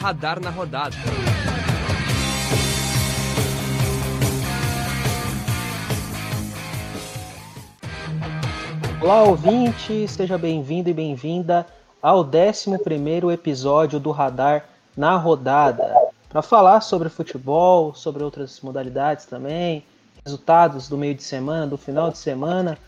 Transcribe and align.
Radar 0.00 0.38
na 0.40 0.50
rodada. 0.50 0.94
Olá, 9.00 9.22
ouvinte, 9.24 10.08
seja 10.08 10.38
bem-vindo 10.38 10.88
e 10.88 10.94
bem-vinda 10.94 11.66
ao 12.02 12.20
11 12.20 12.70
episódio 13.32 13.98
do 13.98 14.10
Radar 14.10 14.66
na 14.96 15.16
Rodada. 15.16 15.90
Para 16.28 16.42
falar 16.42 16.80
sobre 16.80 17.08
futebol, 17.08 17.94
sobre 17.94 18.22
outras 18.22 18.60
modalidades 18.60 19.24
também, 19.24 19.84
resultados 20.24 20.88
do 20.88 20.98
meio 20.98 21.14
de 21.14 21.22
semana, 21.22 21.66
do 21.66 21.78
final 21.78 22.10
de 22.10 22.18
semana, 22.18 22.78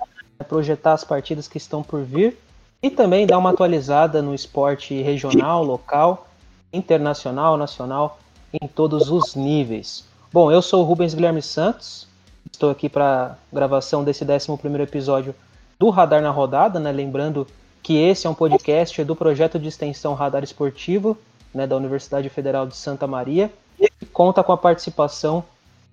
projetar 0.44 0.92
as 0.92 1.04
partidas 1.04 1.48
que 1.48 1.58
estão 1.58 1.82
por 1.82 2.02
vir 2.02 2.38
e 2.82 2.90
também 2.90 3.26
dar 3.26 3.38
uma 3.38 3.50
atualizada 3.50 4.20
no 4.20 4.34
esporte 4.34 5.00
regional, 5.02 5.64
local, 5.64 6.28
internacional, 6.72 7.56
nacional, 7.56 8.18
em 8.52 8.66
todos 8.66 9.10
os 9.10 9.34
níveis. 9.34 10.04
Bom, 10.32 10.52
eu 10.52 10.60
sou 10.60 10.82
o 10.82 10.84
Rubens 10.84 11.14
Guilherme 11.14 11.42
Santos, 11.42 12.06
estou 12.50 12.70
aqui 12.70 12.88
para 12.88 13.36
gravação 13.52 14.04
desse 14.04 14.24
11 14.24 14.82
episódio 14.82 15.34
do 15.78 15.90
Radar 15.90 16.22
na 16.22 16.30
Rodada, 16.30 16.78
né? 16.78 16.92
lembrando 16.92 17.46
que 17.82 17.96
esse 17.96 18.26
é 18.26 18.30
um 18.30 18.34
podcast 18.34 19.04
do 19.04 19.14
projeto 19.14 19.58
de 19.58 19.68
extensão 19.68 20.14
Radar 20.14 20.42
Esportivo, 20.42 21.16
né, 21.54 21.66
da 21.66 21.76
Universidade 21.76 22.28
Federal 22.28 22.66
de 22.66 22.76
Santa 22.76 23.06
Maria, 23.06 23.50
e 23.78 24.06
conta 24.06 24.42
com 24.42 24.52
a 24.52 24.56
participação 24.56 25.44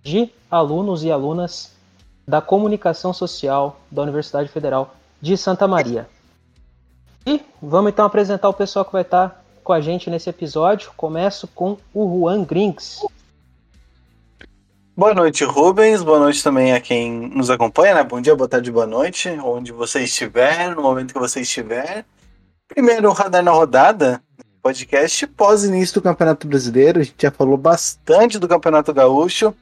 de 0.03 0.29
alunos 0.49 1.03
e 1.03 1.11
alunas 1.11 1.72
da 2.27 2.41
comunicação 2.41 3.13
social 3.13 3.79
da 3.91 4.01
Universidade 4.01 4.49
Federal 4.49 4.95
de 5.21 5.37
Santa 5.37 5.67
Maria. 5.67 6.07
E 7.25 7.41
vamos 7.61 7.91
então 7.91 8.05
apresentar 8.05 8.49
o 8.49 8.53
pessoal 8.53 8.83
que 8.83 8.91
vai 8.91 9.01
estar 9.01 9.43
com 9.63 9.71
a 9.71 9.79
gente 9.79 10.09
nesse 10.09 10.29
episódio. 10.29 10.91
Começo 10.97 11.47
com 11.47 11.77
o 11.93 12.19
Juan 12.19 12.43
Grinks. 12.43 12.99
Boa 14.95 15.13
noite, 15.13 15.43
Rubens. 15.43 16.03
Boa 16.03 16.19
noite 16.19 16.43
também 16.43 16.73
a 16.73 16.79
quem 16.79 17.11
nos 17.11 17.49
acompanha, 17.49 17.95
né? 17.95 18.03
Bom 18.03 18.21
dia, 18.21 18.35
boa 18.35 18.47
tarde, 18.47 18.71
boa 18.71 18.85
noite, 18.85 19.29
onde 19.43 19.71
você 19.71 20.03
estiver, 20.03 20.75
no 20.75 20.83
momento 20.83 21.13
que 21.13 21.19
você 21.19 21.41
estiver. 21.41 22.05
Primeiro, 22.67 23.09
o 23.09 23.13
Radar 23.13 23.43
na 23.43 23.51
Rodada, 23.51 24.21
podcast 24.61 25.25
pós-início 25.27 25.95
do 25.95 26.01
Campeonato 26.01 26.47
Brasileiro. 26.47 26.99
A 26.99 27.03
gente 27.03 27.15
já 27.17 27.31
falou 27.31 27.57
bastante 27.57 28.37
do 28.37 28.47
Campeonato 28.47 28.93
Gaúcho. 28.93 29.53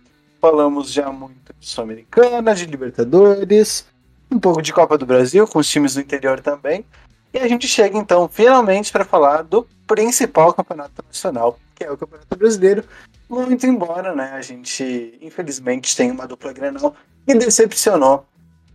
Falamos 0.42 0.92
já 0.92 1.12
muito 1.12 1.54
de 1.60 1.70
Sul-Americana, 1.70 2.56
de 2.56 2.66
Libertadores, 2.66 3.86
um 4.32 4.40
pouco 4.40 4.60
de 4.60 4.74
Copa 4.74 4.98
do 4.98 5.06
Brasil, 5.06 5.48
com 5.48 5.60
os 5.60 5.70
times 5.70 5.94
do 5.94 6.02
interior 6.02 6.40
também. 6.40 6.84
E 7.32 7.38
a 7.38 7.48
gente 7.48 7.68
chega 7.68 7.96
então 7.96 8.28
finalmente 8.28 8.92
para 8.92 9.06
falar 9.06 9.44
do 9.44 9.68
principal 9.86 10.52
campeonato 10.52 11.06
nacional, 11.08 11.60
que 11.76 11.84
é 11.84 11.92
o 11.92 11.96
Campeonato 11.96 12.36
Brasileiro. 12.36 12.84
Muito 13.30 13.68
embora, 13.68 14.16
né, 14.16 14.32
a 14.34 14.42
gente 14.42 15.18
infelizmente 15.22 15.96
tenha 15.96 16.12
uma 16.12 16.28
dupla 16.28 16.52
Grenal 16.52 16.96
que 17.24 17.36
decepcionou 17.36 18.26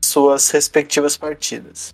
suas 0.01 0.49
respectivas 0.51 1.17
partidas. 1.17 1.93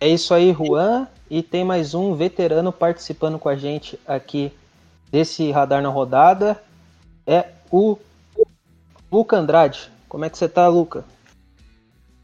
É 0.00 0.08
isso 0.08 0.32
aí, 0.32 0.54
Juan. 0.54 1.06
E 1.30 1.42
tem 1.42 1.64
mais 1.64 1.92
um 1.92 2.14
veterano 2.14 2.72
participando 2.72 3.38
com 3.38 3.50
a 3.50 3.56
gente 3.56 4.00
aqui 4.06 4.50
desse 5.10 5.50
radar 5.50 5.82
na 5.82 5.90
rodada. 5.90 6.60
É 7.26 7.46
o 7.70 7.98
Luca 9.12 9.36
Andrade. 9.36 9.92
Como 10.08 10.24
é 10.24 10.30
que 10.30 10.38
você 10.38 10.48
tá, 10.48 10.66
Luca? 10.68 11.04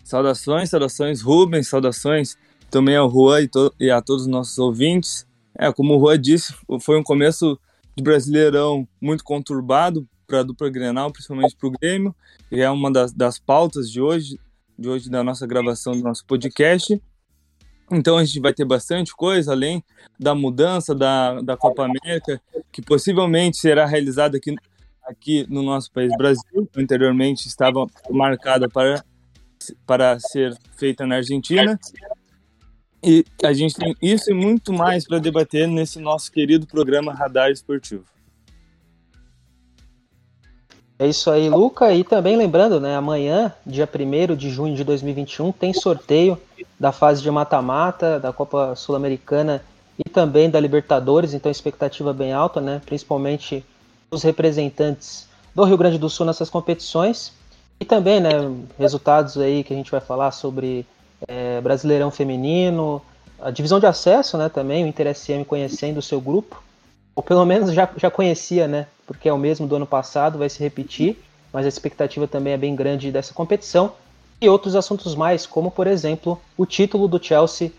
Saudações, 0.02 0.70
saudações, 0.70 1.20
Rubens, 1.20 1.68
saudações 1.68 2.34
também 2.70 2.96
ao 2.96 3.10
Juan 3.10 3.42
e, 3.42 3.48
to 3.48 3.74
e 3.78 3.90
a 3.90 4.00
todos 4.00 4.22
os 4.22 4.28
nossos 4.28 4.56
ouvintes. 4.58 5.26
É, 5.58 5.70
como 5.70 5.94
o 5.94 6.00
Juan 6.00 6.18
disse, 6.18 6.54
foi 6.80 6.98
um 6.98 7.02
começo 7.02 7.60
de 7.94 8.02
Brasileirão 8.02 8.88
muito 8.98 9.22
conturbado 9.22 10.08
para 10.26 10.40
a 10.40 10.42
dupla 10.42 10.70
Grenal, 10.70 11.12
principalmente 11.12 11.54
para 11.56 11.68
o 11.68 11.72
Grêmio, 11.72 12.14
e 12.50 12.60
é 12.60 12.70
uma 12.70 12.90
das, 12.90 13.12
das 13.12 13.38
pautas 13.38 13.90
de 13.90 14.00
hoje, 14.00 14.38
de 14.78 14.88
hoje 14.88 15.10
da 15.10 15.22
nossa 15.22 15.46
gravação 15.46 15.92
do 15.92 16.02
nosso 16.02 16.24
podcast. 16.24 16.98
Então 17.90 18.16
a 18.16 18.24
gente 18.24 18.40
vai 18.40 18.54
ter 18.54 18.64
bastante 18.64 19.14
coisa, 19.14 19.52
além 19.52 19.84
da 20.18 20.34
mudança 20.34 20.94
da, 20.94 21.40
da 21.42 21.56
Copa 21.56 21.84
América, 21.84 22.40
que 22.72 22.80
possivelmente 22.80 23.58
será 23.58 23.84
realizada 23.84 24.38
aqui, 24.38 24.54
aqui 25.08 25.46
no 25.48 25.62
nosso 25.62 25.90
país 25.90 26.14
Brasil, 26.16 26.68
anteriormente 26.76 27.48
estava 27.48 27.86
marcada 28.10 28.68
para, 28.68 29.02
para 29.86 30.18
ser 30.20 30.56
feita 30.76 31.06
na 31.06 31.16
Argentina. 31.16 31.78
E 33.02 33.24
a 33.42 33.52
gente 33.52 33.74
tem 33.74 33.94
isso 34.02 34.30
e 34.30 34.34
muito 34.34 34.72
mais 34.72 35.06
para 35.06 35.18
debater 35.18 35.66
nesse 35.66 35.98
nosso 35.98 36.30
querido 36.30 36.66
programa 36.66 37.14
Radar 37.14 37.50
Esportivo. 37.50 38.04
É 40.98 41.06
isso 41.06 41.30
aí, 41.30 41.48
Luca. 41.48 41.94
E 41.94 42.02
também 42.02 42.36
lembrando, 42.36 42.80
né, 42.80 42.96
amanhã, 42.96 43.54
dia 43.64 43.88
1 43.88 44.34
de 44.34 44.50
junho 44.50 44.74
de 44.74 44.82
2021, 44.82 45.52
tem 45.52 45.72
sorteio 45.72 46.36
da 46.78 46.90
fase 46.90 47.22
de 47.22 47.30
mata-mata 47.30 48.18
da 48.18 48.32
Copa 48.32 48.74
Sul-Americana 48.74 49.62
e 49.96 50.10
também 50.10 50.50
da 50.50 50.58
Libertadores, 50.58 51.34
então 51.34 51.50
expectativa 51.50 52.12
bem 52.12 52.32
alta, 52.32 52.60
né, 52.60 52.82
principalmente 52.84 53.64
os 54.10 54.22
representantes 54.22 55.28
do 55.54 55.64
Rio 55.64 55.76
Grande 55.76 55.98
do 55.98 56.08
Sul 56.08 56.26
nessas 56.26 56.50
competições. 56.50 57.32
E 57.80 57.84
também, 57.84 58.20
né, 58.20 58.30
resultados 58.78 59.38
aí 59.38 59.62
que 59.62 59.72
a 59.72 59.76
gente 59.76 59.90
vai 59.90 60.00
falar 60.00 60.32
sobre 60.32 60.84
é, 61.26 61.60
Brasileirão 61.60 62.10
Feminino, 62.10 63.02
a 63.40 63.50
divisão 63.50 63.78
de 63.78 63.86
acesso, 63.86 64.36
né, 64.36 64.48
também, 64.48 64.84
o 64.84 64.86
Inter 64.86 65.14
SM 65.14 65.44
conhecendo 65.46 65.98
o 65.98 66.02
seu 66.02 66.20
grupo, 66.20 66.62
ou 67.14 67.22
pelo 67.22 67.44
menos 67.44 67.72
já, 67.72 67.88
já 67.96 68.10
conhecia, 68.10 68.66
né, 68.66 68.86
porque 69.06 69.28
é 69.28 69.32
o 69.32 69.38
mesmo 69.38 69.66
do 69.66 69.76
ano 69.76 69.86
passado, 69.86 70.38
vai 70.38 70.48
se 70.48 70.60
repetir, 70.60 71.18
mas 71.52 71.64
a 71.64 71.68
expectativa 71.68 72.26
também 72.26 72.52
é 72.52 72.56
bem 72.56 72.74
grande 72.74 73.12
dessa 73.12 73.32
competição, 73.32 73.92
e 74.40 74.48
outros 74.48 74.76
assuntos 74.76 75.14
mais, 75.14 75.46
como 75.46 75.70
por 75.70 75.86
exemplo, 75.86 76.40
o 76.56 76.66
título 76.66 77.08
do 77.08 77.22
Chelsea 77.22 77.72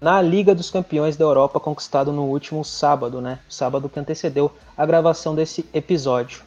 na 0.00 0.20
Liga 0.20 0.54
dos 0.54 0.70
Campeões 0.70 1.16
da 1.16 1.24
Europa 1.24 1.58
conquistado 1.58 2.12
no 2.12 2.24
último 2.24 2.64
sábado, 2.64 3.20
né, 3.20 3.38
sábado 3.48 3.88
que 3.88 3.98
antecedeu 3.98 4.50
a 4.76 4.84
gravação 4.84 5.34
desse 5.34 5.64
episódio. 5.72 6.42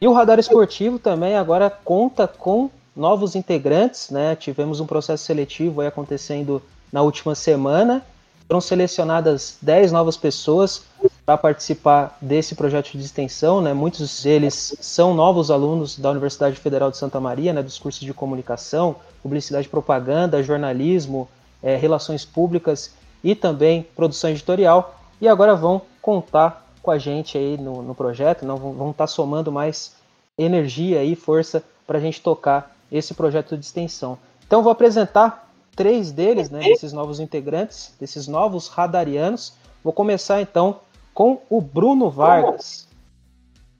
E 0.00 0.06
o 0.06 0.12
Radar 0.12 0.38
Esportivo 0.38 0.98
também 0.98 1.36
agora 1.36 1.68
conta 1.68 2.28
com 2.28 2.70
novos 2.94 3.34
integrantes, 3.34 4.10
né? 4.10 4.36
Tivemos 4.36 4.78
um 4.78 4.86
processo 4.86 5.24
seletivo 5.24 5.80
acontecendo 5.80 6.62
na 6.92 7.02
última 7.02 7.34
semana. 7.34 8.04
Foram 8.46 8.60
selecionadas 8.60 9.58
10 9.60 9.90
novas 9.90 10.16
pessoas 10.16 10.82
para 11.26 11.36
participar 11.36 12.16
desse 12.20 12.54
projeto 12.54 12.92
de 12.92 13.04
extensão, 13.04 13.60
né? 13.60 13.74
Muitos 13.74 14.22
deles 14.22 14.76
são 14.80 15.14
novos 15.14 15.50
alunos 15.50 15.98
da 15.98 16.10
Universidade 16.10 16.56
Federal 16.56 16.90
de 16.90 16.96
Santa 16.96 17.18
Maria, 17.18 17.52
né? 17.52 17.62
Dos 17.62 17.78
cursos 17.78 18.00
de 18.02 18.14
comunicação, 18.14 18.96
publicidade 19.20 19.66
e 19.66 19.70
propaganda, 19.70 20.42
jornalismo, 20.42 21.28
é, 21.62 21.76
relações 21.76 22.24
públicas 22.24 22.94
e 23.22 23.34
também 23.34 23.86
produção 23.96 24.30
editorial. 24.30 25.00
E 25.20 25.28
agora 25.28 25.54
vão 25.54 25.82
contar 26.00 26.66
com 26.82 26.90
a 26.90 26.98
gente 26.98 27.36
aí 27.36 27.58
no, 27.58 27.82
no 27.82 27.94
projeto, 27.94 28.44
não 28.44 28.56
vão 28.56 28.90
estar 28.90 29.04
tá 29.04 29.06
somando 29.06 29.50
mais 29.50 29.96
energia 30.36 31.02
e 31.02 31.16
força 31.16 31.62
para 31.86 31.98
a 31.98 32.00
gente 32.00 32.22
tocar 32.22 32.74
esse 32.90 33.12
projeto 33.14 33.56
de 33.56 33.64
extensão. 33.64 34.18
Então 34.46 34.62
vou 34.62 34.72
apresentar 34.72 35.50
três 35.74 36.10
deles, 36.10 36.50
né, 36.50 36.60
desses 36.60 36.92
novos 36.92 37.20
integrantes, 37.20 37.94
desses 38.00 38.26
novos 38.26 38.68
radarianos. 38.68 39.54
Vou 39.82 39.92
começar 39.92 40.40
então 40.40 40.80
com 41.12 41.42
o 41.50 41.60
Bruno 41.60 42.10
Vargas. 42.10 42.88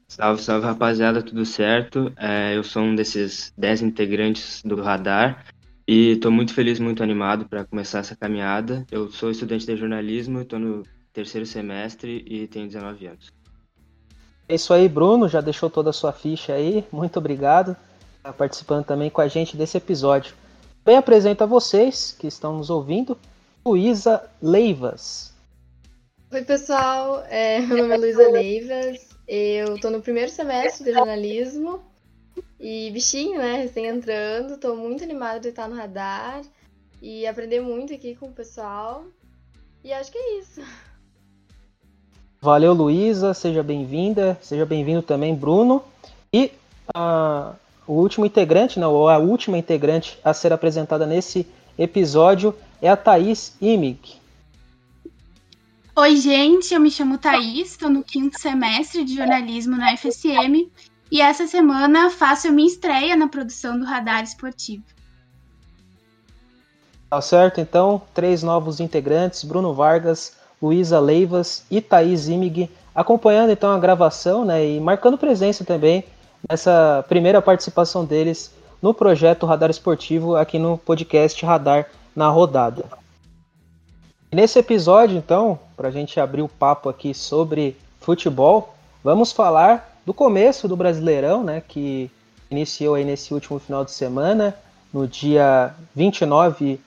Salve, 0.08 0.42
salve 0.42 0.66
rapaziada, 0.66 1.22
tudo 1.22 1.44
certo? 1.44 2.12
É, 2.16 2.56
eu 2.56 2.64
sou 2.64 2.82
um 2.82 2.94
desses 2.94 3.52
dez 3.56 3.82
integrantes 3.82 4.62
do 4.64 4.80
Radar 4.80 5.44
e 5.88 6.10
estou 6.10 6.30
muito 6.30 6.52
feliz, 6.52 6.78
muito 6.78 7.02
animado 7.02 7.48
para 7.48 7.64
começar 7.64 8.00
essa 8.00 8.14
caminhada. 8.14 8.86
Eu 8.92 9.10
sou 9.10 9.30
estudante 9.30 9.66
de 9.66 9.74
jornalismo, 9.76 10.42
estou 10.42 10.58
no 10.58 10.82
terceiro 11.12 11.46
semestre 11.46 12.22
e 12.28 12.46
tenho 12.46 12.66
19 12.66 13.06
anos. 13.06 13.32
É 14.46 14.54
isso 14.54 14.72
aí, 14.74 14.88
Bruno, 14.88 15.26
já 15.26 15.40
deixou 15.40 15.68
toda 15.68 15.90
a 15.90 15.92
sua 15.92 16.12
ficha 16.12 16.52
aí, 16.52 16.84
muito 16.92 17.18
obrigado 17.18 17.74
está 18.28 18.32
participando 18.32 18.84
também 18.84 19.10
com 19.10 19.20
a 19.20 19.28
gente 19.28 19.56
desse 19.56 19.76
episódio. 19.76 20.34
Bem, 20.84 20.96
apresento 20.96 21.44
a 21.44 21.46
vocês 21.46 22.14
que 22.18 22.26
estão 22.26 22.56
nos 22.56 22.70
ouvindo, 22.70 23.18
Luísa 23.64 24.22
Leivas. 24.40 25.32
Oi, 26.32 26.42
pessoal. 26.44 27.24
É, 27.28 27.60
meu 27.60 27.78
nome 27.78 27.94
é 27.94 27.98
Luísa 27.98 28.28
Leivas. 28.30 29.08
Eu 29.26 29.76
estou 29.76 29.90
no 29.90 30.00
primeiro 30.00 30.30
semestre 30.30 30.84
de 30.84 30.92
jornalismo 30.92 31.82
e 32.58 32.90
bichinho, 32.90 33.38
né? 33.38 33.62
Recém 33.62 33.86
entrando. 33.86 34.54
Estou 34.54 34.76
muito 34.76 35.04
animada 35.04 35.40
de 35.40 35.48
estar 35.48 35.68
no 35.68 35.76
radar 35.76 36.42
e 37.00 37.26
aprender 37.26 37.60
muito 37.60 37.94
aqui 37.94 38.14
com 38.14 38.26
o 38.26 38.32
pessoal. 38.32 39.04
E 39.84 39.92
acho 39.92 40.10
que 40.10 40.18
é 40.18 40.38
isso. 40.38 40.60
Valeu, 42.40 42.72
Luísa. 42.72 43.34
Seja 43.34 43.62
bem-vinda. 43.62 44.38
Seja 44.42 44.66
bem-vindo 44.66 45.02
também, 45.02 45.34
Bruno. 45.34 45.82
E 46.32 46.52
a 46.94 47.54
o 47.88 47.94
último 47.94 48.26
integrante, 48.26 48.78
não, 48.78 48.92
ou 48.92 49.08
a 49.08 49.16
última 49.16 49.56
integrante 49.56 50.18
a 50.22 50.34
ser 50.34 50.52
apresentada 50.52 51.06
nesse 51.06 51.46
episódio 51.78 52.54
é 52.82 52.90
a 52.90 52.96
Thaís 52.96 53.56
Imig. 53.62 54.18
Oi, 55.96 56.16
gente, 56.16 56.74
eu 56.74 56.80
me 56.80 56.90
chamo 56.90 57.16
Thaís, 57.16 57.70
estou 57.70 57.88
no 57.88 58.04
quinto 58.04 58.38
semestre 58.38 59.02
de 59.04 59.16
jornalismo 59.16 59.74
na 59.74 59.96
FSM 59.96 60.70
e 61.10 61.20
essa 61.20 61.46
semana 61.46 62.10
faço 62.10 62.48
a 62.48 62.50
minha 62.50 62.68
estreia 62.68 63.16
na 63.16 63.28
produção 63.28 63.78
do 63.78 63.84
Radar 63.84 64.22
Esportivo. 64.22 64.84
Tá 67.10 67.20
certo, 67.22 67.60
então, 67.60 68.02
três 68.12 68.42
novos 68.42 68.80
integrantes, 68.80 69.42
Bruno 69.42 69.72
Vargas, 69.72 70.36
Luísa 70.60 71.00
Leivas 71.00 71.64
e 71.70 71.80
Thaís 71.80 72.28
Imig, 72.28 72.70
acompanhando 72.94 73.50
então 73.50 73.70
a 73.70 73.78
gravação 73.78 74.44
né, 74.44 74.66
e 74.66 74.80
marcando 74.80 75.16
presença 75.16 75.64
também 75.64 76.04
nessa 76.48 77.04
primeira 77.08 77.40
participação 77.40 78.04
deles 78.04 78.52
no 78.82 78.92
projeto 78.92 79.46
Radar 79.46 79.70
Esportivo 79.70 80.36
aqui 80.36 80.58
no 80.58 80.76
podcast 80.76 81.44
Radar 81.44 81.86
na 82.14 82.28
Rodada. 82.28 82.84
Nesse 84.30 84.58
episódio, 84.58 85.16
então, 85.16 85.58
para 85.74 85.88
a 85.88 85.90
gente 85.90 86.20
abrir 86.20 86.42
o 86.42 86.48
papo 86.48 86.88
aqui 86.88 87.14
sobre 87.14 87.76
futebol, 88.00 88.74
vamos 89.02 89.32
falar 89.32 89.97
do 90.08 90.14
começo 90.14 90.66
do 90.66 90.74
Brasileirão, 90.74 91.44
né, 91.44 91.62
que 91.68 92.10
iniciou 92.50 92.94
aí 92.94 93.04
nesse 93.04 93.34
último 93.34 93.58
final 93.58 93.84
de 93.84 93.90
semana, 93.90 94.54
no 94.90 95.06
dia 95.06 95.74
29 95.94 96.80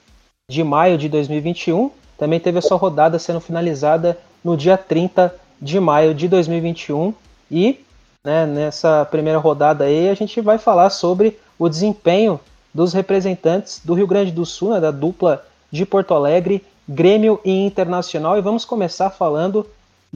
de 0.50 0.64
maio 0.64 0.98
de 0.98 1.08
2021. 1.08 1.92
Também 2.18 2.40
teve 2.40 2.58
a 2.58 2.60
sua 2.60 2.76
rodada 2.76 3.20
sendo 3.20 3.38
finalizada 3.38 4.18
no 4.42 4.56
dia 4.56 4.76
30 4.76 5.32
de 5.60 5.78
maio 5.78 6.12
de 6.12 6.26
2021. 6.26 7.14
E 7.48 7.78
né, 8.24 8.44
nessa 8.44 9.04
primeira 9.04 9.38
rodada 9.38 9.84
aí 9.84 10.08
a 10.08 10.14
gente 10.14 10.40
vai 10.40 10.58
falar 10.58 10.90
sobre 10.90 11.38
o 11.56 11.68
desempenho 11.68 12.40
dos 12.74 12.92
representantes 12.92 13.80
do 13.84 13.94
Rio 13.94 14.08
Grande 14.08 14.32
do 14.32 14.44
Sul, 14.44 14.70
né, 14.70 14.80
da 14.80 14.90
dupla 14.90 15.46
de 15.70 15.86
Porto 15.86 16.12
Alegre, 16.12 16.64
Grêmio 16.88 17.38
e 17.44 17.52
Internacional. 17.52 18.36
E 18.36 18.40
vamos 18.40 18.64
começar 18.64 19.10
falando 19.10 19.64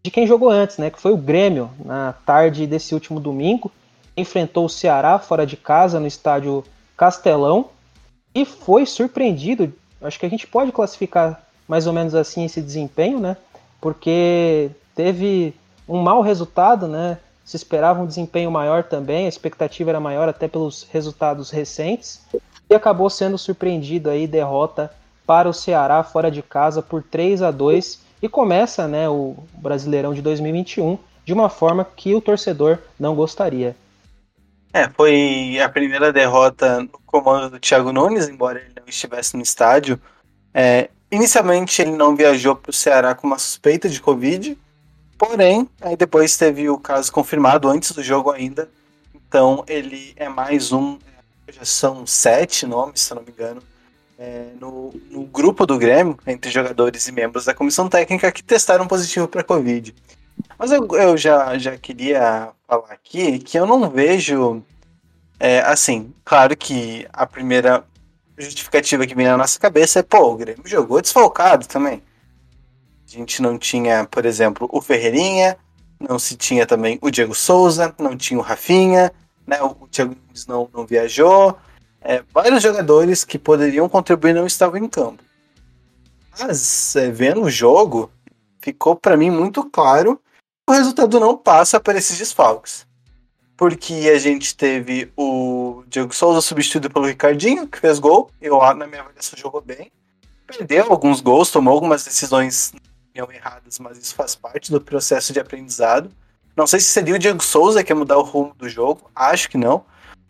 de 0.02 0.10
quem 0.10 0.26
jogou 0.26 0.50
antes, 0.50 0.78
né, 0.78 0.90
que 0.90 1.00
foi 1.00 1.12
o 1.12 1.16
Grêmio, 1.16 1.70
na 1.84 2.12
tarde 2.24 2.66
desse 2.66 2.94
último 2.94 3.20
domingo. 3.20 3.70
Enfrentou 4.16 4.64
o 4.64 4.70
Ceará 4.70 5.18
fora 5.18 5.46
de 5.46 5.56
casa 5.56 6.00
no 6.00 6.06
estádio 6.06 6.64
Castelão 6.96 7.66
e 8.34 8.44
foi 8.44 8.86
surpreendido. 8.86 9.72
Acho 10.00 10.18
que 10.18 10.26
a 10.26 10.28
gente 10.28 10.46
pode 10.46 10.72
classificar 10.72 11.42
mais 11.68 11.86
ou 11.86 11.92
menos 11.92 12.14
assim 12.14 12.44
esse 12.44 12.60
desempenho, 12.60 13.18
né? 13.18 13.36
Porque 13.80 14.70
teve 14.94 15.54
um 15.88 16.00
mau 16.00 16.22
resultado, 16.22 16.86
né? 16.86 17.18
Se 17.44 17.56
esperava 17.56 18.02
um 18.02 18.06
desempenho 18.06 18.50
maior 18.50 18.84
também, 18.84 19.26
a 19.26 19.28
expectativa 19.28 19.90
era 19.90 20.00
maior 20.00 20.28
até 20.28 20.48
pelos 20.48 20.86
resultados 20.90 21.50
recentes 21.50 22.20
e 22.68 22.74
acabou 22.74 23.08
sendo 23.08 23.38
surpreendido 23.38 24.10
aí 24.10 24.26
derrota 24.26 24.92
para 25.26 25.48
o 25.48 25.54
Ceará 25.54 26.02
fora 26.02 26.30
de 26.30 26.42
casa 26.42 26.82
por 26.82 27.02
3 27.02 27.42
a 27.42 27.50
2 27.50 28.05
e 28.22 28.28
começa, 28.28 28.88
né, 28.88 29.08
o 29.08 29.36
Brasileirão 29.54 30.14
de 30.14 30.22
2021 30.22 30.98
de 31.24 31.32
uma 31.32 31.48
forma 31.48 31.84
que 31.84 32.14
o 32.14 32.20
torcedor 32.20 32.78
não 32.98 33.14
gostaria. 33.14 33.74
É, 34.72 34.88
foi 34.90 35.58
a 35.60 35.68
primeira 35.68 36.12
derrota 36.12 36.80
no 36.80 37.00
comando 37.04 37.50
do 37.50 37.58
Thiago 37.58 37.92
Nunes, 37.92 38.28
embora 38.28 38.58
ele 38.60 38.72
não 38.76 38.86
estivesse 38.86 39.36
no 39.36 39.42
estádio. 39.42 40.00
É, 40.52 40.90
inicialmente 41.10 41.82
ele 41.82 41.92
não 41.92 42.14
viajou 42.14 42.54
para 42.54 42.70
o 42.70 42.74
Ceará 42.74 43.14
com 43.14 43.26
uma 43.26 43.38
suspeita 43.38 43.88
de 43.88 44.00
Covid, 44.00 44.56
porém, 45.18 45.68
aí 45.80 45.96
depois 45.96 46.36
teve 46.36 46.68
o 46.68 46.78
caso 46.78 47.10
confirmado 47.10 47.68
antes 47.68 47.92
do 47.92 48.02
jogo 48.02 48.30
ainda. 48.30 48.68
Então 49.14 49.64
ele 49.66 50.12
é 50.14 50.28
mais 50.28 50.72
um, 50.72 50.98
já 51.48 51.64
são 51.64 52.06
sete 52.06 52.66
nomes, 52.66 53.00
se 53.00 53.14
não 53.14 53.22
me 53.22 53.30
engano, 53.30 53.62
é, 54.18 54.48
no, 54.60 54.92
no, 55.10 55.24
grupo 55.24 55.66
do 55.66 55.78
Grêmio, 55.78 56.18
entre 56.26 56.50
jogadores 56.50 57.06
e 57.06 57.12
membros 57.12 57.44
da 57.44 57.54
comissão 57.54 57.88
técnica, 57.88 58.32
que 58.32 58.42
testaram 58.42 58.86
positivo 58.86 59.28
para 59.28 59.44
Covid. 59.44 59.94
Mas 60.58 60.72
eu, 60.72 60.86
eu, 60.92 61.16
já, 61.16 61.56
já 61.58 61.76
queria 61.76 62.50
falar 62.66 62.92
aqui 62.92 63.38
que 63.38 63.58
eu 63.58 63.66
não 63.66 63.90
vejo. 63.90 64.62
É, 65.38 65.60
assim, 65.60 66.14
claro 66.24 66.56
que 66.56 67.06
a 67.12 67.26
primeira 67.26 67.84
justificativa 68.38 69.06
que 69.06 69.14
vem 69.14 69.26
na 69.26 69.36
nossa 69.36 69.58
cabeça 69.58 70.00
é, 70.00 70.02
pô, 70.02 70.32
o 70.32 70.36
Grêmio 70.36 70.66
jogou 70.66 71.00
desfalcado 71.00 71.66
também. 71.66 72.02
A 73.06 73.10
gente 73.10 73.40
não 73.40 73.58
tinha, 73.58 74.04
por 74.06 74.24
exemplo, 74.26 74.68
o 74.72 74.80
Ferreirinha, 74.80 75.56
não 76.00 76.18
se 76.18 76.36
tinha 76.36 76.66
também 76.66 76.98
o 77.00 77.10
Diego 77.10 77.34
Souza, 77.34 77.94
não 77.98 78.16
tinha 78.16 78.38
o 78.38 78.42
Rafinha, 78.42 79.12
né? 79.46 79.62
O 79.62 79.86
Thiago 79.88 80.16
não, 80.48 80.68
não 80.72 80.86
viajou. 80.86 81.56
É, 82.08 82.22
vários 82.32 82.62
jogadores 82.62 83.24
que 83.24 83.36
poderiam 83.36 83.88
contribuir 83.88 84.32
não 84.32 84.46
estavam 84.46 84.78
em 84.78 84.88
campo. 84.88 85.24
Mas, 86.38 86.94
é, 86.94 87.10
vendo 87.10 87.42
o 87.42 87.50
jogo, 87.50 88.12
ficou 88.60 88.94
para 88.94 89.16
mim 89.16 89.28
muito 89.28 89.68
claro 89.68 90.16
que 90.16 90.72
o 90.72 90.72
resultado 90.72 91.18
não 91.18 91.36
passa 91.36 91.80
por 91.80 91.96
esses 91.96 92.16
desfalques. 92.16 92.86
Porque 93.56 94.10
a 94.14 94.18
gente 94.18 94.54
teve 94.54 95.10
o 95.16 95.82
Diego 95.88 96.14
Souza 96.14 96.40
substituído 96.40 96.90
pelo 96.90 97.06
Ricardinho, 97.06 97.66
que 97.66 97.78
fez 97.78 97.98
gol. 97.98 98.30
Eu, 98.40 98.60
na 98.74 98.86
minha 98.86 99.00
avaliação, 99.00 99.36
jogou 99.36 99.60
bem. 99.60 99.90
Perdeu 100.46 100.86
alguns 100.92 101.20
gols, 101.20 101.50
tomou 101.50 101.74
algumas 101.74 102.04
decisões 102.04 102.72
erradas, 103.14 103.80
mas 103.80 103.98
isso 103.98 104.14
faz 104.14 104.36
parte 104.36 104.70
do 104.70 104.80
processo 104.80 105.32
de 105.32 105.40
aprendizado. 105.40 106.10
Não 106.54 106.66
sei 106.66 106.78
se 106.78 106.86
seria 106.86 107.16
o 107.16 107.18
Diego 107.18 107.42
Souza 107.42 107.82
que 107.82 107.90
ia 107.90 107.96
mudar 107.96 108.18
o 108.18 108.22
rumo 108.22 108.54
do 108.54 108.68
jogo, 108.68 109.10
acho 109.14 109.48
que 109.48 109.58
não. 109.58 109.84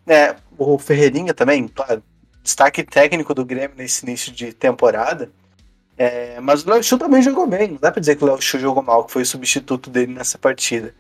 É, 0.07 0.37
o 0.57 0.79
Ferreirinha 0.79 1.35
também, 1.35 1.67
claro, 1.67 2.03
destaque 2.43 2.85
técnico 2.85 3.35
do 3.35 3.45
Grêmio 3.45 3.77
nesse 3.77 4.05
início 4.05 4.33
de 4.33 4.53
temporada. 4.53 5.31
É, 5.99 6.39
mas 6.41 6.65
o 6.65 6.71
Léo 6.71 6.83
Chu 6.83 6.99
também 6.99 7.23
jogou 7.23 7.47
bem. 7.47 7.69
Não 7.69 7.79
dá 7.79 7.91
pra 7.91 8.01
dizer 8.01 8.17
que 8.17 8.25
o 8.25 8.27
Léo 8.27 8.41
Chu 8.41 8.59
jogou 8.59 8.83
mal, 8.83 9.05
que 9.05 9.13
foi 9.13 9.23
o 9.23 9.27
substituto 9.27 9.91
dele 9.91 10.13
nessa 10.13 10.39
partida. 10.39 10.95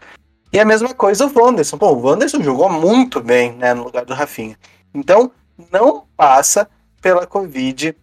E 0.52 0.58
a 0.58 0.64
mesma 0.64 0.92
coisa 0.94 1.26
o 1.26 1.38
Wanderson. 1.38 1.78
Pô, 1.78 1.92
o 1.92 2.00
Wanderson 2.00 2.42
jogou 2.42 2.68
muito 2.68 3.20
bem 3.20 3.52
né, 3.52 3.74
no 3.74 3.84
lugar 3.84 4.04
do 4.04 4.14
Rafinha. 4.14 4.58
Então, 4.94 5.30
não 5.70 6.06
passa 6.16 6.68
pela 7.00 7.26
Covid 7.26 7.94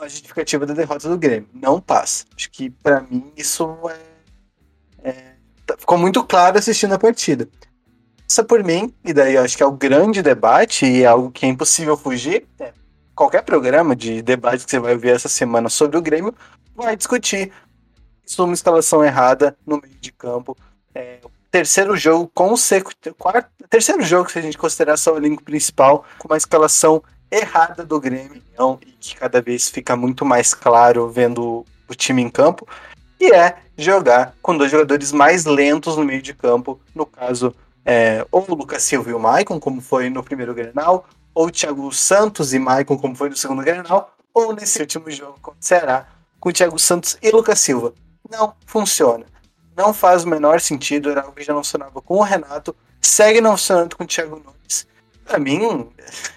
a 0.00 0.08
justificativa 0.08 0.64
da 0.64 0.74
derrota 0.74 1.08
do 1.08 1.18
Grêmio. 1.18 1.48
Não 1.52 1.80
passa. 1.80 2.24
Acho 2.36 2.50
que 2.50 2.70
para 2.70 3.00
mim 3.00 3.32
isso 3.36 3.76
é, 5.02 5.10
é, 5.10 5.34
ficou 5.76 5.98
muito 5.98 6.24
claro 6.24 6.56
assistindo 6.56 6.94
a 6.94 6.98
partida 6.98 7.48
passa 8.28 8.44
por 8.44 8.62
mim, 8.62 8.92
e 9.02 9.14
daí 9.14 9.34
eu 9.34 9.42
acho 9.42 9.56
que 9.56 9.62
é 9.62 9.66
o 9.66 9.72
grande 9.72 10.22
debate 10.22 10.84
e 10.84 11.02
é 11.02 11.06
algo 11.06 11.30
que 11.30 11.46
é 11.46 11.48
impossível 11.48 11.96
fugir. 11.96 12.46
É, 12.60 12.72
qualquer 13.14 13.42
programa 13.42 13.96
de 13.96 14.20
debate 14.20 14.64
que 14.64 14.70
você 14.70 14.78
vai 14.78 14.96
ver 14.96 15.16
essa 15.16 15.28
semana 15.28 15.70
sobre 15.70 15.96
o 15.96 16.02
Grêmio 16.02 16.34
vai 16.76 16.94
discutir 16.94 17.50
sobre 18.26 18.50
uma 18.50 18.54
escalação 18.54 19.02
errada 19.02 19.56
no 19.66 19.80
meio 19.80 19.96
de 19.98 20.12
campo. 20.12 20.54
É, 20.94 21.20
terceiro 21.50 21.96
jogo 21.96 22.30
consecutivo, 22.34 23.14
quarto, 23.16 23.48
terceiro 23.70 24.02
jogo 24.02 24.30
se 24.30 24.38
a 24.38 24.42
gente 24.42 24.58
considerar 24.58 24.98
só 24.98 25.14
o 25.14 25.16
elenco 25.16 25.42
principal, 25.42 26.04
com 26.18 26.28
uma 26.28 26.36
escalação 26.36 27.02
errada 27.30 27.82
do 27.82 27.98
Grêmio, 27.98 28.42
e 28.82 28.90
que 29.00 29.16
cada 29.16 29.40
vez 29.40 29.70
fica 29.70 29.96
muito 29.96 30.24
mais 30.24 30.52
claro 30.52 31.08
vendo 31.08 31.64
o 31.88 31.94
time 31.94 32.20
em 32.20 32.28
campo, 32.28 32.68
e 33.18 33.32
é 33.32 33.56
jogar 33.76 34.34
com 34.42 34.56
dois 34.56 34.70
jogadores 34.70 35.12
mais 35.12 35.46
lentos 35.46 35.96
no 35.96 36.04
meio 36.04 36.20
de 36.20 36.34
campo, 36.34 36.78
no 36.94 37.06
caso 37.06 37.54
é, 37.84 38.26
ou 38.30 38.44
o 38.48 38.54
Lucas 38.54 38.82
Silva 38.82 39.10
e 39.10 39.14
o 39.14 39.18
Maicon, 39.18 39.58
como 39.58 39.80
foi 39.80 40.10
no 40.10 40.22
primeiro 40.22 40.54
Grenal, 40.54 41.06
ou 41.34 41.46
o 41.46 41.50
Thiago 41.50 41.92
Santos 41.92 42.52
e 42.52 42.58
Maicon, 42.58 42.98
como 42.98 43.14
foi 43.14 43.28
no 43.28 43.36
segundo 43.36 43.62
Grenal, 43.62 44.14
ou 44.34 44.52
nesse 44.52 44.80
último 44.80 45.10
jogo 45.10 45.38
contra 45.40 46.06
o 46.14 46.40
com 46.40 46.52
Thiago 46.52 46.78
Santos 46.78 47.18
e 47.22 47.30
Lucas 47.30 47.60
Silva. 47.60 47.92
Não 48.30 48.54
funciona. 48.66 49.26
Não 49.76 49.92
faz 49.94 50.24
o 50.24 50.28
menor 50.28 50.60
sentido, 50.60 51.10
era 51.10 51.22
algo 51.22 51.34
que 51.34 51.44
já 51.44 51.52
não 51.52 51.62
funcionava 51.62 52.00
com 52.02 52.16
o 52.16 52.22
Renato, 52.22 52.74
segue 53.00 53.40
não 53.40 53.52
funcionando 53.52 53.96
com 53.96 54.04
o 54.04 54.06
Thiago 54.06 54.36
Nunes. 54.36 54.86
Pra 55.24 55.38
mim, 55.38 55.88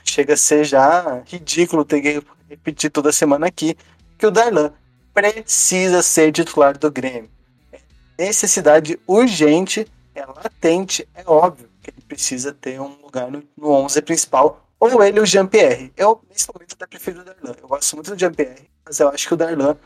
chega 0.03 0.33
a 0.33 0.37
ser 0.37 0.63
já 0.63 1.21
ridículo 1.25 1.85
ter 1.85 2.01
que 2.01 2.23
repetir 2.49 2.91
toda 2.91 3.11
semana 3.11 3.47
aqui 3.47 3.75
que 4.17 4.25
o 4.25 4.31
Darlan 4.31 4.71
precisa 5.13 6.01
ser 6.03 6.31
titular 6.31 6.77
do 6.77 6.91
Grêmio. 6.91 7.29
É 7.71 7.79
necessidade 8.17 8.99
urgente 9.07 9.87
é 10.21 10.25
latente, 10.25 11.07
é 11.13 11.23
óbvio 11.25 11.69
que 11.81 11.89
ele 11.89 12.01
precisa 12.01 12.53
ter 12.53 12.79
um 12.79 13.01
lugar 13.01 13.31
no, 13.31 13.43
no 13.57 13.71
11 13.71 14.01
principal, 14.01 14.65
ou 14.79 15.03
ele 15.03 15.19
o 15.19 15.25
Jean-Pierre. 15.25 15.91
Eu, 15.95 16.21
nesse 16.29 16.47
momento, 16.53 16.73
até 16.73 16.87
prefiro 16.87 17.21
o 17.21 17.23
Darlan. 17.23 17.55
Eu 17.61 17.67
gosto 17.67 17.95
muito 17.95 18.11
do 18.11 18.19
Jean-Pierre, 18.19 18.69
mas 18.85 18.99
eu 18.99 19.09
acho 19.09 19.27
que 19.27 19.33
o 19.33 19.37
Darlan, 19.37 19.77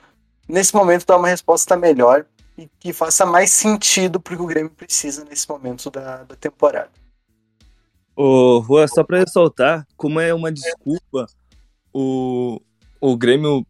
nesse 0.47 0.75
momento, 0.75 1.05
dá 1.05 1.17
uma 1.17 1.27
resposta 1.27 1.75
melhor 1.75 2.25
e 2.57 2.69
que 2.79 2.93
faça 2.93 3.25
mais 3.25 3.51
sentido 3.51 4.19
porque 4.19 4.41
o 4.41 4.45
Grêmio 4.45 4.71
precisa 4.71 5.25
nesse 5.25 5.47
momento 5.49 5.89
da, 5.89 6.23
da 6.23 6.35
temporada. 6.35 6.91
Ô, 8.15 8.59
Rua, 8.59 8.87
só 8.87 9.03
para 9.03 9.19
ressaltar, 9.19 9.85
como 9.97 10.19
é 10.19 10.33
uma 10.33 10.51
desculpa 10.51 11.27
o, 11.93 12.61
o 13.01 13.17
Grêmio 13.17 13.65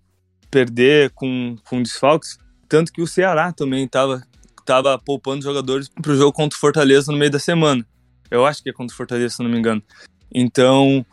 perder 0.52 1.12
com, 1.12 1.56
com 1.68 1.82
desfalques, 1.82 2.38
tanto 2.70 2.92
que 2.92 3.02
o 3.02 3.08
Ceará 3.08 3.52
também 3.52 3.86
estava 3.86 4.24
tava 4.66 4.98
poupando 4.98 5.44
jogadores 5.44 5.88
pro 6.02 6.18
jogo 6.18 6.34
contra 6.34 6.58
o 6.58 6.60
Fortaleza 6.60 7.12
no 7.12 7.18
meio 7.18 7.32
da 7.32 7.40
semana. 7.40 7.86
Eu 8.30 8.46
acho 8.46 8.64
que 8.64 8.70
é 8.70 8.74
contra 8.74 8.94
o 8.94 8.98
Fortaleza, 8.98 9.36
se 9.36 9.44
não 9.44 9.50
me 9.50 9.58
engano. 9.58 9.82
Então, 10.34 11.06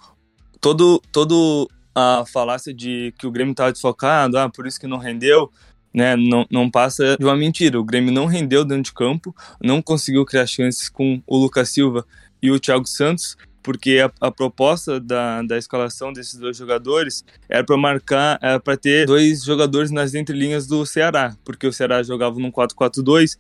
todo, 0.61 1.01
todo 1.13 1.69
a 1.95 2.25
falácia 2.33 2.73
de 2.73 3.15
que 3.19 3.27
o 3.27 3.31
Grêmio 3.31 3.53
estava 3.53 3.71
desfocado, 3.71 4.39
ah, 4.39 4.49
por 4.49 4.67
isso 4.67 4.81
que 4.81 4.87
não 4.87 4.97
rendeu, 4.97 5.51
né? 5.93 6.17
Não, 6.17 6.47
não 6.51 6.71
passa 6.71 7.17
de 7.19 7.25
uma 7.25 7.37
mentira. 7.37 7.79
O 7.79 7.85
Grêmio 7.85 8.13
não 8.13 8.27
rendeu 8.27 8.65
dentro 8.65 8.85
de 8.85 8.93
campo, 8.95 9.35
não 9.61 9.83
conseguiu 9.83 10.25
criar 10.25 10.47
chances 10.47 10.89
com 10.89 11.23
o 11.27 11.37
Lucas 11.37 11.69
Silva 11.69 12.07
e 12.43 12.51
o 12.51 12.59
Thiago 12.59 12.87
Santos, 12.87 13.37
porque 13.63 13.99
a, 13.99 14.27
a 14.27 14.31
proposta 14.31 14.99
da, 14.99 15.43
da 15.43 15.57
escalação 15.57 16.13
desses 16.13 16.39
dois 16.39 16.57
jogadores 16.57 17.25
era 17.49 17.65
para 17.65 17.77
marcar, 17.77 18.39
para 18.61 18.77
ter 18.77 19.07
dois 19.07 19.45
jogadores 19.45 19.91
nas 19.91 20.15
entrelinhas 20.15 20.67
do 20.67 20.85
Ceará, 20.85 21.37
porque 21.45 21.67
o 21.67 21.73
Ceará 21.73 22.03
jogava 22.03 22.39
num 22.39 22.51
4-4-2, 22.51 23.39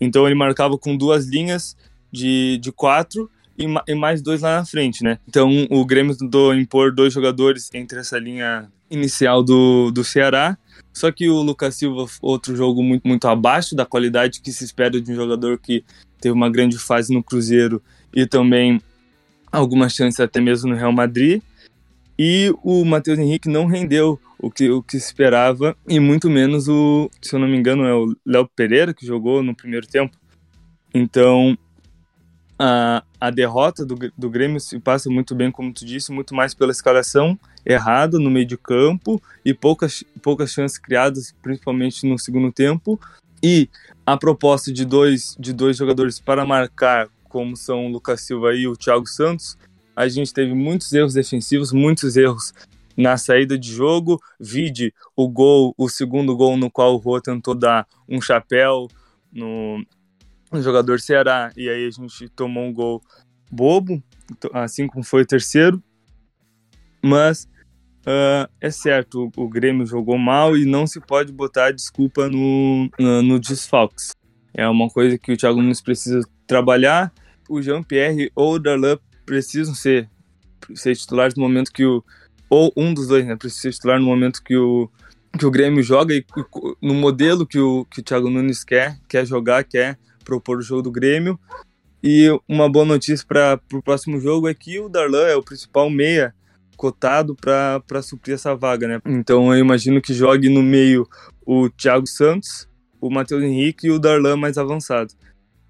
então 0.00 0.26
ele 0.26 0.34
marcava 0.34 0.76
com 0.76 0.96
duas 0.96 1.26
linhas 1.26 1.76
de, 2.12 2.58
de 2.58 2.70
quatro 2.70 3.30
e, 3.58 3.66
e, 3.88 3.94
mais 3.94 4.20
dois 4.20 4.42
lá 4.42 4.58
na 4.58 4.64
frente, 4.64 5.02
né? 5.02 5.18
Então 5.28 5.50
o 5.70 5.84
Grêmio 5.84 6.16
tentou 6.16 6.54
impor 6.54 6.92
dois 6.92 7.12
jogadores 7.12 7.70
entre 7.72 8.00
essa 8.00 8.18
linha 8.18 8.70
inicial 8.90 9.42
do, 9.42 9.90
do 9.90 10.04
Ceará. 10.04 10.58
Só 10.92 11.10
que 11.10 11.28
o 11.28 11.42
Lucas 11.42 11.74
Silva, 11.74 12.06
outro 12.22 12.56
jogo 12.56 12.82
muito, 12.82 13.06
muito 13.06 13.26
abaixo 13.26 13.74
da 13.74 13.84
qualidade 13.84 14.40
que 14.40 14.52
se 14.52 14.64
espera 14.64 15.00
de 15.00 15.10
um 15.10 15.14
jogador 15.14 15.58
que 15.58 15.84
teve 16.20 16.32
uma 16.32 16.50
grande 16.50 16.78
fase 16.78 17.12
no 17.12 17.22
Cruzeiro 17.22 17.82
e 18.14 18.26
também 18.26 18.80
algumas 19.54 19.92
chances 19.94 20.20
até 20.20 20.40
mesmo 20.40 20.70
no 20.70 20.76
Real 20.76 20.92
Madrid. 20.92 21.42
E 22.18 22.54
o 22.62 22.84
Matheus 22.84 23.18
Henrique 23.18 23.48
não 23.48 23.66
rendeu 23.66 24.20
o 24.38 24.50
que, 24.50 24.70
o 24.70 24.82
que 24.82 25.00
se 25.00 25.06
esperava, 25.06 25.76
e 25.88 25.98
muito 25.98 26.28
menos 26.28 26.68
o, 26.68 27.10
se 27.20 27.34
eu 27.34 27.40
não 27.40 27.48
me 27.48 27.56
engano, 27.56 27.84
é 27.84 27.94
o 27.94 28.14
Léo 28.26 28.48
Pereira 28.54 28.92
que 28.92 29.06
jogou 29.06 29.42
no 29.42 29.54
primeiro 29.54 29.86
tempo. 29.86 30.16
Então, 30.92 31.56
a, 32.58 33.02
a 33.20 33.30
derrota 33.30 33.84
do, 33.84 33.96
do 34.16 34.30
Grêmio 34.30 34.60
se 34.60 34.78
passa 34.78 35.10
muito 35.10 35.34
bem, 35.34 35.50
como 35.50 35.72
tu 35.72 35.84
disse, 35.84 36.12
muito 36.12 36.34
mais 36.34 36.54
pela 36.54 36.70
escalação 36.70 37.38
errada 37.64 38.18
no 38.18 38.30
meio 38.30 38.46
de 38.46 38.56
campo 38.56 39.20
e 39.44 39.54
poucas, 39.54 40.04
poucas 40.22 40.52
chances 40.52 40.78
criadas, 40.78 41.34
principalmente 41.42 42.06
no 42.06 42.18
segundo 42.18 42.52
tempo. 42.52 43.00
E 43.42 43.68
a 44.06 44.16
proposta 44.16 44.72
de 44.72 44.84
dois, 44.84 45.36
de 45.38 45.52
dois 45.52 45.76
jogadores 45.76 46.20
para 46.20 46.44
marcar, 46.44 47.08
como 47.34 47.56
são 47.56 47.86
o 47.86 47.88
Lucas 47.88 48.20
Silva 48.20 48.54
e 48.54 48.68
o 48.68 48.76
Thiago 48.76 49.08
Santos, 49.08 49.58
a 49.96 50.06
gente 50.06 50.32
teve 50.32 50.54
muitos 50.54 50.92
erros 50.92 51.14
defensivos, 51.14 51.72
muitos 51.72 52.16
erros 52.16 52.54
na 52.96 53.16
saída 53.16 53.58
de 53.58 53.72
jogo. 53.72 54.22
Vide 54.38 54.94
o 55.16 55.28
gol, 55.28 55.74
o 55.76 55.88
segundo 55.88 56.36
gol 56.36 56.56
no 56.56 56.70
qual 56.70 56.94
o 56.94 56.96
Rô 56.96 57.20
tentou 57.20 57.52
dar 57.52 57.88
um 58.08 58.20
chapéu 58.20 58.86
no, 59.32 59.84
um 60.52 60.62
jogador 60.62 61.00
Ceará, 61.00 61.50
e 61.56 61.68
aí 61.68 61.88
a 61.88 61.90
gente 61.90 62.28
tomou 62.28 62.66
um 62.66 62.72
gol 62.72 63.02
bobo, 63.50 64.00
assim 64.52 64.86
como 64.86 65.04
foi 65.04 65.22
o 65.22 65.26
terceiro. 65.26 65.82
Mas 67.02 67.48
uh, 68.06 68.48
é 68.60 68.70
certo, 68.70 69.28
o, 69.36 69.42
o, 69.42 69.48
Grêmio 69.48 69.84
jogou 69.84 70.16
mal 70.16 70.56
e 70.56 70.64
não 70.64 70.86
se 70.86 71.00
pode 71.00 71.32
botar 71.32 71.72
desculpa 71.72 72.28
no, 72.28 72.88
no, 72.96 73.22
no 73.22 73.40
desfalques. 73.40 74.12
É 74.54 74.68
uma 74.68 74.88
coisa 74.88 75.18
que 75.18 75.32
o 75.32 75.36
Thiago 75.36 75.60
Nunes 75.60 75.80
precisa 75.80 76.20
trabalhar. 76.46 77.12
O 77.48 77.60
Jean-Pierre 77.60 78.30
ou 78.34 78.54
o 78.54 78.58
Darlan 78.58 78.98
precisam 79.24 79.74
ser, 79.74 80.08
ser 80.74 80.94
titulares 80.96 81.34
no 81.34 81.42
momento 81.42 81.72
que 81.72 81.84
o. 81.84 82.02
Ou 82.50 82.72
um 82.76 82.92
dos 82.92 83.08
dois, 83.08 83.26
né? 83.26 83.36
Precisa 83.36 83.62
ser 83.62 83.72
titular 83.72 83.98
no 83.98 84.06
momento 84.06 84.42
que 84.42 84.56
o, 84.56 84.88
que 85.38 85.46
o 85.46 85.50
Grêmio 85.50 85.82
joga 85.82 86.14
e 86.14 86.24
no 86.80 86.94
modelo 86.94 87.46
que 87.46 87.58
o, 87.58 87.84
que 87.86 88.00
o 88.00 88.02
Thiago 88.02 88.30
Nunes 88.30 88.62
quer, 88.62 88.98
quer 89.08 89.26
jogar, 89.26 89.64
quer 89.64 89.98
propor 90.24 90.58
o 90.58 90.62
jogo 90.62 90.82
do 90.82 90.92
Grêmio. 90.92 91.38
E 92.02 92.28
uma 92.48 92.68
boa 92.68 92.84
notícia 92.84 93.26
para 93.26 93.58
o 93.72 93.82
próximo 93.82 94.20
jogo 94.20 94.46
é 94.46 94.54
que 94.54 94.78
o 94.78 94.88
Darlan 94.88 95.26
é 95.26 95.36
o 95.36 95.42
principal 95.42 95.88
meia 95.88 96.34
cotado 96.76 97.34
para 97.34 98.02
suprir 98.02 98.34
essa 98.34 98.54
vaga, 98.54 98.86
né? 98.86 99.00
Então 99.06 99.52
eu 99.52 99.58
imagino 99.58 100.02
que 100.02 100.12
jogue 100.12 100.48
no 100.48 100.62
meio 100.62 101.08
o 101.46 101.70
Thiago 101.70 102.06
Santos, 102.06 102.68
o 103.00 103.10
Matheus 103.10 103.42
Henrique 103.42 103.86
e 103.86 103.90
o 103.90 103.98
Darlan 103.98 104.36
mais 104.36 104.58
avançado. 104.58 105.14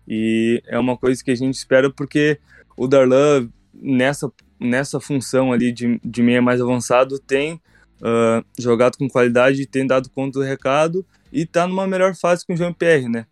E 0.07 0.63
é 0.67 0.79
uma 0.79 0.97
coisa 0.97 1.23
que 1.23 1.31
a 1.31 1.35
gente 1.35 1.55
espera 1.55 1.91
porque 1.91 2.39
o 2.77 2.87
Darlan, 2.87 3.49
nessa, 3.73 4.31
nessa 4.61 5.01
função 5.01 5.53
ali 5.53 5.73
de, 5.73 6.01
de 6.05 6.23
meia 6.23 6.43
mais 6.43 6.61
avançado, 6.61 7.19
tem 7.19 7.55
uh, 7.55 8.45
jogado 8.59 8.97
com 8.97 9.09
qualidade, 9.09 9.67
tem 9.67 9.87
dado 9.87 10.11
conta 10.11 10.39
do 10.39 10.45
recado 10.45 11.05
e 11.33 11.43
está 11.43 11.67
numa 11.67 11.87
melhor 11.87 12.15
fase 12.15 12.47
que 12.47 12.53
o 12.53 12.57
Jean-Pierre, 12.57 13.09
né? 13.09 13.27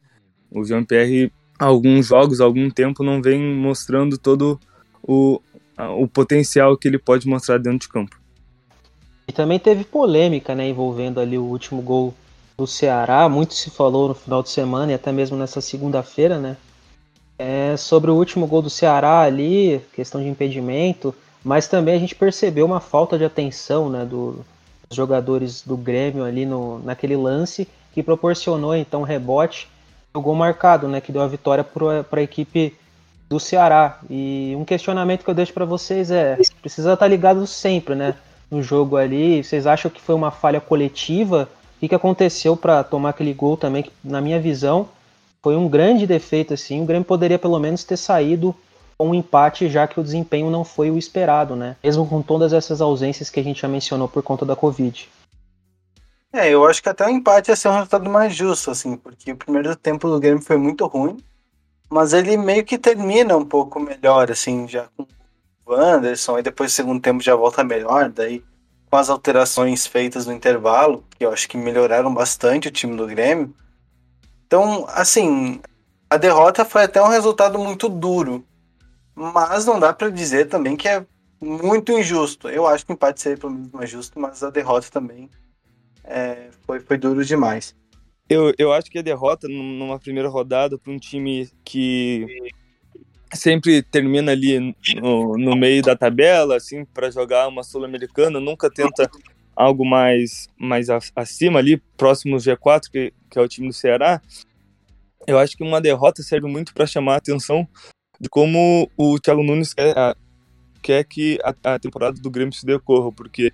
O 0.51 0.65
Jean-Pierre, 0.65 1.33
alguns 1.59 2.07
jogos, 2.07 2.41
algum 2.41 2.71
tempo, 2.71 3.05
não 3.05 3.23
vem 3.23 3.41
mostrando 3.41 4.19
todo 4.19 4.59
o, 5.03 5.41
o 5.99 6.09
potencial 6.09 6.77
que 6.77 6.89
ele 6.89 6.99
pode 6.99 7.29
mostrar 7.29 7.59
dentro 7.59 7.81
de 7.81 7.89
campo. 7.89 8.21
E 9.27 9.33
também 9.33 9.59
teve 9.59 9.85
polêmica, 9.85 10.55
né, 10.55 10.69
envolvendo 10.69 11.21
ali 11.21 11.39
o 11.39 11.45
último 11.45 11.81
gol 11.81 12.13
do 12.57 12.67
Ceará. 12.67 13.29
Muito 13.29 13.55
se 13.55 13.71
falou 13.71 14.09
no 14.09 14.15
final 14.15 14.43
de 14.43 14.51
semana 14.51 14.93
e 14.93 14.95
até 14.95 15.13
mesmo 15.13 15.37
nessa 15.37 15.61
segunda-feira, 15.61 16.39
né? 16.39 16.57
É 17.39 17.77
sobre 17.77 18.11
o 18.11 18.15
último 18.15 18.47
gol 18.47 18.63
do 18.63 18.71
Ceará 18.71 19.21
ali, 19.21 19.81
questão 19.95 20.21
de 20.21 20.29
impedimento, 20.29 21.15
mas 21.43 21.67
também 21.67 21.95
a 21.95 21.99
gente 21.99 22.15
percebeu 22.15 22.65
uma 22.65 22.79
falta 22.79 23.19
de 23.19 23.25
atenção, 23.25 23.89
né, 23.91 24.05
do, 24.05 24.45
dos 24.89 24.97
jogadores 24.97 25.63
do 25.63 25.77
Grêmio 25.77 26.25
ali 26.25 26.47
no, 26.47 26.79
naquele 26.81 27.17
lance 27.17 27.67
que 27.93 28.03
proporcionou 28.03 28.77
então 28.77 29.03
rebote 29.03 29.69
o 30.15 30.21
gol 30.21 30.35
marcado, 30.35 30.89
né, 30.89 31.01
que 31.01 31.11
deu 31.11 31.23
a 31.23 31.27
vitória 31.27 31.65
para 31.65 32.21
a 32.21 32.23
equipe 32.23 32.77
do 33.29 33.41
Ceará. 33.41 33.99
E 34.11 34.55
um 34.57 34.65
questionamento 34.65 35.25
que 35.25 35.31
eu 35.31 35.35
deixo 35.35 35.53
para 35.53 35.65
vocês 35.65 36.11
é: 36.11 36.39
precisa 36.61 36.93
estar 36.93 37.05
tá 37.05 37.09
ligado 37.09 37.47
sempre, 37.47 37.95
né, 37.95 38.15
no 38.51 38.63
jogo 38.63 38.97
ali. 38.97 39.43
Vocês 39.43 39.67
acham 39.67 39.91
que 39.91 40.01
foi 40.01 40.15
uma 40.15 40.31
falha 40.31 40.61
coletiva? 40.61 41.49
O 41.83 41.89
que, 41.89 41.95
aconteceu 41.97 42.57
para 42.57 42.85
tomar 42.85 43.09
aquele 43.09 43.35
gol 43.35 43.57
também? 43.57 43.83
Que, 43.83 43.91
na 44.05 44.21
minha 44.21 44.41
visão, 44.41 44.89
foi 45.43 45.57
um 45.57 45.69
grande 45.69 46.07
defeito 46.07 46.55
assim. 46.55 46.81
O 46.81 46.87
Grêmio 46.87 47.05
poderia 47.05 47.41
pelo 47.41 47.59
menos 47.59 47.83
ter 47.83 47.97
saído 47.97 48.55
com 48.97 49.11
um 49.11 49.15
empate, 49.15 49.69
já 49.69 49.89
que 49.89 49.99
o 49.99 50.03
desempenho 50.03 50.49
não 50.49 50.65
foi 50.65 50.93
o 50.93 50.97
esperado, 50.97 51.57
né? 51.57 51.75
Mesmo 51.83 52.07
com 52.07 52.23
todas 52.23 52.53
essas 52.53 52.81
ausências 52.81 53.29
que 53.29 53.41
a 53.41 53.43
gente 53.43 53.61
já 53.61 53.67
mencionou 53.67 54.09
por 54.09 54.23
conta 54.23 54.47
da 54.47 54.55
Covid. 54.55 55.09
É, 56.33 56.49
eu 56.51 56.65
acho 56.65 56.81
que 56.81 56.89
até 56.89 57.05
o 57.05 57.11
empate 57.11 57.51
ia 57.51 57.57
ser 57.57 57.69
um 57.69 57.73
resultado 57.73 58.09
mais 58.09 58.33
justo, 58.33 58.71
assim, 58.71 58.97
porque 58.97 59.33
o 59.33 59.37
primeiro 59.37 59.75
tempo 59.75 60.09
do 60.09 60.21
Grêmio 60.21 60.41
foi 60.41 60.57
muito 60.57 60.87
ruim, 60.87 61.17
mas 61.91 62.13
ele 62.13 62.37
meio 62.37 62.65
que 62.65 62.79
termina 62.79 63.37
um 63.37 63.45
pouco 63.45 63.81
melhor, 63.81 64.31
assim, 64.31 64.69
já 64.69 64.87
com 64.97 65.05
o 65.67 65.75
Anderson, 65.75 66.39
e 66.39 66.43
depois 66.43 66.73
o 66.73 66.75
segundo 66.75 67.03
tempo 67.03 67.21
já 67.21 67.35
volta 67.35 67.65
melhor, 67.65 68.09
daí 68.09 68.43
com 68.93 68.99
as 68.99 69.09
alterações 69.09 69.87
feitas 69.87 70.27
no 70.27 70.35
intervalo, 70.35 71.03
que 71.19 71.25
eu 71.25 71.33
acho 71.33 71.49
que 71.49 71.57
melhoraram 71.57 72.13
bastante 72.13 72.69
o 72.69 72.71
time 72.71 72.95
do 72.95 73.07
Grêmio. 73.07 73.57
Então, 74.47 74.85
assim, 74.87 75.63
a 76.11 76.19
derrota 76.19 76.63
foi 76.63 76.83
até 76.83 77.03
um 77.03 77.09
resultado 77.09 77.59
muito 77.59 77.89
duro, 77.89 78.45
mas 79.15 79.65
não 79.65 79.81
dá 79.81 79.95
para 79.95 80.11
dizer 80.11 80.51
também 80.51 80.77
que 80.77 80.87
é 80.87 81.07
muito 81.41 81.91
injusto. 81.91 82.51
Eu 82.51 82.67
acho 82.67 82.85
que 82.85 82.93
o 82.93 82.95
empate 82.95 83.23
seria 83.23 83.39
pelo 83.39 83.55
menos 83.55 83.73
mais 83.73 83.89
justo, 83.89 84.21
mas 84.21 84.43
a 84.43 84.51
derrota 84.51 84.87
também 84.91 85.31
é, 86.05 86.51
foi, 86.67 86.79
foi 86.79 86.99
duro 86.99 87.25
demais. 87.25 87.75
Eu, 88.29 88.53
eu 88.59 88.75
acho 88.75 88.91
que 88.91 88.99
a 88.99 89.03
derrota 89.03 89.49
numa 89.49 89.99
primeira 89.99 90.29
rodada 90.29 90.77
para 90.77 90.93
um 90.93 90.99
time 90.99 91.51
que 91.65 92.53
sempre 93.33 93.83
termina 93.83 94.33
ali 94.33 94.75
no, 95.01 95.37
no 95.37 95.57
meio 95.57 95.83
da 95.83 95.97
tabela, 95.97 96.57
assim, 96.57 96.85
para 96.85 97.11
jogar 97.11 97.49
uma 97.49 97.63
Sul-Americana, 97.63 98.39
nunca 98.41 98.71
tenta 98.71 99.11
algo 99.55 99.85
mais, 99.85 100.49
mais 100.59 100.89
acima 101.17 101.59
ali, 101.59 101.81
próximo 101.97 102.35
ao 102.35 102.41
G4, 102.41 102.91
que, 102.91 103.13
que 103.31 103.39
é 103.39 103.43
o 103.43 103.49
time 103.49 103.69
do 103.69 103.75
Ceará. 103.75 104.21
Eu 105.27 105.39
acho 105.39 105.57
que 105.57 105.63
uma 105.63 105.81
derrota 105.81 106.23
serve 106.23 106.49
muito 106.49 106.75
para 106.75 106.87
chamar 106.87 107.15
a 107.15 107.19
atenção 107.19 107.67
de 108.21 108.29
como 108.29 108.91
o 108.97 109.19
Thiago 109.19 109.43
Nunes 109.43 109.75
quer, 109.75 109.95
quer 110.83 111.05
que 111.05 111.39
a, 111.43 111.75
a 111.75 111.79
temporada 111.79 112.21
do 112.21 112.31
Grêmio 112.31 112.53
se 112.53 112.67
decorra, 112.67 113.13
porque 113.13 113.53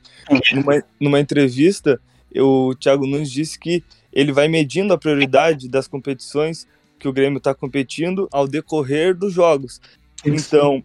numa, 0.52 0.85
numa 0.99 1.20
entrevista 1.20 2.00
o 2.37 2.75
Thiago 2.75 3.06
Nunes 3.06 3.30
disse 3.30 3.58
que 3.58 3.82
ele 4.12 4.32
vai 4.32 4.49
medindo 4.49 4.92
a 4.92 4.99
prioridade 4.99 5.68
das 5.68 5.88
competições 5.88 6.66
que 6.99 7.09
o 7.09 7.12
Grêmio 7.12 7.38
está 7.38 7.55
competindo 7.55 8.28
ao 8.33 8.47
decorrer 8.47 9.17
dos 9.17 9.33
jogos. 9.33 9.81
Então, 10.25 10.83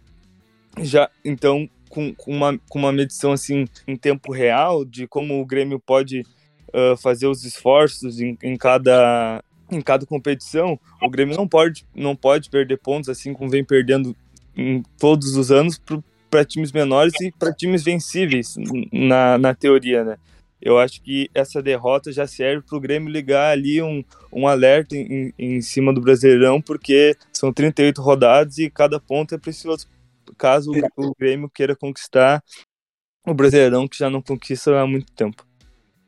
já 0.78 1.10
então 1.24 1.68
com, 1.88 2.14
com, 2.14 2.32
uma, 2.32 2.58
com 2.68 2.78
uma 2.78 2.92
medição 2.92 3.32
assim 3.32 3.66
em 3.86 3.96
tempo 3.96 4.32
real 4.32 4.84
de 4.84 5.06
como 5.06 5.40
o 5.40 5.46
Grêmio 5.46 5.78
pode 5.78 6.20
uh, 6.20 6.96
fazer 6.96 7.26
os 7.26 7.44
esforços 7.44 8.20
em, 8.20 8.36
em, 8.42 8.56
cada 8.56 9.42
em 9.70 9.80
cada 9.80 10.04
competição, 10.04 10.78
o 11.00 11.08
Grêmio 11.08 11.36
não 11.36 11.46
pode 11.46 11.86
não 11.94 12.16
pode 12.16 12.50
perder 12.50 12.78
pontos 12.78 13.08
assim 13.08 13.32
como 13.32 13.50
vem 13.50 13.64
perdendo 13.64 14.14
em 14.56 14.82
todos 14.98 15.36
os 15.36 15.50
anos 15.50 15.80
para 16.30 16.44
times 16.44 16.72
menores 16.72 17.14
e 17.20 17.30
para 17.32 17.52
times 17.52 17.82
vencíveis 17.82 18.56
na, 18.92 19.38
na 19.38 19.54
teoria, 19.54 20.04
né? 20.04 20.16
Eu 20.64 20.78
acho 20.78 21.02
que 21.02 21.30
essa 21.34 21.62
derrota 21.62 22.10
já 22.10 22.26
serve 22.26 22.62
para 22.62 22.78
o 22.78 22.80
Grêmio 22.80 23.12
ligar 23.12 23.52
ali 23.52 23.82
um, 23.82 24.02
um 24.32 24.48
alerta 24.48 24.96
em, 24.96 25.30
em 25.38 25.60
cima 25.60 25.92
do 25.92 26.00
Brasileirão, 26.00 26.60
porque 26.60 27.14
são 27.30 27.52
38 27.52 28.00
rodadas 28.00 28.56
e 28.56 28.70
cada 28.70 28.98
ponto 28.98 29.34
é 29.34 29.38
precioso 29.38 29.86
caso 30.38 30.72
o, 30.96 31.14
Grêmio 31.16 31.50
queira 31.50 31.76
conquistar 31.76 32.42
o 33.26 33.34
Brasileirão 33.34 33.86
que 33.86 33.98
já 33.98 34.08
não 34.08 34.22
conquista 34.22 34.80
há 34.80 34.86
muito 34.86 35.12
tempo. 35.12 35.44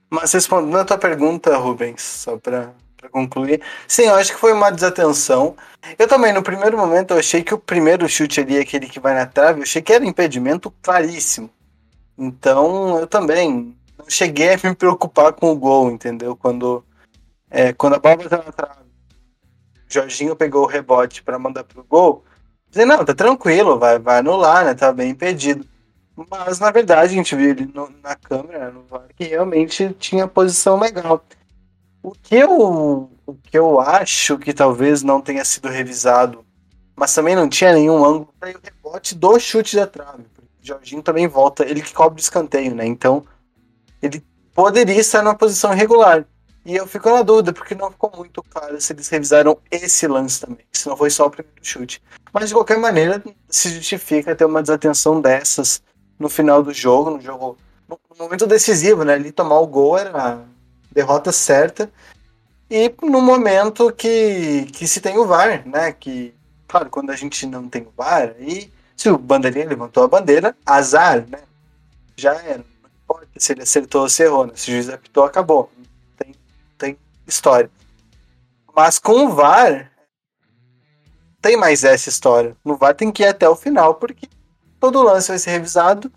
Mas 0.08 0.32
respondendo 0.32 0.78
a 0.78 0.84
tua 0.86 0.96
pergunta, 0.96 1.54
Rubens, 1.58 2.00
só 2.00 2.38
para 2.38 2.72
concluir, 3.12 3.60
sim, 3.86 4.04
eu 4.04 4.14
acho 4.14 4.32
que 4.32 4.40
foi 4.40 4.54
uma 4.54 4.70
desatenção. 4.70 5.54
Eu 5.98 6.08
também, 6.08 6.32
no 6.32 6.42
primeiro 6.42 6.78
momento, 6.78 7.10
eu 7.10 7.18
achei 7.18 7.42
que 7.42 7.52
o 7.52 7.58
primeiro 7.58 8.08
chute 8.08 8.40
ali, 8.40 8.58
aquele 8.58 8.86
que 8.86 8.98
vai 8.98 9.14
na 9.14 9.26
trave, 9.26 9.60
eu 9.60 9.64
achei 9.64 9.82
que 9.82 9.92
era 9.92 10.04
impedimento 10.04 10.72
claríssimo. 10.82 11.50
Então, 12.16 12.98
eu 12.98 13.06
também 13.06 13.76
não 13.98 14.08
cheguei 14.08 14.54
a 14.54 14.60
me 14.62 14.74
preocupar 14.74 15.32
com 15.32 15.50
o 15.50 15.56
gol, 15.56 15.90
entendeu? 15.90 16.36
Quando, 16.36 16.84
é, 17.50 17.72
quando 17.72 17.94
a 17.94 17.98
bola 17.98 18.16
bateu 18.16 18.38
na 18.38 18.52
trave, 18.52 18.80
o 19.88 19.92
Jorginho 19.92 20.36
pegou 20.36 20.64
o 20.64 20.68
rebote 20.68 21.22
para 21.22 21.38
mandar 21.38 21.64
pro 21.64 21.84
gol, 21.84 22.24
dizendo, 22.68 22.96
não, 22.96 23.04
tá 23.04 23.14
tranquilo, 23.14 23.78
vai, 23.78 23.98
vai 23.98 24.18
anular, 24.18 24.64
né? 24.64 24.74
Tá 24.74 24.92
bem 24.92 25.10
impedido. 25.10 25.66
Mas 26.30 26.58
na 26.58 26.70
verdade 26.70 27.12
a 27.12 27.16
gente 27.16 27.36
viu 27.36 27.50
ele 27.50 27.70
no, 27.74 27.90
na 28.02 28.16
câmera, 28.16 28.70
no 28.70 28.84
que 29.14 29.24
realmente 29.24 29.94
tinha 29.98 30.26
posição 30.26 30.78
legal. 30.78 31.22
O 32.02 32.12
que, 32.12 32.36
eu, 32.36 33.10
o 33.26 33.34
que 33.42 33.58
eu 33.58 33.80
acho 33.80 34.38
que 34.38 34.54
talvez 34.54 35.02
não 35.02 35.20
tenha 35.20 35.44
sido 35.44 35.68
revisado, 35.68 36.44
mas 36.94 37.14
também 37.14 37.36
não 37.36 37.48
tinha 37.48 37.74
nenhum 37.74 38.02
ângulo 38.04 38.32
para 38.40 38.50
o 38.50 38.60
rebote 38.62 39.14
do 39.14 39.38
chute 39.38 39.76
da 39.76 39.86
trave. 39.86 40.24
Jorginho 40.62 41.02
também 41.02 41.28
volta, 41.28 41.64
ele 41.64 41.82
que 41.82 41.92
cobre 41.92 42.18
o 42.18 42.22
escanteio, 42.22 42.74
né? 42.74 42.86
Então 42.86 43.24
ele 44.02 44.24
poderia 44.54 45.00
estar 45.00 45.22
numa 45.22 45.34
posição 45.34 45.72
irregular. 45.72 46.24
E 46.64 46.74
eu 46.74 46.86
fico 46.86 47.08
na 47.08 47.22
dúvida, 47.22 47.52
porque 47.52 47.76
não 47.76 47.92
ficou 47.92 48.12
muito 48.16 48.42
claro 48.42 48.80
se 48.80 48.92
eles 48.92 49.08
revisaram 49.08 49.56
esse 49.70 50.06
lance 50.08 50.40
também, 50.40 50.66
se 50.72 50.88
não 50.88 50.96
foi 50.96 51.10
só 51.10 51.26
o 51.26 51.30
primeiro 51.30 51.56
chute. 51.62 52.02
Mas 52.32 52.48
de 52.48 52.54
qualquer 52.54 52.78
maneira, 52.78 53.22
se 53.48 53.68
justifica 53.70 54.34
ter 54.34 54.44
uma 54.44 54.62
desatenção 54.62 55.20
dessas 55.20 55.80
no 56.18 56.28
final 56.28 56.62
do 56.62 56.72
jogo, 56.72 57.10
no 57.10 57.20
jogo. 57.20 57.56
No 57.88 57.98
momento 58.18 58.46
decisivo, 58.46 59.04
né? 59.04 59.14
Ali 59.14 59.30
tomar 59.30 59.60
o 59.60 59.66
gol 59.66 59.96
era 59.96 60.10
a 60.18 60.38
derrota 60.90 61.30
certa. 61.30 61.90
E 62.68 62.92
no 63.00 63.20
momento 63.20 63.92
que, 63.92 64.66
que 64.72 64.88
se 64.88 65.00
tem 65.00 65.16
o 65.18 65.26
VAR, 65.26 65.62
né? 65.66 65.92
Que, 65.92 66.34
claro, 66.66 66.90
quando 66.90 67.10
a 67.10 67.16
gente 67.16 67.46
não 67.46 67.68
tem 67.68 67.82
o 67.82 67.92
VAR, 67.96 68.34
e 68.40 68.72
se 68.96 69.08
o 69.08 69.16
bandeirinha 69.16 69.68
levantou 69.68 70.02
a 70.02 70.08
bandeira, 70.08 70.56
azar, 70.66 71.24
né? 71.28 71.38
Já 72.16 72.34
era. 72.42 72.64
Se 73.38 73.52
ele 73.52 73.62
acertou 73.62 74.02
ou 74.02 74.08
se 74.08 74.22
errou, 74.22 74.46
né? 74.46 74.52
Se 74.54 74.70
o 74.70 74.74
juiz 74.74 74.88
apitou, 74.88 75.24
acabou. 75.24 75.70
Tem, 76.16 76.34
tem 76.78 76.98
história. 77.26 77.70
Mas 78.74 78.98
com 78.98 79.26
o 79.26 79.34
VAR, 79.34 79.90
tem 81.40 81.56
mais 81.56 81.84
essa 81.84 82.08
história. 82.08 82.56
No 82.64 82.76
VAR 82.76 82.94
tem 82.94 83.10
que 83.10 83.22
ir 83.22 83.26
até 83.26 83.48
o 83.48 83.56
final, 83.56 83.94
porque 83.94 84.28
todo 84.80 85.02
lance 85.02 85.28
vai 85.28 85.38
ser 85.38 85.50
revisado. 85.50 86.10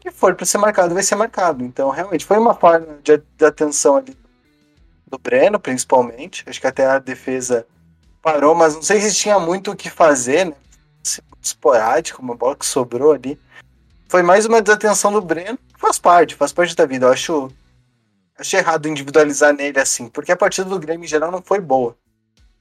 que 0.00 0.10
for 0.10 0.34
para 0.34 0.44
ser 0.44 0.58
marcado, 0.58 0.94
vai 0.94 1.02
ser 1.02 1.14
marcado. 1.14 1.64
Então, 1.64 1.90
realmente, 1.90 2.24
foi 2.24 2.38
uma 2.38 2.54
forma 2.54 2.98
de, 3.02 3.16
de 3.16 3.44
atenção 3.44 3.96
ali 3.96 4.16
do 5.06 5.18
Breno, 5.18 5.58
principalmente. 5.58 6.44
Acho 6.46 6.60
que 6.60 6.66
até 6.66 6.86
a 6.86 6.98
defesa 6.98 7.66
parou, 8.20 8.54
mas 8.54 8.74
não 8.74 8.82
sei 8.82 9.00
se 9.00 9.14
tinha 9.14 9.38
muito 9.38 9.70
o 9.70 9.76
que 9.76 9.88
fazer, 9.88 10.46
né? 10.46 10.54
Esporádico, 11.40 12.22
uma 12.22 12.34
bola 12.34 12.56
que 12.56 12.64
sobrou 12.64 13.12
ali. 13.12 13.38
Foi 14.08 14.22
mais 14.22 14.46
uma 14.46 14.62
desatenção 14.62 15.12
do 15.12 15.20
Breno. 15.20 15.58
Faz 15.84 15.98
parte, 15.98 16.34
faz 16.34 16.50
parte 16.50 16.74
da 16.74 16.86
vida. 16.86 17.04
Eu 17.04 17.12
acho, 17.12 17.50
acho 18.38 18.56
errado 18.56 18.88
individualizar 18.88 19.52
nele 19.52 19.78
assim, 19.78 20.08
porque 20.08 20.32
a 20.32 20.36
partida 20.36 20.66
do 20.66 20.78
Grêmio 20.78 21.04
em 21.04 21.08
geral 21.08 21.30
não 21.30 21.42
foi 21.42 21.60
boa. 21.60 21.94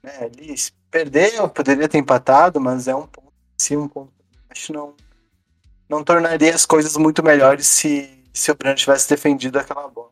Né? 0.03 0.29
Ele 0.37 0.53
perdeu, 0.91 1.47
poderia 1.47 1.87
ter 1.87 1.99
empatado, 1.99 2.59
mas 2.59 2.85
é 2.85 2.93
um 2.93 3.07
ponto 3.07 3.31
sim, 3.57 3.77
um 3.77 3.87
ponto. 3.87 4.11
Acho 4.49 4.73
não 4.73 4.93
não 5.87 6.03
tornaria 6.03 6.53
as 6.53 6.65
coisas 6.65 6.97
muito 6.97 7.23
melhores 7.23 7.65
se, 7.65 8.09
se 8.33 8.51
o 8.51 8.55
Breno 8.55 8.75
tivesse 8.75 9.07
defendido 9.07 9.57
aquela 9.57 9.87
bola. 9.87 10.11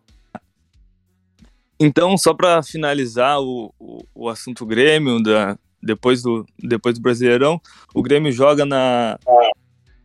Então, 1.78 2.18
só 2.18 2.34
para 2.34 2.64
finalizar 2.64 3.42
o, 3.42 3.74
o, 3.78 4.06
o, 4.16 4.30
assunto 4.30 4.66
Grêmio, 4.66 5.22
da, 5.22 5.58
depois, 5.84 6.22
do, 6.22 6.46
depois 6.58 6.98
do 6.98 7.02
Brasileirão, 7.02 7.60
o 7.94 8.02
Grêmio 8.02 8.32
joga 8.32 8.66
na, 8.66 9.20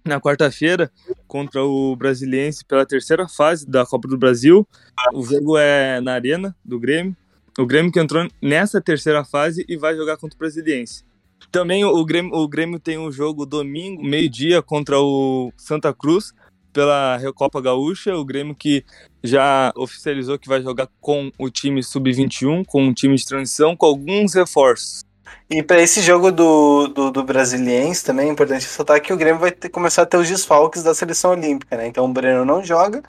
na 0.06 0.20
quarta-feira 0.20 0.90
contra 1.26 1.62
o 1.64 1.94
Brasiliense 1.96 2.64
pela 2.64 2.86
terceira 2.86 3.28
fase 3.28 3.68
da 3.68 3.84
Copa 3.84 4.08
do 4.08 4.16
Brasil. 4.16 4.66
O 5.12 5.22
jogo 5.22 5.56
é 5.58 6.00
na 6.00 6.14
Arena 6.14 6.56
do 6.64 6.78
Grêmio. 6.78 7.16
O 7.58 7.66
Grêmio 7.66 7.90
que 7.90 8.00
entrou 8.00 8.28
nessa 8.42 8.80
terceira 8.80 9.24
fase 9.24 9.64
e 9.68 9.76
vai 9.76 9.96
jogar 9.96 10.16
contra 10.16 10.36
o 10.36 10.38
Brasiliense. 10.38 11.04
Também 11.50 11.84
o 11.84 12.04
Grêmio, 12.04 12.34
o 12.34 12.48
Grêmio 12.48 12.78
tem 12.78 12.98
um 12.98 13.10
jogo 13.10 13.46
domingo, 13.46 14.02
meio-dia, 14.02 14.62
contra 14.62 15.00
o 15.00 15.52
Santa 15.56 15.92
Cruz, 15.94 16.32
pela 16.72 17.16
Recopa 17.16 17.60
Gaúcha. 17.60 18.14
O 18.14 18.24
Grêmio 18.24 18.54
que 18.54 18.84
já 19.24 19.72
oficializou 19.76 20.38
que 20.38 20.48
vai 20.48 20.60
jogar 20.62 20.88
com 21.00 21.30
o 21.38 21.48
time 21.48 21.82
sub-21, 21.82 22.64
com 22.66 22.84
um 22.84 22.92
time 22.92 23.16
de 23.16 23.24
transição, 23.24 23.76
com 23.76 23.86
alguns 23.86 24.34
reforços. 24.34 25.05
E 25.48 25.62
para 25.62 25.80
esse 25.80 26.00
jogo 26.00 26.32
do, 26.32 26.88
do, 26.88 27.10
do, 27.10 27.22
Brasiliense 27.22 28.04
também 28.04 28.28
é 28.28 28.32
importante 28.32 28.62
ressaltar 28.62 29.00
que 29.00 29.12
o 29.12 29.16
Grêmio 29.16 29.40
vai 29.40 29.52
ter, 29.52 29.68
começar 29.68 30.02
a 30.02 30.06
ter 30.06 30.16
os 30.16 30.28
desfalques 30.28 30.82
da 30.82 30.94
seleção 30.94 31.30
olímpica, 31.30 31.76
né? 31.76 31.86
Então 31.86 32.04
o 32.04 32.08
Breno 32.08 32.44
não 32.44 32.64
joga, 32.64 33.02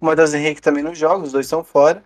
o 0.00 0.06
Matheus 0.06 0.34
Henrique 0.34 0.60
também 0.60 0.82
não 0.82 0.94
joga, 0.94 1.24
os 1.24 1.32
dois 1.32 1.46
estão 1.46 1.62
fora. 1.62 2.02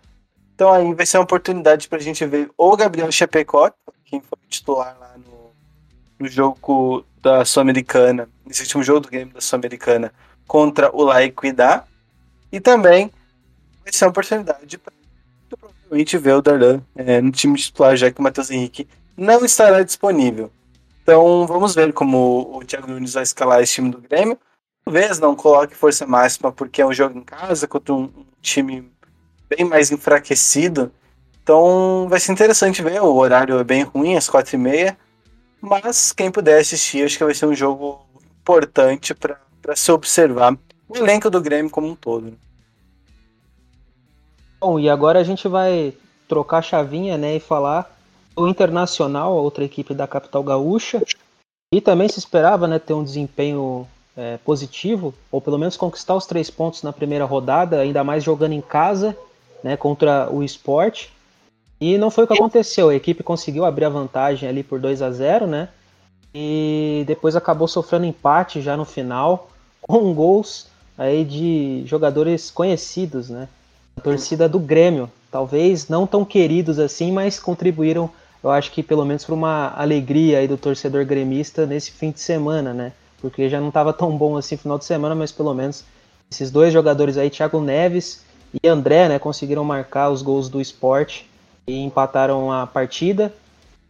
Então 0.53 0.71
aí 0.71 0.93
vai 0.93 1.05
ser 1.05 1.17
uma 1.17 1.23
oportunidade 1.23 1.89
para 1.89 1.97
a 1.97 2.01
gente 2.01 2.23
ver 2.25 2.51
o 2.55 2.77
Gabriel 2.77 3.11
Chapecó, 3.11 3.71
quem 4.05 4.21
foi 4.21 4.37
titular 4.47 4.95
lá 4.99 5.15
no 5.17 5.41
no 6.21 6.27
jogo 6.27 7.03
da 7.21 7.43
Sul-Americana, 7.43 8.29
nesse 8.45 8.61
último 8.61 8.83
jogo 8.83 9.01
do 9.01 9.09
game 9.09 9.31
da 9.31 9.41
Sul-Americana, 9.41 10.13
contra 10.47 10.95
o 10.95 11.03
La 11.03 11.23
Equidad. 11.23 11.85
E 12.51 12.59
também 12.59 13.11
vai 13.83 13.91
ser 13.91 14.05
uma 14.05 14.11
oportunidade 14.11 14.77
para 14.77 14.93
provavelmente 15.49 16.17
ver 16.17 16.33
o 16.33 16.41
Darlan 16.41 16.81
é, 16.95 17.19
no 17.21 17.31
time 17.31 17.57
titular, 17.57 17.95
já 17.95 18.11
que 18.11 18.19
o 18.19 18.23
Matheus 18.23 18.51
Henrique 18.51 18.87
não 19.21 19.45
estará 19.45 19.83
disponível. 19.83 20.51
Então 21.03 21.45
vamos 21.45 21.75
ver 21.75 21.93
como 21.93 22.57
o 22.57 22.65
Thiago 22.65 22.87
Nunes 22.87 23.13
vai 23.13 23.23
escalar 23.23 23.61
esse 23.61 23.73
time 23.73 23.91
do 23.91 24.01
Grêmio. 24.01 24.37
Talvez 24.83 25.19
não 25.19 25.35
coloque 25.35 25.75
força 25.75 26.07
máxima 26.07 26.51
porque 26.51 26.81
é 26.81 26.85
um 26.85 26.93
jogo 26.93 27.17
em 27.19 27.23
casa 27.23 27.67
contra 27.67 27.93
um, 27.93 28.09
time 28.41 28.91
bem 29.47 29.63
mais 29.63 29.91
enfraquecido. 29.91 30.91
Então 31.43 32.07
vai 32.09 32.19
ser 32.19 32.31
interessante 32.31 32.81
ver. 32.81 32.99
O 33.01 33.15
horário 33.15 33.59
é 33.59 33.63
bem 33.63 33.83
ruim, 33.83 34.15
às 34.15 34.27
quatro 34.27 34.55
e 34.55 34.59
meia. 34.59 34.97
Mas 35.61 36.11
quem 36.11 36.31
puder 36.31 36.59
assistir, 36.59 37.05
acho 37.05 37.17
que 37.17 37.23
vai 37.23 37.35
ser 37.35 37.45
um 37.45 37.53
jogo 37.53 38.03
importante 38.41 39.13
para 39.13 39.75
se 39.75 39.91
observar 39.91 40.57
o 40.89 40.97
elenco 40.97 41.29
do 41.29 41.39
Grêmio 41.39 41.69
como 41.69 41.87
um 41.87 41.95
todo. 41.95 42.33
Bom, 44.59 44.79
e 44.79 44.89
agora 44.89 45.19
a 45.19 45.23
gente 45.23 45.47
vai 45.47 45.93
trocar 46.27 46.57
a 46.57 46.63
chavinha 46.63 47.17
né, 47.17 47.35
e 47.35 47.39
falar 47.39 48.00
do 48.35 48.47
Internacional, 48.47 49.33
outra 49.35 49.63
equipe 49.63 49.93
da 49.93 50.07
capital 50.07 50.43
gaúcha. 50.43 51.01
E 51.73 51.79
também 51.79 52.09
se 52.09 52.19
esperava 52.19 52.67
né, 52.67 52.79
ter 52.79 52.93
um 52.93 53.03
desempenho 53.03 53.87
é, 54.15 54.37
positivo, 54.37 55.13
ou 55.31 55.39
pelo 55.39 55.57
menos 55.57 55.77
conquistar 55.77 56.15
os 56.15 56.25
três 56.25 56.49
pontos 56.49 56.83
na 56.83 56.91
primeira 56.91 57.25
rodada, 57.25 57.79
ainda 57.79 58.03
mais 58.03 58.23
jogando 58.23 58.53
em 58.53 58.61
casa 58.61 59.17
né, 59.63 59.77
contra 59.77 60.29
o 60.31 60.43
esporte. 60.43 61.11
E 61.79 61.97
não 61.97 62.11
foi 62.11 62.25
o 62.25 62.27
que 62.27 62.33
aconteceu. 62.33 62.89
A 62.89 62.95
equipe 62.95 63.23
conseguiu 63.23 63.65
abrir 63.65 63.85
a 63.85 63.89
vantagem 63.89 64.47
ali 64.47 64.63
por 64.63 64.79
2 64.79 65.01
a 65.01 65.11
0 65.11 65.47
né? 65.47 65.69
E 66.33 67.03
depois 67.07 67.35
acabou 67.35 67.67
sofrendo 67.67 68.05
empate 68.05 68.61
já 68.61 68.77
no 68.77 68.85
final, 68.85 69.49
com 69.81 70.13
gols 70.13 70.67
aí 70.97 71.25
de 71.25 71.83
jogadores 71.85 72.51
conhecidos, 72.51 73.29
né? 73.29 73.47
A 73.97 74.01
torcida 74.01 74.47
do 74.47 74.59
Grêmio. 74.59 75.11
Talvez 75.31 75.87
não 75.87 76.05
tão 76.05 76.25
queridos 76.25 76.77
assim, 76.77 77.11
mas 77.11 77.39
contribuíram, 77.39 78.09
eu 78.43 78.51
acho 78.51 78.71
que 78.71 78.83
pelo 78.83 79.05
menos 79.05 79.23
para 79.23 79.33
uma 79.33 79.73
alegria 79.77 80.39
aí 80.39 80.47
do 80.47 80.57
torcedor 80.57 81.05
gremista 81.05 81.65
nesse 81.65 81.91
fim 81.91 82.11
de 82.11 82.19
semana, 82.19 82.73
né? 82.73 82.91
Porque 83.21 83.49
já 83.49 83.61
não 83.61 83.69
estava 83.69 83.93
tão 83.93 84.17
bom 84.17 84.35
assim 84.35 84.57
final 84.57 84.77
de 84.77 84.83
semana, 84.83 85.15
mas 85.15 85.31
pelo 85.31 85.53
menos 85.53 85.85
esses 86.29 86.51
dois 86.51 86.73
jogadores 86.73 87.17
aí, 87.17 87.29
Thiago 87.29 87.61
Neves 87.61 88.25
e 88.61 88.67
André, 88.67 89.07
né, 89.07 89.19
conseguiram 89.19 89.63
marcar 89.63 90.09
os 90.09 90.21
gols 90.21 90.49
do 90.49 90.59
esporte 90.59 91.29
e 91.65 91.79
empataram 91.79 92.51
a 92.51 92.67
partida. 92.67 93.33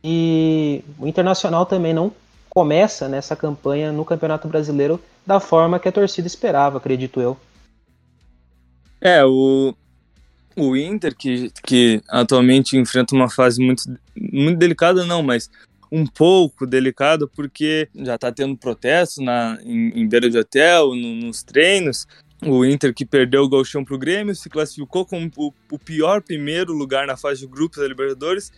E 0.04 0.84
o 1.00 1.08
Internacional 1.08 1.66
também 1.66 1.94
não 1.94 2.12
começa 2.50 3.08
nessa 3.08 3.36
campanha 3.36 3.92
no 3.92 4.04
Campeonato 4.04 4.48
Brasileiro 4.48 5.00
da 5.26 5.40
forma 5.40 5.80
que 5.80 5.88
a 5.88 5.92
torcida 5.92 6.28
esperava, 6.28 6.78
acredito 6.78 7.22
eu. 7.22 7.38
É, 9.00 9.24
o, 9.24 9.74
o 10.56 10.76
Inter, 10.76 11.16
que, 11.16 11.52
que 11.66 12.02
atualmente 12.10 12.78
enfrenta 12.78 13.16
uma 13.16 13.30
fase 13.30 13.62
muito, 13.62 13.84
muito 14.16 14.58
delicada, 14.58 15.06
não, 15.06 15.24
mas 15.24 15.50
um 15.92 16.06
pouco 16.06 16.66
delicada, 16.66 17.28
porque 17.28 17.90
já 17.96 18.16
está 18.16 18.32
tendo 18.32 18.56
protestos 18.56 19.24
na, 19.24 19.58
em, 19.64 19.90
em 20.02 20.08
beira 20.08 20.30
de 20.30 20.38
hotel, 20.38 20.96
no, 20.96 21.16
nos 21.16 21.44
treinos, 21.44 22.08
o 22.44 22.66
Inter 22.66 22.94
que 22.94 23.06
perdeu 23.06 23.44
o 23.44 23.50
Gauchão 23.50 23.84
para 23.84 23.96
o 23.96 24.00
Grêmio, 24.00 24.34
se 24.34 24.50
classificou 24.50 25.06
como 25.06 25.30
o, 25.38 25.54
o 25.72 25.78
pior 25.78 26.22
primeiro 26.22 26.74
lugar 26.74 27.06
na 27.06 27.18
fase 27.18 27.42
de 27.42 27.48
grupos 27.48 27.80
da 27.80 27.88
Libertadores 27.88 28.52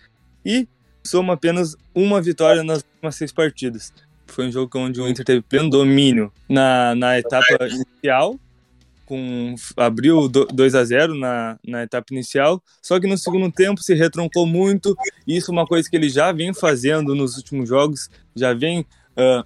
e 0.45 0.67
soma 1.03 1.33
apenas 1.33 1.75
uma 1.93 2.21
vitória 2.21 2.63
nas 2.63 2.83
últimas 2.83 3.15
seis 3.15 3.31
partidas. 3.31 3.93
Foi 4.27 4.47
um 4.47 4.51
jogo 4.51 4.79
onde 4.79 5.01
o 5.01 5.07
Inter 5.07 5.25
teve 5.25 5.41
pleno 5.41 5.69
domínio 5.69 6.31
na, 6.47 6.95
na 6.95 7.19
etapa 7.19 7.67
inicial 7.67 8.39
com 9.05 9.55
abriu 9.77 10.27
2 10.27 10.75
a 10.75 10.83
0 10.83 11.15
na, 11.15 11.57
na 11.65 11.83
etapa 11.83 12.13
inicial, 12.13 12.61
só 12.81 12.99
que 12.99 13.07
no 13.07 13.17
segundo 13.17 13.51
tempo 13.51 13.81
se 13.81 13.93
retroncou 13.93 14.45
muito. 14.45 14.95
E 15.27 15.37
isso 15.37 15.51
é 15.51 15.53
uma 15.53 15.67
coisa 15.67 15.89
que 15.89 15.95
ele 15.95 16.09
já 16.09 16.31
vem 16.31 16.53
fazendo 16.53 17.15
nos 17.15 17.37
últimos 17.37 17.67
jogos, 17.67 18.09
já 18.35 18.53
vem 18.53 18.81
uh, 18.81 19.43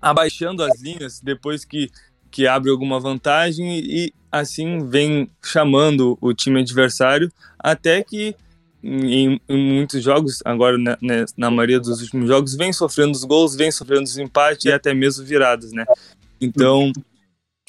abaixando 0.00 0.62
as 0.62 0.80
linhas 0.80 1.20
depois 1.20 1.64
que, 1.64 1.90
que 2.30 2.46
abre 2.46 2.70
alguma 2.70 2.98
vantagem 3.00 3.78
e 3.78 4.12
assim 4.30 4.86
vem 4.88 5.30
chamando 5.42 6.18
o 6.20 6.34
time 6.34 6.60
adversário 6.60 7.32
até 7.58 8.02
que 8.02 8.34
em, 8.82 9.40
em 9.48 9.74
muitos 9.74 10.02
jogos, 10.02 10.38
agora 10.44 10.78
na, 10.78 10.96
na, 11.36 11.50
maioria 11.50 11.80
dos 11.80 12.00
últimos 12.00 12.28
jogos, 12.28 12.54
vem 12.54 12.72
sofrendo 12.72 13.12
os 13.12 13.24
gols, 13.24 13.56
vem 13.56 13.72
sofrendo 13.72 14.04
os 14.04 14.16
empates 14.16 14.64
e 14.64 14.72
até 14.72 14.94
mesmo 14.94 15.24
viradas, 15.24 15.72
né? 15.72 15.84
Então 16.40 16.92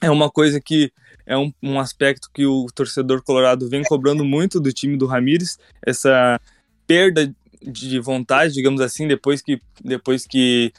é 0.01 0.09
uma 0.09 0.29
coisa 0.29 0.61
que 0.61 0.91
é 1.29 1.37
um, 1.37 1.53
um 1.61 1.79
aspecto 1.79 2.27
que 2.33 2.43
o 2.43 2.65
torcedor 2.73 3.21
colorado 3.21 3.69
vem 3.69 3.83
cobrando 3.83 4.25
muito 4.25 4.59
do 4.59 4.73
time 4.73 4.97
do 4.97 5.05
Ramires, 5.05 5.59
essa 5.85 6.41
perda 6.87 7.31
de 7.61 7.99
vontade, 7.99 8.55
digamos 8.55 8.81
assim, 8.81 9.07
depois 9.07 9.39
que 9.39 9.61
depois 9.79 10.25
que 10.25 10.73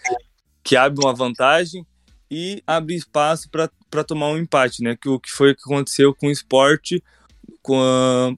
que 0.64 0.74
abre 0.74 1.02
uma 1.04 1.14
vantagem 1.14 1.86
e 2.28 2.60
abre 2.66 2.96
espaço 2.96 3.48
para 3.48 4.04
tomar 4.04 4.28
um 4.28 4.38
empate, 4.38 4.82
né? 4.82 4.96
Que 5.00 5.08
o 5.08 5.20
que 5.20 5.30
foi 5.30 5.54
que 5.54 5.62
aconteceu 5.64 6.12
com 6.12 6.26
o 6.26 6.32
esporte, 6.32 7.02
com, 7.62 7.80
a, 7.80 8.32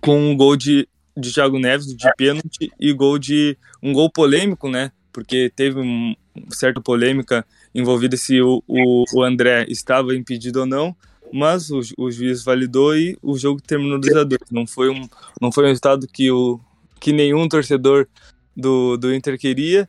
com 0.00 0.30
um 0.30 0.36
gol 0.36 0.56
de, 0.56 0.88
de 1.16 1.32
Thiago 1.32 1.58
Neves 1.58 1.94
de 1.94 2.10
pênalti 2.16 2.72
e 2.80 2.92
gol 2.94 3.18
de 3.18 3.58
um 3.82 3.92
gol 3.92 4.10
polêmico, 4.10 4.70
né? 4.70 4.90
Porque 5.12 5.52
teve 5.54 5.80
uma 5.80 6.16
certa 6.50 6.80
polêmica 6.80 7.46
envolvida 7.74 8.16
se 8.16 8.40
o, 8.40 8.62
o, 8.66 9.04
o 9.14 9.22
André 9.22 9.66
estava 9.68 10.14
impedido 10.14 10.60
ou 10.60 10.66
não, 10.66 10.96
mas 11.32 11.70
o, 11.70 11.80
o 11.96 12.10
juiz 12.10 12.42
validou 12.42 12.96
e 12.96 13.16
o 13.22 13.38
jogo 13.38 13.60
terminou 13.60 14.00
2 14.00 14.16
a 14.16 14.24
2. 14.24 14.40
Não 14.50 14.66
foi 14.66 14.90
um 14.90 15.08
não 15.40 15.52
foi 15.52 15.64
um 15.64 15.68
resultado 15.68 16.06
que 16.06 16.30
o 16.30 16.60
que 16.98 17.12
nenhum 17.12 17.48
torcedor 17.48 18.06
do, 18.54 18.96
do 18.96 19.14
Inter 19.14 19.38
queria 19.38 19.88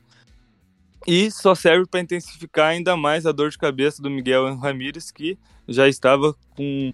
e 1.05 1.31
só 1.31 1.55
serve 1.55 1.85
para 1.87 1.99
intensificar 1.99 2.69
ainda 2.69 2.95
mais 2.95 3.25
a 3.25 3.31
dor 3.31 3.49
de 3.49 3.57
cabeça 3.57 4.01
do 4.01 4.09
Miguel 4.09 4.55
Ramírez, 4.55 5.11
que 5.11 5.37
já 5.67 5.87
estava 5.87 6.35
com, 6.55 6.93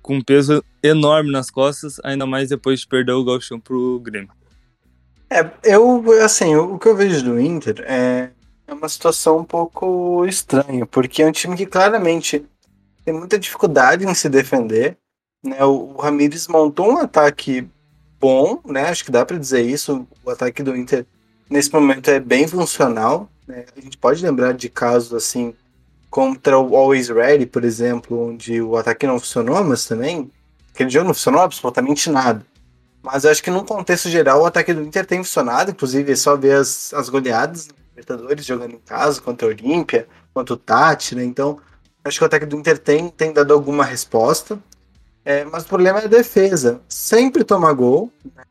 com 0.00 0.16
um 0.16 0.22
peso 0.22 0.64
enorme 0.82 1.30
nas 1.30 1.50
costas, 1.50 2.00
ainda 2.04 2.26
mais 2.26 2.48
depois 2.48 2.80
de 2.80 2.86
perder 2.86 3.12
o 3.12 3.24
Galchão 3.24 3.58
para 3.58 3.74
o 3.74 3.98
Grêmio. 3.98 4.30
É, 5.28 5.48
eu, 5.64 6.04
assim, 6.22 6.56
o 6.56 6.78
que 6.78 6.88
eu 6.88 6.96
vejo 6.96 7.24
do 7.24 7.40
Inter 7.40 7.84
é, 7.86 8.30
é 8.66 8.74
uma 8.74 8.88
situação 8.88 9.38
um 9.38 9.44
pouco 9.44 10.24
estranha, 10.26 10.86
porque 10.86 11.22
é 11.22 11.26
um 11.26 11.32
time 11.32 11.56
que 11.56 11.66
claramente 11.66 12.44
tem 13.10 13.18
muita 13.18 13.38
dificuldade 13.38 14.06
em 14.06 14.14
se 14.14 14.28
defender. 14.28 14.96
Né? 15.42 15.62
O, 15.64 15.94
o 15.94 16.00
Ramires 16.00 16.46
montou 16.46 16.92
um 16.92 16.98
ataque 16.98 17.68
bom, 18.20 18.60
né? 18.64 18.88
Acho 18.88 19.04
que 19.04 19.10
dá 19.10 19.26
para 19.26 19.36
dizer 19.36 19.62
isso. 19.62 20.06
O 20.24 20.30
ataque 20.30 20.62
do 20.62 20.76
Inter 20.76 21.04
nesse 21.50 21.72
momento 21.72 22.08
é 22.08 22.20
bem 22.20 22.46
funcional. 22.46 23.28
Né? 23.48 23.64
A 23.76 23.80
gente 23.80 23.98
pode 23.98 24.24
lembrar 24.24 24.52
de 24.52 24.68
casos 24.68 25.12
assim 25.12 25.54
contra 26.08 26.58
o 26.58 26.76
Always 26.76 27.08
Ready, 27.08 27.46
por 27.46 27.64
exemplo, 27.64 28.30
onde 28.30 28.60
o 28.60 28.76
ataque 28.76 29.06
não 29.06 29.18
funcionou, 29.18 29.62
mas 29.64 29.86
também 29.86 30.30
aquele 30.72 30.90
jogo 30.90 31.06
não 31.06 31.14
funcionou 31.14 31.40
absolutamente 31.40 32.10
nada. 32.10 32.44
Mas 33.02 33.24
acho 33.24 33.42
que 33.42 33.50
num 33.50 33.64
contexto 33.64 34.08
geral 34.08 34.42
o 34.42 34.46
ataque 34.46 34.74
do 34.74 34.82
Inter 34.82 35.06
tem 35.06 35.22
funcionado, 35.22 35.70
inclusive 35.70 36.12
é 36.12 36.16
só 36.16 36.36
ver 36.36 36.56
as, 36.56 36.92
as 36.94 37.08
goleadas 37.08 37.68
Libertadores 37.90 38.44
jogando 38.46 38.74
em 38.74 38.78
casa 38.78 39.20
contra 39.20 39.46
a 39.46 39.50
Olímpia, 39.50 40.08
contra 40.32 40.54
o 40.54 40.56
Tati, 40.56 41.14
né? 41.14 41.24
Então 41.24 41.58
acho 42.04 42.18
que 42.18 42.24
o 42.24 42.26
ataque 42.26 42.46
do 42.46 42.56
Inter 42.56 42.78
tem, 42.78 43.08
tem 43.08 43.32
dado 43.32 43.52
alguma 43.52 43.84
resposta. 43.84 44.58
É, 45.24 45.44
mas 45.44 45.64
o 45.64 45.68
problema 45.68 46.00
é 46.00 46.04
a 46.04 46.08
defesa. 46.08 46.80
Sempre 46.88 47.44
toma 47.44 47.72
gol, 47.72 48.10
né? 48.34 48.42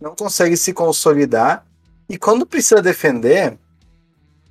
não 0.00 0.14
consegue 0.14 0.56
se 0.56 0.72
consolidar. 0.72 1.66
E 2.08 2.18
quando 2.18 2.46
precisa 2.46 2.82
defender, 2.82 3.58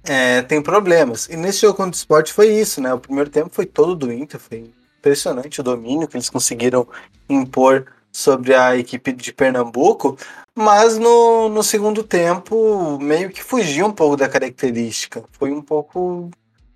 é, 0.04 0.42
tem 0.42 0.62
problemas. 0.62 1.28
E 1.30 1.36
nesse 1.36 1.62
jogo 1.62 1.78
contra 1.78 1.92
o 1.92 2.00
esporte 2.00 2.34
foi 2.34 2.54
isso, 2.54 2.82
né? 2.82 2.94
O 2.94 3.00
primeiro 3.00 3.30
tempo 3.30 3.50
foi 3.52 3.66
todo 3.66 3.96
do 3.96 4.12
Inter, 4.12 4.40
foi 4.40 4.72
impressionante 5.00 5.62
o 5.62 5.64
domínio 5.64 6.08
que 6.08 6.16
eles 6.16 6.30
conseguiram 6.30 6.88
impor 7.30 7.86
sobre 8.12 8.54
a 8.54 8.78
equipe 8.78 9.12
de 9.12 9.34
Pernambuco, 9.34 10.18
mas 10.56 11.00
no, 11.00 11.50
no 11.50 11.64
segundo 11.64 12.04
tempo 12.04 13.00
meio 13.00 13.30
que 13.32 13.44
fugiu 13.44 13.88
um 13.88 13.92
pouco 13.92 14.16
da 14.16 14.30
característica. 14.30 15.24
Foi 15.32 15.52
um 15.52 15.62
pouco. 15.62 16.30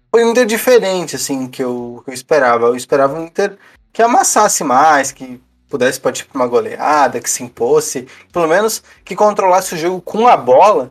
Foi 0.10 0.24
um 0.24 0.32
Inter 0.32 0.46
diferente, 0.46 1.15
assim, 1.15 1.48
que 1.48 1.63
eu, 1.63 2.02
que 2.04 2.12
eu 2.12 2.13
esperava. 2.13 2.67
Eu 2.67 2.76
esperava 2.76 3.20
um 3.20 3.26
Inter 3.26 3.58
que 3.91 4.02
amassasse 4.02 4.63
mais, 4.63 5.12
que 5.12 5.41
pudesse 5.70 6.00
partir 6.00 6.26
para 6.26 6.39
uma 6.39 6.48
goleada, 6.48 7.20
que 7.20 7.30
se 7.30 7.43
impôsse, 7.43 8.08
pelo 8.32 8.48
menos 8.48 8.82
que 9.04 9.15
controlasse 9.15 9.76
o 9.76 9.78
jogo 9.78 10.02
com 10.02 10.28
a 10.28 10.38
bola 10.38 10.89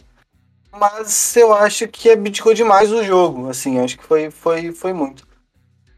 mas 0.78 1.34
eu 1.36 1.54
acho 1.54 1.88
que 1.88 2.10
abdicou 2.10 2.52
demais 2.54 2.92
o 2.92 3.02
jogo, 3.02 3.48
assim, 3.48 3.78
acho 3.80 3.96
que 3.98 4.04
foi, 4.04 4.30
foi, 4.30 4.72
foi 4.72 4.92
muito. 4.92 5.26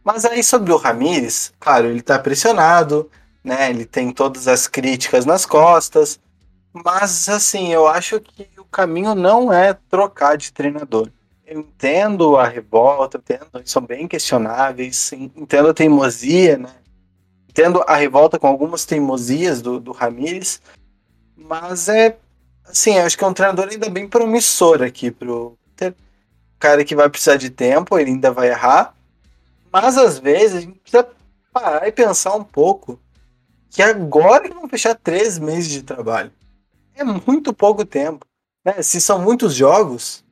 Mas 0.04 0.24
aí 0.24 0.42
sobre 0.42 0.72
o 0.72 0.76
Ramires, 0.76 1.52
claro, 1.58 1.88
ele 1.88 2.00
tá 2.00 2.18
pressionado, 2.18 3.10
né, 3.42 3.70
ele 3.70 3.84
tem 3.84 4.12
todas 4.12 4.48
as 4.48 4.66
críticas 4.66 5.26
nas 5.26 5.44
costas, 5.44 6.18
mas 6.72 7.28
assim, 7.28 7.72
eu 7.72 7.86
acho 7.86 8.20
que 8.20 8.48
o 8.58 8.64
caminho 8.64 9.14
não 9.14 9.52
é 9.52 9.74
trocar 9.74 10.36
de 10.36 10.52
treinador. 10.52 11.10
Eu 11.48 11.60
entendo 11.60 12.36
a 12.36 12.46
revolta, 12.46 13.16
entendo, 13.16 13.62
são 13.64 13.80
bem 13.82 14.06
questionáveis, 14.06 15.12
entendo 15.12 15.68
a 15.68 15.74
teimosia, 15.74 16.58
né, 16.58 16.74
entendo 17.48 17.82
a 17.86 17.96
revolta 17.96 18.38
com 18.38 18.46
algumas 18.46 18.84
teimosias 18.84 19.62
do, 19.62 19.80
do 19.80 19.92
Ramires, 19.92 20.60
mas 21.34 21.88
é 21.88 22.18
Sim, 22.72 22.98
acho 22.98 23.16
que 23.16 23.24
é 23.24 23.26
um 23.26 23.32
treinador 23.32 23.68
ainda 23.68 23.88
bem 23.88 24.08
promissor 24.08 24.82
aqui 24.82 25.10
pro 25.10 25.56
Inter. 25.72 25.94
Cara 26.58 26.84
que 26.84 26.94
vai 26.94 27.08
precisar 27.08 27.36
de 27.36 27.50
tempo, 27.50 27.98
ele 27.98 28.10
ainda 28.10 28.30
vai 28.30 28.48
errar. 28.48 28.94
Mas 29.72 29.96
às 29.96 30.18
vezes 30.18 30.56
a 30.56 30.60
gente 30.60 30.78
precisa 30.78 31.08
parar 31.52 31.86
e 31.86 31.92
pensar 31.92 32.34
um 32.34 32.44
pouco 32.44 33.00
que 33.70 33.82
agora 33.82 34.48
que 34.48 34.54
vão 34.54 34.68
fechar 34.68 34.94
três 34.94 35.38
meses 35.38 35.70
de 35.70 35.82
trabalho. 35.82 36.32
É 36.94 37.04
muito 37.04 37.52
pouco 37.52 37.84
tempo. 37.84 38.26
Né? 38.64 38.82
Se 38.82 39.00
são 39.00 39.20
muitos 39.20 39.54
jogos, 39.54 40.24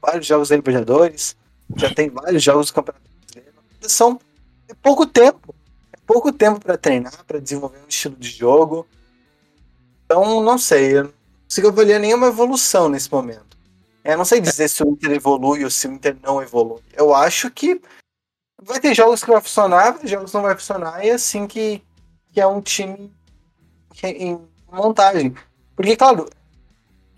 vários 0.00 0.26
jogos 0.26 0.48
da 0.48 0.56
Libertadores, 0.56 1.36
já 1.76 1.92
tem 1.94 2.10
vários 2.10 2.42
jogos 2.42 2.68
do 2.68 2.74
Campeonato 2.74 3.04
Brasileiro, 3.04 3.56
são 3.82 4.20
é 4.68 4.74
pouco 4.74 5.06
tempo. 5.06 5.54
É 5.92 5.96
pouco 6.06 6.32
tempo 6.32 6.60
para 6.60 6.78
treinar, 6.78 7.24
para 7.24 7.40
desenvolver 7.40 7.78
um 7.78 7.88
estilo 7.88 8.16
de 8.16 8.28
jogo. 8.28 8.86
Então, 10.04 10.42
não 10.42 10.58
sei, 10.58 10.98
eu 10.98 11.12
consigo 11.44 11.68
avaliar 11.68 12.00
nenhuma 12.00 12.28
evolução 12.28 12.88
nesse 12.88 13.10
momento. 13.10 13.56
Eu 14.04 14.16
não 14.16 14.24
sei 14.24 14.40
dizer 14.40 14.68
se 14.68 14.82
o 14.82 14.90
Inter 14.90 15.12
evolui 15.12 15.64
ou 15.64 15.70
se 15.70 15.86
o 15.86 15.92
Inter 15.92 16.16
não 16.22 16.42
evolui. 16.42 16.80
Eu 16.94 17.14
acho 17.14 17.50
que 17.50 17.80
vai 18.62 18.80
ter 18.80 18.94
jogos 18.94 19.22
que 19.22 19.30
vai 19.30 19.40
funcionar, 19.40 19.98
jogos 20.04 20.30
que 20.30 20.36
não 20.36 20.44
vai 20.44 20.54
funcionar, 20.54 21.04
e 21.04 21.10
é 21.10 21.12
assim 21.12 21.46
que, 21.46 21.82
que 22.32 22.40
é 22.40 22.46
um 22.46 22.60
time 22.60 23.12
é 24.02 24.10
em 24.10 24.40
montagem. 24.70 25.34
Porque, 25.76 25.96
claro, 25.96 26.28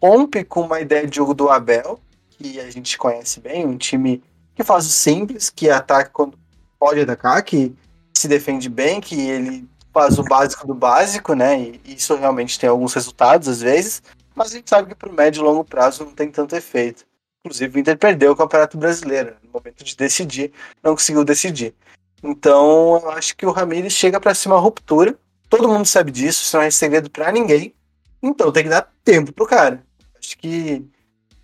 rompe 0.02 0.44
com 0.44 0.62
uma 0.62 0.80
ideia 0.80 1.06
de 1.06 1.16
jogo 1.16 1.34
do 1.34 1.48
Abel, 1.48 2.00
que 2.42 2.60
a 2.60 2.70
gente 2.70 2.98
conhece 2.98 3.40
bem, 3.40 3.66
um 3.66 3.76
time 3.76 4.22
que 4.54 4.64
faz 4.64 4.86
o 4.86 4.90
simples, 4.90 5.48
que 5.50 5.70
ataca 5.70 6.10
quando 6.10 6.38
pode 6.78 7.00
atacar, 7.00 7.42
que 7.42 7.74
se 8.16 8.28
defende 8.28 8.68
bem, 8.68 9.00
que 9.00 9.18
ele 9.20 9.68
faz 9.92 10.18
o 10.18 10.24
básico 10.24 10.66
do 10.66 10.74
básico, 10.74 11.34
né? 11.34 11.60
E 11.60 11.80
isso 11.86 12.14
realmente 12.16 12.58
tem 12.58 12.68
alguns 12.68 12.94
resultados 12.94 13.48
às 13.48 13.60
vezes 13.60 14.02
mas 14.34 14.52
a 14.52 14.56
gente 14.56 14.68
sabe 14.68 14.88
que 14.88 14.94
para 14.94 15.08
o 15.08 15.12
médio 15.12 15.40
e 15.40 15.44
longo 15.44 15.64
prazo 15.64 16.04
não 16.04 16.12
tem 16.12 16.30
tanto 16.30 16.56
efeito. 16.56 17.04
Inclusive, 17.44 17.76
o 17.76 17.80
Inter 17.80 17.98
perdeu 17.98 18.32
o 18.32 18.36
Campeonato 18.36 18.78
Brasileiro. 18.78 19.36
No 19.42 19.50
momento 19.52 19.84
de 19.84 19.96
decidir, 19.96 20.52
não 20.82 20.92
conseguiu 20.92 21.24
decidir. 21.24 21.74
Então, 22.22 23.00
eu 23.02 23.10
acho 23.10 23.36
que 23.36 23.44
o 23.44 23.50
Ramires 23.50 23.92
chega 23.92 24.20
para 24.20 24.34
ser 24.34 24.48
uma 24.48 24.58
ruptura. 24.58 25.18
Todo 25.48 25.68
mundo 25.68 25.86
sabe 25.86 26.10
disso, 26.10 26.44
isso 26.44 26.56
não 26.56 26.62
é 26.62 26.70
segredo 26.70 27.10
para 27.10 27.32
ninguém. 27.32 27.74
Então, 28.22 28.52
tem 28.52 28.62
que 28.62 28.68
dar 28.68 28.90
tempo 29.04 29.32
pro 29.32 29.46
cara. 29.46 29.84
Acho 30.18 30.38
que 30.38 30.86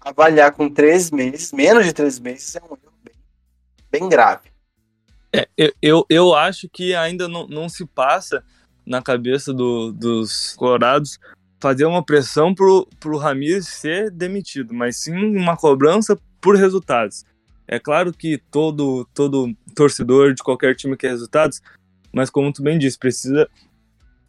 avaliar 0.09 0.53
com 0.53 0.69
três 0.69 1.11
meses, 1.11 1.53
menos 1.53 1.85
de 1.85 1.93
três 1.93 2.19
meses, 2.19 2.57
é 2.57 2.61
um 2.61 2.67
erro 2.67 2.93
bem, 3.05 3.15
bem 3.91 4.09
grave. 4.09 4.49
É, 5.33 5.49
eu, 5.83 6.07
eu 6.09 6.35
acho 6.35 6.69
que 6.69 6.95
ainda 6.95 7.29
não, 7.29 7.47
não 7.47 7.69
se 7.69 7.85
passa 7.87 8.43
na 8.87 9.03
cabeça 9.03 9.53
do, 9.53 9.93
dos 9.93 10.55
colorados 10.57 11.19
fazer 11.61 11.85
uma 11.85 12.03
pressão 12.03 12.55
pro, 12.55 12.89
pro 12.99 13.19
Ramires 13.19 13.69
ser 13.69 14.11
demitido, 14.11 14.73
mas 14.73 14.97
sim 14.97 15.13
uma 15.13 15.57
cobrança 15.57 16.19
por 16.41 16.57
resultados. 16.57 17.25
É 17.67 17.79
claro 17.79 18.13
que 18.13 18.39
todo, 18.51 19.07
todo 19.13 19.55
torcedor 19.75 20.33
de 20.33 20.43
qualquer 20.43 20.75
time 20.75 20.97
quer 20.97 21.11
resultados, 21.11 21.61
mas 22.13 22.31
como 22.31 22.53
tu 22.53 22.63
bem 22.63 22.79
disse, 22.79 22.99
precisa 22.99 23.49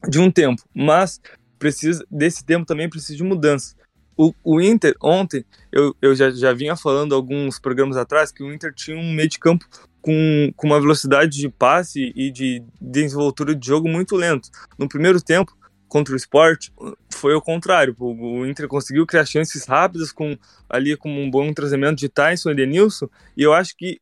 de 0.09 0.19
um 0.19 0.29
tempo. 0.29 0.61
Mas 0.75 1.21
precisa 1.57 2.05
desse 2.11 2.43
tempo 2.43 2.65
também 2.65 2.89
precisa 2.89 3.15
de 3.15 3.23
mudança. 3.23 3.75
O, 4.21 4.33
o 4.43 4.59
Inter, 4.59 4.93
ontem, 5.01 5.45
eu, 5.71 5.95
eu 6.01 6.13
já, 6.13 6.29
já 6.29 6.51
vinha 6.51 6.75
falando 6.75 7.15
alguns 7.15 7.57
programas 7.57 7.95
atrás 7.95 8.33
que 8.33 8.43
o 8.43 8.53
Inter 8.53 8.73
tinha 8.73 8.97
um 8.97 9.13
meio 9.13 9.29
de 9.29 9.39
campo 9.39 9.65
com, 10.01 10.51
com 10.57 10.67
uma 10.67 10.81
velocidade 10.81 11.37
de 11.37 11.47
passe 11.47 12.11
e 12.13 12.29
de 12.29 12.61
desenvoltura 12.81 13.55
de 13.55 13.65
jogo 13.65 13.87
muito 13.87 14.17
lento. 14.17 14.49
No 14.77 14.89
primeiro 14.89 15.21
tempo, 15.21 15.57
contra 15.87 16.13
o 16.13 16.17
Sport, 16.17 16.67
foi 17.09 17.33
o 17.33 17.41
contrário. 17.41 17.95
O, 17.97 18.45
Inter 18.45 18.67
conseguiu 18.67 19.07
criar 19.07 19.25
chances 19.25 19.63
rápidas 19.63 20.11
com 20.11 20.37
ali 20.69 20.97
com 20.97 21.09
um 21.09 21.31
bom 21.31 21.53
trazimento 21.53 21.95
de 21.95 22.09
Tyson 22.09 22.51
e 22.51 22.55
Denilson, 22.55 23.07
e 23.37 23.43
eu 23.43 23.53
acho 23.53 23.73
que 23.77 24.01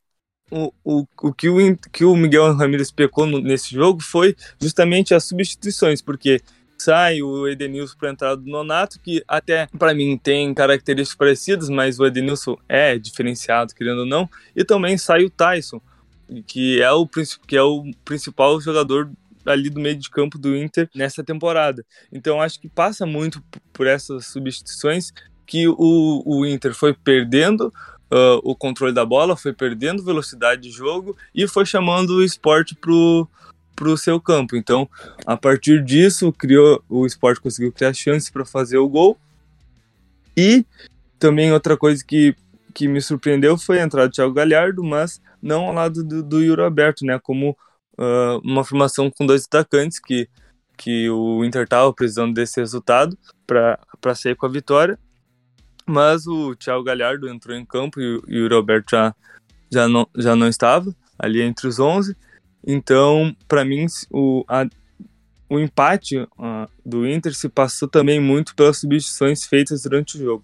o, 0.50 0.74
o, 0.84 1.06
o, 1.22 1.32
que, 1.32 1.48
o 1.48 1.78
que 1.92 2.06
o 2.06 2.16
Miguel 2.16 2.56
Ramírez 2.56 2.90
pecou 2.90 3.28
no, 3.28 3.40
nesse 3.40 3.70
jogo 3.70 4.02
foi 4.02 4.36
justamente 4.60 5.14
as 5.14 5.26
substituições, 5.26 6.02
porque 6.02 6.42
sai 6.78 7.22
o 7.22 7.48
Edenilson 7.48 7.96
para 7.98 8.12
entrada 8.12 8.38
do 8.38 8.50
Nonato, 8.50 9.00
que 9.00 9.24
até 9.28 9.68
para 9.78 9.94
mim 9.94 10.18
tem 10.18 10.54
características 10.54 11.18
parecidas, 11.18 11.70
mas 11.70 12.00
o 12.00 12.06
Edenilson 12.06 12.58
é 12.68 12.98
diferenciado, 12.98 13.74
querendo 13.74 14.00
ou 14.00 14.06
não, 14.06 14.30
e 14.56 14.64
também 14.64 14.98
sai 14.98 15.24
o 15.24 15.30
Tyson, 15.30 15.82
que 16.46 16.82
é 16.82 16.92
o, 16.92 17.08
que 17.48 17.56
é 17.56 17.62
o 17.62 17.92
principal 18.04 18.60
jogador 18.60 19.10
ali 19.46 19.70
do 19.70 19.80
meio 19.80 19.96
de 19.96 20.10
campo 20.10 20.38
do 20.38 20.56
Inter 20.56 20.90
nessa 20.94 21.24
temporada. 21.24 21.86
Então 22.12 22.42
acho 22.42 22.60
que 22.60 22.68
passa 22.68 23.06
muito 23.06 23.42
por 23.72 23.88
essas 23.88 24.28
substituições 24.28 25.12
que 25.46 25.68
o, 25.68 26.24
o 26.26 26.46
Inter 26.46 26.74
foi 26.74 26.94
perdendo 26.94 27.74
uh, 28.12 28.40
o 28.44 28.56
controle 28.56 28.94
da 28.94 29.06
bola, 29.06 29.38
foi 29.38 29.54
perdendo 29.54 30.04
velocidade 30.04 30.62
de 30.62 30.72
jogo 30.72 31.18
e 31.34 31.48
foi 31.48 31.66
chamando 31.66 32.16
o 32.16 32.24
esporte 32.24 32.76
pro 32.76 33.28
para 33.78 33.90
o 33.90 33.98
seu 33.98 34.20
campo. 34.20 34.56
Então, 34.56 34.90
a 35.26 35.38
partir 35.38 35.84
disso, 35.84 36.34
criou 36.34 36.84
o 36.90 37.06
esporte 37.06 37.40
conseguiu 37.40 37.72
criar 37.72 37.94
chances 37.94 38.30
para 38.30 38.44
fazer 38.44 38.80
o 38.80 38.90
gol. 38.90 39.18
E 40.36 40.66
também 41.20 41.54
outra 41.54 41.78
coisa 41.78 42.04
que, 42.04 42.36
que 42.74 42.88
me 42.88 43.00
surpreendeu 43.00 43.58
foi 43.58 43.80
a 43.80 43.84
entrada 43.84 44.10
do 44.10 44.14
Thiago 44.14 44.34
Galhardo, 44.34 44.84
mas 44.84 45.22
não 45.42 45.66
ao 45.66 45.74
lado 45.74 46.04
do, 46.04 46.24
do 46.24 46.42
Yuri 46.42 46.64
Aberto, 46.64 47.06
né? 47.06 47.20
Como 47.20 47.52
uh, 47.52 48.42
uma 48.44 48.64
formação 48.64 49.12
com 49.12 49.26
dois 49.26 49.46
atacantes 49.46 50.00
que, 50.00 50.28
que 50.76 51.08
o 51.10 51.46
Inter 51.46 51.64
estava 51.64 51.94
precisando 51.94 52.34
desse 52.34 52.60
resultado 52.60 53.18
para 53.46 54.16
sair 54.16 54.36
com 54.36 54.48
a 54.48 54.50
vitória. 54.50 55.00
Mas 55.86 56.26
o 56.26 56.56
Thiago 56.56 56.84
Galhardo 56.84 57.30
entrou 57.30 57.56
em 57.56 57.66
campo 57.66 58.02
e 58.02 58.18
o 58.18 58.24
Yuri 58.28 58.56
Alberto 58.56 58.92
já, 58.92 59.16
já, 59.72 59.88
não, 59.88 60.08
já 60.16 60.36
não 60.36 60.48
estava 60.48 60.94
ali 61.18 61.42
entre 61.42 61.68
os 61.68 61.80
11. 61.80 62.16
Então, 62.70 63.34
para 63.48 63.64
mim, 63.64 63.86
o, 64.12 64.44
a, 64.46 64.66
o 65.50 65.58
empate 65.58 66.28
do 66.86 67.08
Inter 67.08 67.34
se 67.34 67.48
passou 67.48 67.88
também 67.88 68.20
muito 68.20 68.54
pelas 68.54 68.80
substituições 68.80 69.46
feitas 69.46 69.84
durante 69.84 70.18
o 70.18 70.20
jogo. 70.20 70.44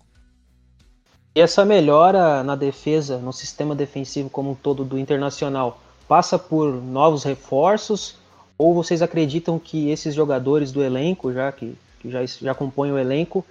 E 1.36 1.42
essa 1.42 1.66
melhora 1.66 2.42
na 2.44 2.56
defesa, 2.56 3.18
no 3.18 3.34
sistema 3.34 3.76
defensivo 3.76 4.30
como 4.30 4.52
um 4.52 4.56
todo 4.56 4.86
do 4.86 4.98
Internacional, 4.98 5.82
passa 6.08 6.40
por 6.40 6.82
novos 6.82 7.26
reforços? 7.26 8.16
Ou 8.58 8.74
vocês 8.74 9.02
acreditam 9.02 9.60
que 9.60 9.90
esses 9.90 10.16
jogadores 10.16 10.72
do 10.72 10.82
elenco, 10.82 11.34
já 11.34 11.52
que, 11.52 11.76
que 12.00 12.10
já, 12.10 12.26
já 12.26 12.54
compõem 12.54 12.92
o 12.94 12.98
elenco, 12.98 13.44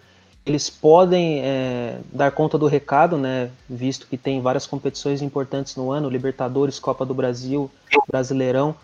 eles 0.44 0.68
podem 0.68 1.40
é, 1.40 1.98
dar 2.12 2.33
conta 2.33 2.59
do 2.59 2.66
recado, 2.66 3.16
né? 3.16 3.50
Visto 3.68 4.07
que 4.07 4.16
tem 4.16 4.40
várias 4.40 4.66
competições 4.66 5.22
importantes 5.22 5.76
no 5.76 5.92
ano, 5.92 6.11
Libertadores, 6.11 6.81
Copa 6.81 7.07
do 7.07 7.14
Brasil, 7.14 7.70
Brasileirão. 8.11 8.74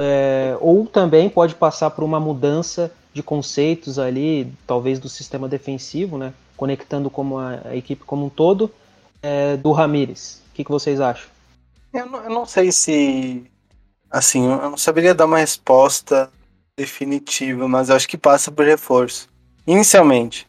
É, 0.00 0.56
ou 0.60 0.86
também 0.86 1.28
pode 1.28 1.54
passar 1.54 1.90
por 1.90 2.02
uma 2.02 2.18
mudança 2.18 2.92
de 3.12 3.22
conceitos 3.22 3.98
ali, 3.98 4.52
talvez 4.66 4.98
do 4.98 5.08
sistema 5.08 5.48
defensivo, 5.48 6.18
né? 6.18 6.32
Conectando 6.56 7.08
como 7.08 7.38
a, 7.38 7.60
a 7.64 7.76
equipe 7.76 8.04
como 8.04 8.26
um 8.26 8.30
todo, 8.30 8.70
é, 9.22 9.56
do 9.56 9.70
Ramires. 9.70 10.42
O 10.50 10.54
que, 10.54 10.64
que 10.64 10.70
vocês 10.70 11.00
acham? 11.00 11.28
Eu 11.92 12.06
não, 12.06 12.24
eu 12.24 12.30
não 12.30 12.46
sei 12.46 12.72
se. 12.72 13.44
Assim, 14.10 14.46
eu 14.46 14.70
não 14.70 14.76
saberia 14.76 15.14
dar 15.14 15.26
uma 15.26 15.38
resposta 15.38 16.28
definitiva, 16.76 17.68
mas 17.68 17.88
eu 17.88 17.96
acho 17.96 18.08
que 18.08 18.18
passa 18.18 18.50
por 18.50 18.64
reforço. 18.64 19.28
Inicialmente, 19.66 20.47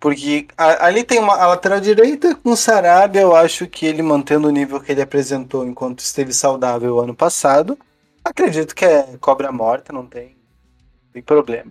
porque 0.00 0.48
a, 0.56 0.86
ali 0.86 1.04
tem 1.04 1.18
uma 1.20 1.34
a 1.34 1.46
lateral 1.48 1.78
direita 1.78 2.34
com 2.34 2.52
o 2.52 2.56
Sarabia, 2.56 3.20
eu 3.20 3.36
acho 3.36 3.66
que 3.66 3.84
ele 3.84 4.02
mantendo 4.02 4.48
o 4.48 4.50
nível 4.50 4.80
que 4.80 4.90
ele 4.90 5.02
apresentou 5.02 5.66
enquanto 5.66 6.00
esteve 6.00 6.32
saudável 6.32 6.98
ano 6.98 7.14
passado, 7.14 7.78
acredito 8.24 8.74
que 8.74 8.84
é 8.84 9.16
cobra 9.20 9.52
morta, 9.52 9.92
não 9.92 10.06
tem, 10.06 10.36
tem 11.12 11.22
problema. 11.22 11.70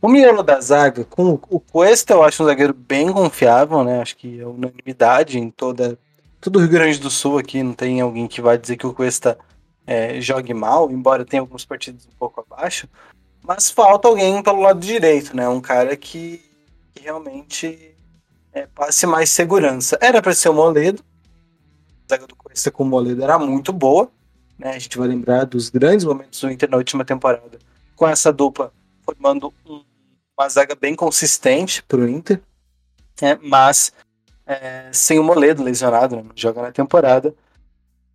O 0.00 0.08
miolo 0.08 0.42
da 0.42 0.60
zaga, 0.60 1.04
com 1.04 1.38
o 1.48 1.60
Cuesta, 1.60 2.14
eu 2.14 2.24
acho 2.24 2.42
um 2.42 2.46
zagueiro 2.46 2.74
bem 2.74 3.12
confiável, 3.12 3.84
né? 3.84 4.02
Acho 4.02 4.16
que 4.16 4.40
é 4.40 4.44
unanimidade 4.44 5.38
em 5.38 5.48
toda 5.48 5.96
todo 6.40 6.56
o 6.56 6.58
Rio 6.58 6.68
Grande 6.68 6.98
do 6.98 7.08
Sul 7.08 7.38
aqui, 7.38 7.62
não 7.62 7.72
tem 7.72 8.00
alguém 8.00 8.26
que 8.26 8.42
vai 8.42 8.58
dizer 8.58 8.76
que 8.76 8.86
o 8.86 8.92
Cuesta 8.92 9.38
é, 9.86 10.20
jogue 10.20 10.52
mal, 10.52 10.90
embora 10.90 11.24
tenha 11.24 11.40
alguns 11.40 11.64
partidos 11.64 12.04
um 12.04 12.16
pouco 12.18 12.44
abaixo. 12.44 12.88
Mas 13.40 13.70
falta 13.70 14.08
alguém 14.08 14.42
pelo 14.42 14.60
lado 14.60 14.80
direito, 14.80 15.36
né? 15.36 15.48
Um 15.48 15.60
cara 15.60 15.96
que 15.96 16.42
realmente 17.02 17.94
é, 18.52 18.66
passe 18.66 19.06
mais 19.06 19.30
segurança. 19.30 19.98
Era 20.00 20.22
para 20.22 20.34
ser 20.34 20.48
o 20.48 20.54
Moledo, 20.54 21.02
a 22.06 22.14
zaga 22.14 22.26
do 22.26 22.36
Cuesta 22.36 22.70
com 22.70 22.84
o 22.84 22.86
Moledo 22.86 23.22
era 23.22 23.38
muito 23.38 23.72
boa, 23.72 24.10
né? 24.58 24.70
A 24.70 24.78
gente 24.78 24.96
vai 24.96 25.08
lembrar 25.08 25.44
dos 25.44 25.68
grandes 25.68 26.04
momentos 26.04 26.40
do 26.40 26.50
Inter 26.50 26.70
na 26.70 26.76
última 26.76 27.04
temporada, 27.04 27.58
com 27.96 28.06
essa 28.06 28.32
dupla 28.32 28.72
formando 29.04 29.52
um, 29.66 29.82
uma 30.38 30.48
zaga 30.48 30.76
bem 30.76 30.94
consistente 30.94 31.82
para 31.82 32.00
o 32.00 32.08
Inter, 32.08 32.40
né? 33.20 33.38
mas 33.42 33.92
é, 34.46 34.88
sem 34.92 35.18
o 35.18 35.24
Moledo 35.24 35.62
lesionado, 35.62 36.16
né? 36.16 36.24
joga 36.36 36.62
na 36.62 36.70
temporada, 36.70 37.34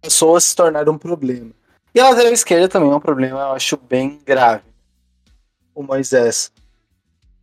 passou 0.02 0.36
a 0.36 0.42
se 0.42 0.56
tornar 0.56 0.88
um 0.88 0.98
problema. 0.98 1.52
E 1.94 2.00
a 2.00 2.10
lateral 2.10 2.32
esquerda 2.32 2.70
também 2.70 2.90
é 2.90 2.96
um 2.96 3.00
problema, 3.00 3.40
eu 3.40 3.52
acho, 3.52 3.76
bem 3.76 4.20
grave. 4.26 4.64
O 5.76 5.84
Moisés 5.84 6.52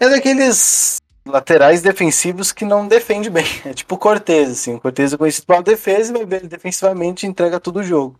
é 0.00 0.08
daqueles 0.08 1.00
laterais 1.26 1.80
defensivos 1.80 2.52
que 2.52 2.64
não 2.64 2.86
defende 2.86 3.30
bem. 3.30 3.44
É 3.64 3.72
tipo 3.72 3.94
o 3.94 3.98
Cortez, 3.98 4.50
assim. 4.50 4.74
O 4.74 4.80
Cortez 4.80 5.12
é 5.12 5.16
conhecido 5.16 5.46
pela 5.46 5.62
defesa 5.62 6.10
e 6.10 6.14
vai 6.14 6.26
ver 6.26 6.46
defensivamente 6.46 7.26
entrega 7.26 7.58
todo 7.58 7.78
o 7.78 7.84
jogo. 7.84 8.18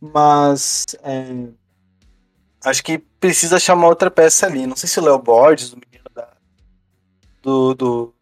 Mas 0.00 0.84
é, 1.02 1.48
acho 2.64 2.82
que 2.84 2.98
precisa 2.98 3.58
chamar 3.58 3.88
outra 3.88 4.10
peça 4.10 4.46
ali. 4.46 4.66
Não 4.66 4.76
sei 4.76 4.88
se 4.88 5.00
o 5.00 5.02
Léo 5.02 5.18
Borges, 5.18 5.72
o 5.72 5.76
menino 5.76 6.04
da, 6.14 6.28
do, 7.42 7.74
do 7.74 8.14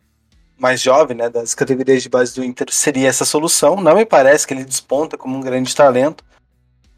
mais 0.58 0.80
jovem, 0.80 1.16
né, 1.16 1.28
das 1.28 1.54
categorias 1.54 2.02
de 2.02 2.08
base 2.08 2.34
do 2.34 2.42
Inter, 2.42 2.68
seria 2.70 3.08
essa 3.08 3.26
solução. 3.26 3.76
Não 3.76 3.96
me 3.96 4.06
parece 4.06 4.46
que 4.46 4.54
ele 4.54 4.64
desponta 4.64 5.18
como 5.18 5.36
um 5.36 5.42
grande 5.42 5.76
talento, 5.76 6.24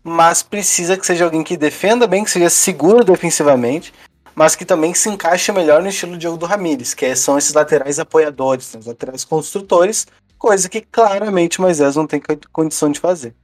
mas 0.04 0.42
precisa 0.42 0.96
que 0.96 1.04
seja 1.04 1.24
alguém 1.24 1.42
que 1.42 1.56
defenda 1.56 2.06
bem, 2.06 2.22
que 2.22 2.30
seja 2.30 2.48
seguro 2.48 3.04
defensivamente 3.04 3.92
mas 4.38 4.54
que 4.54 4.64
também 4.64 4.94
se 4.94 5.08
encaixa 5.10 5.52
melhor 5.52 5.82
no 5.82 5.88
estilo 5.88 6.16
de 6.16 6.22
jogo 6.22 6.38
do 6.38 6.46
Ramires, 6.46 6.94
que 6.94 7.04
é, 7.04 7.16
são 7.16 7.36
esses 7.36 7.52
laterais 7.52 7.98
apoiadores, 7.98 8.72
né, 8.72 8.78
os 8.78 8.86
laterais 8.86 9.24
construtores, 9.24 10.06
coisa 10.38 10.68
que 10.68 10.80
claramente 10.80 11.58
o 11.58 11.62
Moisés 11.62 11.96
não 11.96 12.06
tem 12.06 12.22
condição 12.52 12.88
de 12.92 13.00
fazer. 13.00 13.34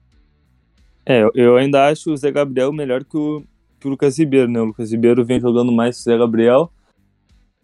É, 1.05 1.29
eu 1.35 1.57
ainda 1.57 1.89
acho 1.89 2.13
o 2.13 2.17
Zé 2.17 2.31
Gabriel 2.31 2.73
melhor 2.73 3.03
que 3.03 3.17
o, 3.17 3.43
que 3.81 3.89
o 3.89 3.91
Lucas 3.91 4.17
Ribeiro, 4.17 4.49
né? 4.49 4.61
O 4.61 4.67
Lucas 4.67 4.93
Ribeiro 4.93 5.25
vem 5.25 5.41
jogando 5.41 5.73
mais 5.73 5.97
que 5.97 6.03
o 6.03 6.05
Zé 6.05 6.17
Gabriel, 6.17 6.71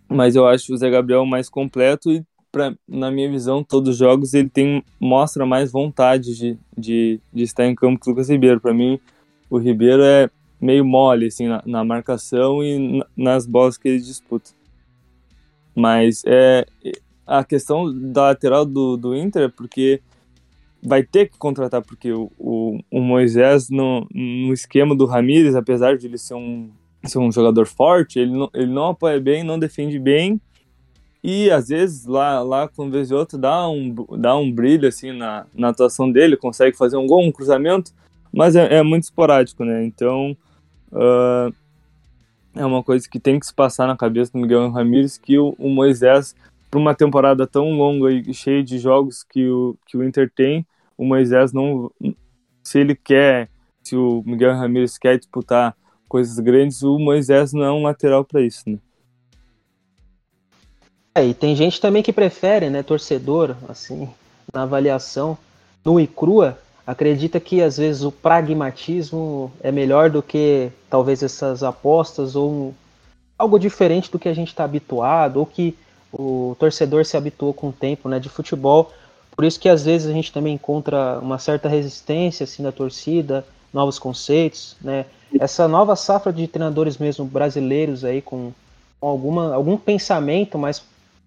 mas 0.09 0.35
eu 0.35 0.45
acho 0.45 0.75
o 0.75 0.77
Zé 0.77 0.91
Gabriel 0.91 1.25
mais 1.25 1.49
completo 1.49 2.11
e, 2.11 2.25
pra, 2.51 2.75
na 2.89 3.13
minha 3.13 3.31
visão, 3.31 3.63
todos 3.63 3.91
os 3.91 3.97
jogos 3.97 4.35
ele 4.35 4.49
tem 4.49 4.83
mostra 4.99 5.47
mais 5.47 5.71
vontade 5.71 6.37
de, 6.37 6.59
de, 6.77 7.21
de 7.33 7.45
estar 7.45 7.65
em 7.65 7.77
campo 7.77 8.01
que 8.01 8.09
o 8.09 8.11
Lucas 8.11 8.29
Ribeiro. 8.29 8.61
Para 8.61 8.75
mim, 8.75 8.99
o 9.49 9.57
Ribeiro 9.57 10.03
é 10.03 10.29
meio 10.61 10.85
mole 10.85 11.27
assim 11.27 11.49
na, 11.49 11.63
na 11.65 11.85
marcação 11.85 12.63
e 12.63 13.03
nas 13.17 13.47
bolas 13.47 13.79
que 13.79 13.89
ele 13.89 13.99
disputa. 13.99 14.51
Mas 15.75 16.23
é 16.27 16.67
a 17.27 17.45
questão 17.45 17.93
da 18.11 18.25
lateral 18.25 18.67
do, 18.67 18.97
do 18.97 19.15
Inter 19.15 19.43
é 19.45 19.49
porque 19.49 20.01
vai 20.83 21.03
ter 21.03 21.31
que 21.31 21.39
contratar 21.39 21.83
porque 21.83 22.13
o, 22.13 22.31
o, 22.39 22.79
o 22.91 23.01
Moisés 23.01 23.71
no, 23.71 24.07
no 24.13 24.53
esquema 24.53 24.95
do 24.97 25.07
Ramires, 25.07 25.55
apesar 25.55 25.97
de 25.97 26.07
ele 26.07 26.19
ser 26.19 26.35
um 26.35 26.71
ser 27.05 27.19
um 27.19 27.33
jogador 27.33 27.67
forte, 27.67 28.19
ele 28.19 28.33
não, 28.33 28.51
ele 28.53 28.71
não 28.71 28.89
apoia 28.89 29.19
bem, 29.19 29.43
não 29.43 29.59
defende 29.59 29.99
bem 29.99 30.39
e 31.23 31.51
às 31.51 31.69
vezes 31.69 32.07
lá, 32.07 32.43
lá 32.43 32.69
com 32.69 32.91
vez 32.91 33.09
de 33.09 33.15
outra 33.15 33.39
dá 33.39 33.69
um, 33.69 33.95
dá 34.19 34.37
um 34.37 34.51
brilho 34.51 34.89
assim 34.89 35.13
na, 35.13 35.47
na 35.55 35.69
atuação 35.69 36.11
dele, 36.11 36.37
consegue 36.37 36.77
fazer 36.77 36.97
um 36.97 37.07
gol, 37.07 37.23
um 37.23 37.33
cruzamento, 37.33 37.93
mas 38.33 38.57
é, 38.57 38.77
é 38.77 38.83
muito 38.83 39.05
esporádico, 39.05 39.65
né? 39.65 39.85
Então 39.85 40.37
uh, 40.93 41.55
é 42.55 42.65
uma 42.65 42.83
coisa 42.83 43.09
que 43.09 43.21
tem 43.21 43.39
que 43.39 43.47
se 43.47 43.55
passar 43.55 43.87
na 43.87 43.97
cabeça 43.97 44.33
do 44.33 44.39
Miguel 44.39 44.71
Ramírez 44.71 45.17
que 45.17 45.39
o, 45.39 45.55
o 45.59 45.69
Moisés, 45.69 46.35
para 46.71 46.81
uma 46.81 46.95
temporada 46.95 47.47
tão 47.47 47.73
longa 47.73 48.11
e 48.11 48.35
cheia 48.35 48.63
de 48.63 48.79
jogos 48.79 49.23
que 49.23 49.49
o, 49.49 49.77
que 49.87 49.97
o 49.97 50.05
Inter 50.05 50.31
tem, 50.35 50.67
o 50.97 51.05
Moisés 51.05 51.53
não. 51.53 51.91
Se 52.63 52.79
ele 52.79 52.95
quer, 52.95 53.49
se 53.83 53.97
o 53.97 54.23
Miguel 54.27 54.55
Ramírez 54.55 54.99
quer 54.99 55.19
disputar 55.19 55.75
coisas 56.09 56.39
grandes, 56.39 56.83
o 56.83 56.99
Moisés 56.99 57.53
não 57.53 57.63
é 57.63 57.73
um 57.73 57.83
lateral 57.83 58.25
para 58.25 58.43
isso, 58.43 58.69
né? 58.69 58.79
É, 61.15 61.27
e 61.27 61.35
tem 61.35 61.57
gente 61.57 61.81
também 61.81 62.03
que 62.03 62.13
prefere, 62.13 62.71
né, 62.71 62.83
torcedor, 62.83 63.57
assim, 63.69 64.09
na 64.53 64.63
avaliação, 64.63 65.37
no 65.85 65.99
e 65.99 66.07
crua, 66.07 66.59
acredita 66.87 67.39
que 67.39 67.63
às 67.63 67.77
vezes 67.77 68.03
o 68.03 68.13
pragmatismo 68.13 69.53
é 69.63 69.71
melhor 69.71 70.11
do 70.11 70.23
que 70.23 70.71
talvez 70.89 71.23
essas 71.23 71.63
apostas 71.63 72.35
ou 72.37 72.75
algo 73.39 73.59
diferente 73.59 74.11
do 74.11 74.19
que 74.19 74.29
a 74.29 74.35
gente 74.35 74.49
está 74.49 74.65
habituado 74.65 75.39
ou 75.39 75.47
que 75.47 75.77
o 76.13 76.57
torcedor 76.59 77.05
se 77.05 77.17
habituou 77.17 77.55
com 77.55 77.69
o 77.69 77.73
tempo 77.73 78.09
né, 78.09 78.19
de 78.19 78.29
futebol. 78.29 78.93
Por 79.35 79.45
isso 79.45 79.59
que 79.59 79.69
às 79.69 79.85
vezes 79.85 80.09
a 80.09 80.13
gente 80.13 80.33
também 80.33 80.55
encontra 80.55 81.19
uma 81.21 81.39
certa 81.39 81.69
resistência 81.69 82.45
assim 82.45 82.63
da 82.63 82.73
torcida, 82.73 83.47
novos 83.73 83.99
conceitos, 83.99 84.77
né? 84.81 85.07
Essa 85.39 85.69
nova 85.69 85.95
safra 85.95 86.33
de 86.33 86.49
treinadores 86.49 86.99
mesmo 86.99 87.25
brasileiros 87.25 88.05
aí 88.05 88.21
com, 88.21 88.53
alguma, 89.01 89.55
algum 89.55 89.77
pensamento 89.77 90.59
mais 90.59 90.83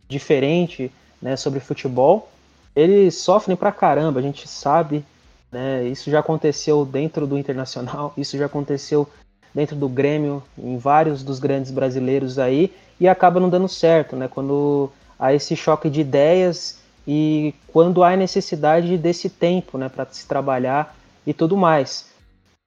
diferente 0.09 0.91
né, 1.21 1.35
sobre 1.35 1.59
futebol, 1.59 2.29
eles 2.75 3.15
sofrem 3.15 3.55
pra 3.55 3.71
caramba, 3.71 4.19
a 4.19 4.23
gente 4.23 4.47
sabe, 4.47 5.05
né? 5.53 5.83
Isso 5.85 6.09
já 6.09 6.19
aconteceu 6.19 6.83
dentro 6.83 7.27
do 7.27 7.37
Internacional, 7.37 8.13
isso 8.17 8.37
já 8.37 8.47
aconteceu 8.47 9.07
dentro 9.53 9.75
do 9.75 9.87
Grêmio, 9.87 10.41
em 10.57 10.77
vários 10.77 11.23
dos 11.23 11.39
grandes 11.39 11.71
brasileiros 11.71 12.39
aí, 12.39 12.73
e 12.99 13.07
acaba 13.07 13.39
não 13.39 13.49
dando 13.49 13.67
certo, 13.67 14.15
né? 14.15 14.27
Quando 14.27 14.91
há 15.17 15.33
esse 15.33 15.55
choque 15.55 15.89
de 15.89 16.01
ideias 16.01 16.79
e 17.07 17.53
quando 17.67 18.03
há 18.03 18.15
necessidade 18.15 18.97
desse 18.97 19.29
tempo, 19.29 19.77
né, 19.77 19.89
para 19.89 20.05
se 20.05 20.27
trabalhar 20.27 20.95
e 21.25 21.33
tudo 21.33 21.55
mais. 21.55 22.11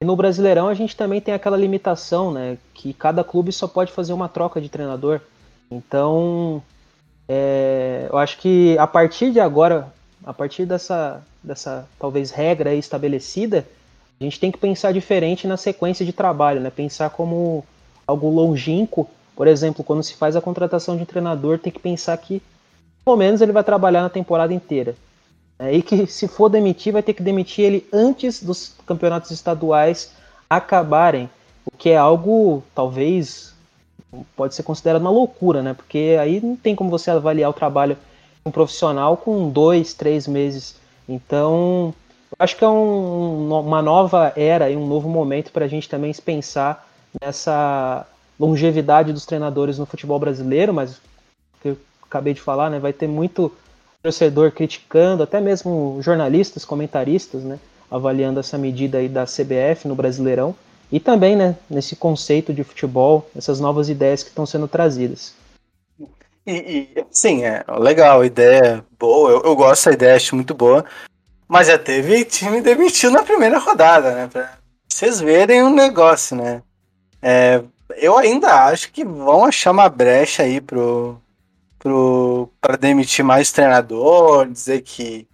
E 0.01 0.05
no 0.05 0.15
Brasileirão 0.15 0.67
a 0.67 0.73
gente 0.73 0.95
também 0.95 1.19
tem 1.19 1.33
aquela 1.33 1.57
limitação, 1.57 2.31
né, 2.31 2.57
que 2.73 2.93
cada 2.93 3.23
clube 3.23 3.51
só 3.51 3.67
pode 3.67 3.91
fazer 3.91 4.13
uma 4.13 4.29
troca 4.29 4.61
de 4.61 4.69
treinador. 4.69 5.21
Então, 5.69 6.61
é, 7.27 8.07
eu 8.09 8.17
acho 8.17 8.37
que 8.37 8.77
a 8.77 8.87
partir 8.87 9.31
de 9.31 9.39
agora, 9.39 9.91
a 10.27 10.33
partir 10.33 10.65
dessa, 10.65 11.23
dessa 11.41 11.87
talvez 11.97 12.31
regra 12.31 12.75
estabelecida, 12.75 13.65
a 14.19 14.23
gente 14.25 14.37
tem 14.37 14.51
que 14.51 14.57
pensar 14.57 14.91
diferente 14.91 15.47
na 15.47 15.55
sequência 15.55 16.05
de 16.05 16.11
trabalho, 16.11 16.59
né? 16.59 16.69
Pensar 16.69 17.11
como 17.11 17.63
algo 18.05 18.29
longínquo. 18.29 19.07
Por 19.33 19.47
exemplo, 19.47 19.85
quando 19.85 20.03
se 20.03 20.15
faz 20.15 20.35
a 20.35 20.41
contratação 20.41 20.97
de 20.97 21.03
um 21.03 21.05
treinador, 21.05 21.59
tem 21.59 21.71
que 21.71 21.79
pensar 21.79 22.17
que 22.17 22.41
pelo 23.05 23.15
menos 23.15 23.39
ele 23.39 23.53
vai 23.53 23.63
trabalhar 23.63 24.01
na 24.01 24.09
temporada 24.09 24.53
inteira. 24.53 24.95
É, 25.57 25.73
e 25.73 25.81
que 25.81 26.05
se 26.05 26.27
for 26.27 26.49
demitir, 26.49 26.91
vai 26.91 27.01
ter 27.01 27.13
que 27.13 27.23
demitir 27.23 27.63
ele 27.63 27.87
antes 27.93 28.43
dos 28.43 28.75
campeonatos 28.85 29.31
estaduais 29.31 30.11
acabarem, 30.49 31.29
o 31.65 31.71
que 31.77 31.91
é 31.91 31.97
algo 31.97 32.61
talvez 32.75 33.55
pode 34.35 34.55
ser 34.55 34.63
considerado 34.63 35.01
uma 35.01 35.09
loucura, 35.09 35.63
né? 35.63 35.73
Porque 35.73 36.17
aí 36.19 36.41
não 36.41 36.57
tem 36.57 36.75
como 36.75 36.89
você 36.89 37.09
avaliar 37.09 37.49
o 37.49 37.53
trabalho 37.53 37.97
um 38.47 38.51
profissional 38.51 39.17
com 39.17 39.49
dois, 39.49 39.93
três 39.93 40.27
meses. 40.27 40.75
Então, 41.07 41.93
acho 42.37 42.55
que 42.55 42.63
é 42.63 42.67
um, 42.67 43.49
uma 43.59 43.81
nova 43.81 44.33
era 44.35 44.69
e 44.69 44.75
um 44.75 44.87
novo 44.87 45.09
momento 45.09 45.51
para 45.51 45.65
a 45.65 45.67
gente 45.67 45.87
também 45.87 46.13
pensar 46.13 46.87
nessa 47.21 48.05
longevidade 48.39 49.13
dos 49.13 49.25
treinadores 49.25 49.77
no 49.77 49.85
futebol 49.85 50.19
brasileiro, 50.19 50.73
mas 50.73 50.99
acabei 52.03 52.33
de 52.33 52.41
falar, 52.41 52.69
né, 52.69 52.79
vai 52.79 52.93
ter 52.93 53.07
muito 53.07 53.51
torcedor 54.01 54.51
criticando, 54.51 55.23
até 55.23 55.41
mesmo 55.41 55.99
jornalistas, 56.01 56.63
comentaristas, 56.63 57.43
né, 57.43 57.59
avaliando 57.91 58.39
essa 58.39 58.57
medida 58.57 58.99
aí 58.99 59.09
da 59.09 59.25
CBF 59.25 59.87
no 59.87 59.95
Brasileirão 59.95 60.55
e 60.91 60.99
também, 60.99 61.35
né, 61.35 61.55
nesse 61.69 61.95
conceito 61.95 62.53
de 62.53 62.63
futebol, 62.63 63.29
essas 63.35 63.59
novas 63.59 63.89
ideias 63.89 64.23
que 64.23 64.29
estão 64.29 64.45
sendo 64.45 64.67
trazidas. 64.67 65.33
E, 66.47 66.95
e 66.95 67.05
sim, 67.11 67.43
é 67.43 67.63
legal, 67.77 68.23
ideia 68.23 68.85
boa, 68.97 69.31
eu, 69.31 69.41
eu 69.43 69.55
gosto 69.55 69.83
dessa 69.83 69.91
ideia, 69.91 70.15
acho 70.15 70.33
muito 70.33 70.53
boa, 70.53 70.85
mas 71.47 71.67
já 71.67 71.77
teve 71.77 72.23
time 72.23 72.61
demitido 72.61 73.11
na 73.11 73.23
primeira 73.23 73.59
rodada, 73.59 74.15
né, 74.15 74.27
pra 74.27 74.57
vocês 74.87 75.19
verem 75.19 75.61
o 75.61 75.67
um 75.67 75.75
negócio, 75.75 76.37
né. 76.37 76.63
É, 77.21 77.61
eu 77.97 78.17
ainda 78.17 78.65
acho 78.65 78.91
que 78.91 79.03
vão 79.03 79.43
achar 79.45 79.71
uma 79.71 79.89
brecha 79.89 80.43
aí 80.43 80.61
pro, 80.61 81.21
para 82.59 82.77
demitir 82.77 83.23
mais 83.23 83.51
treinador, 83.51 84.47
dizer 84.47 84.81
que. 84.81 85.27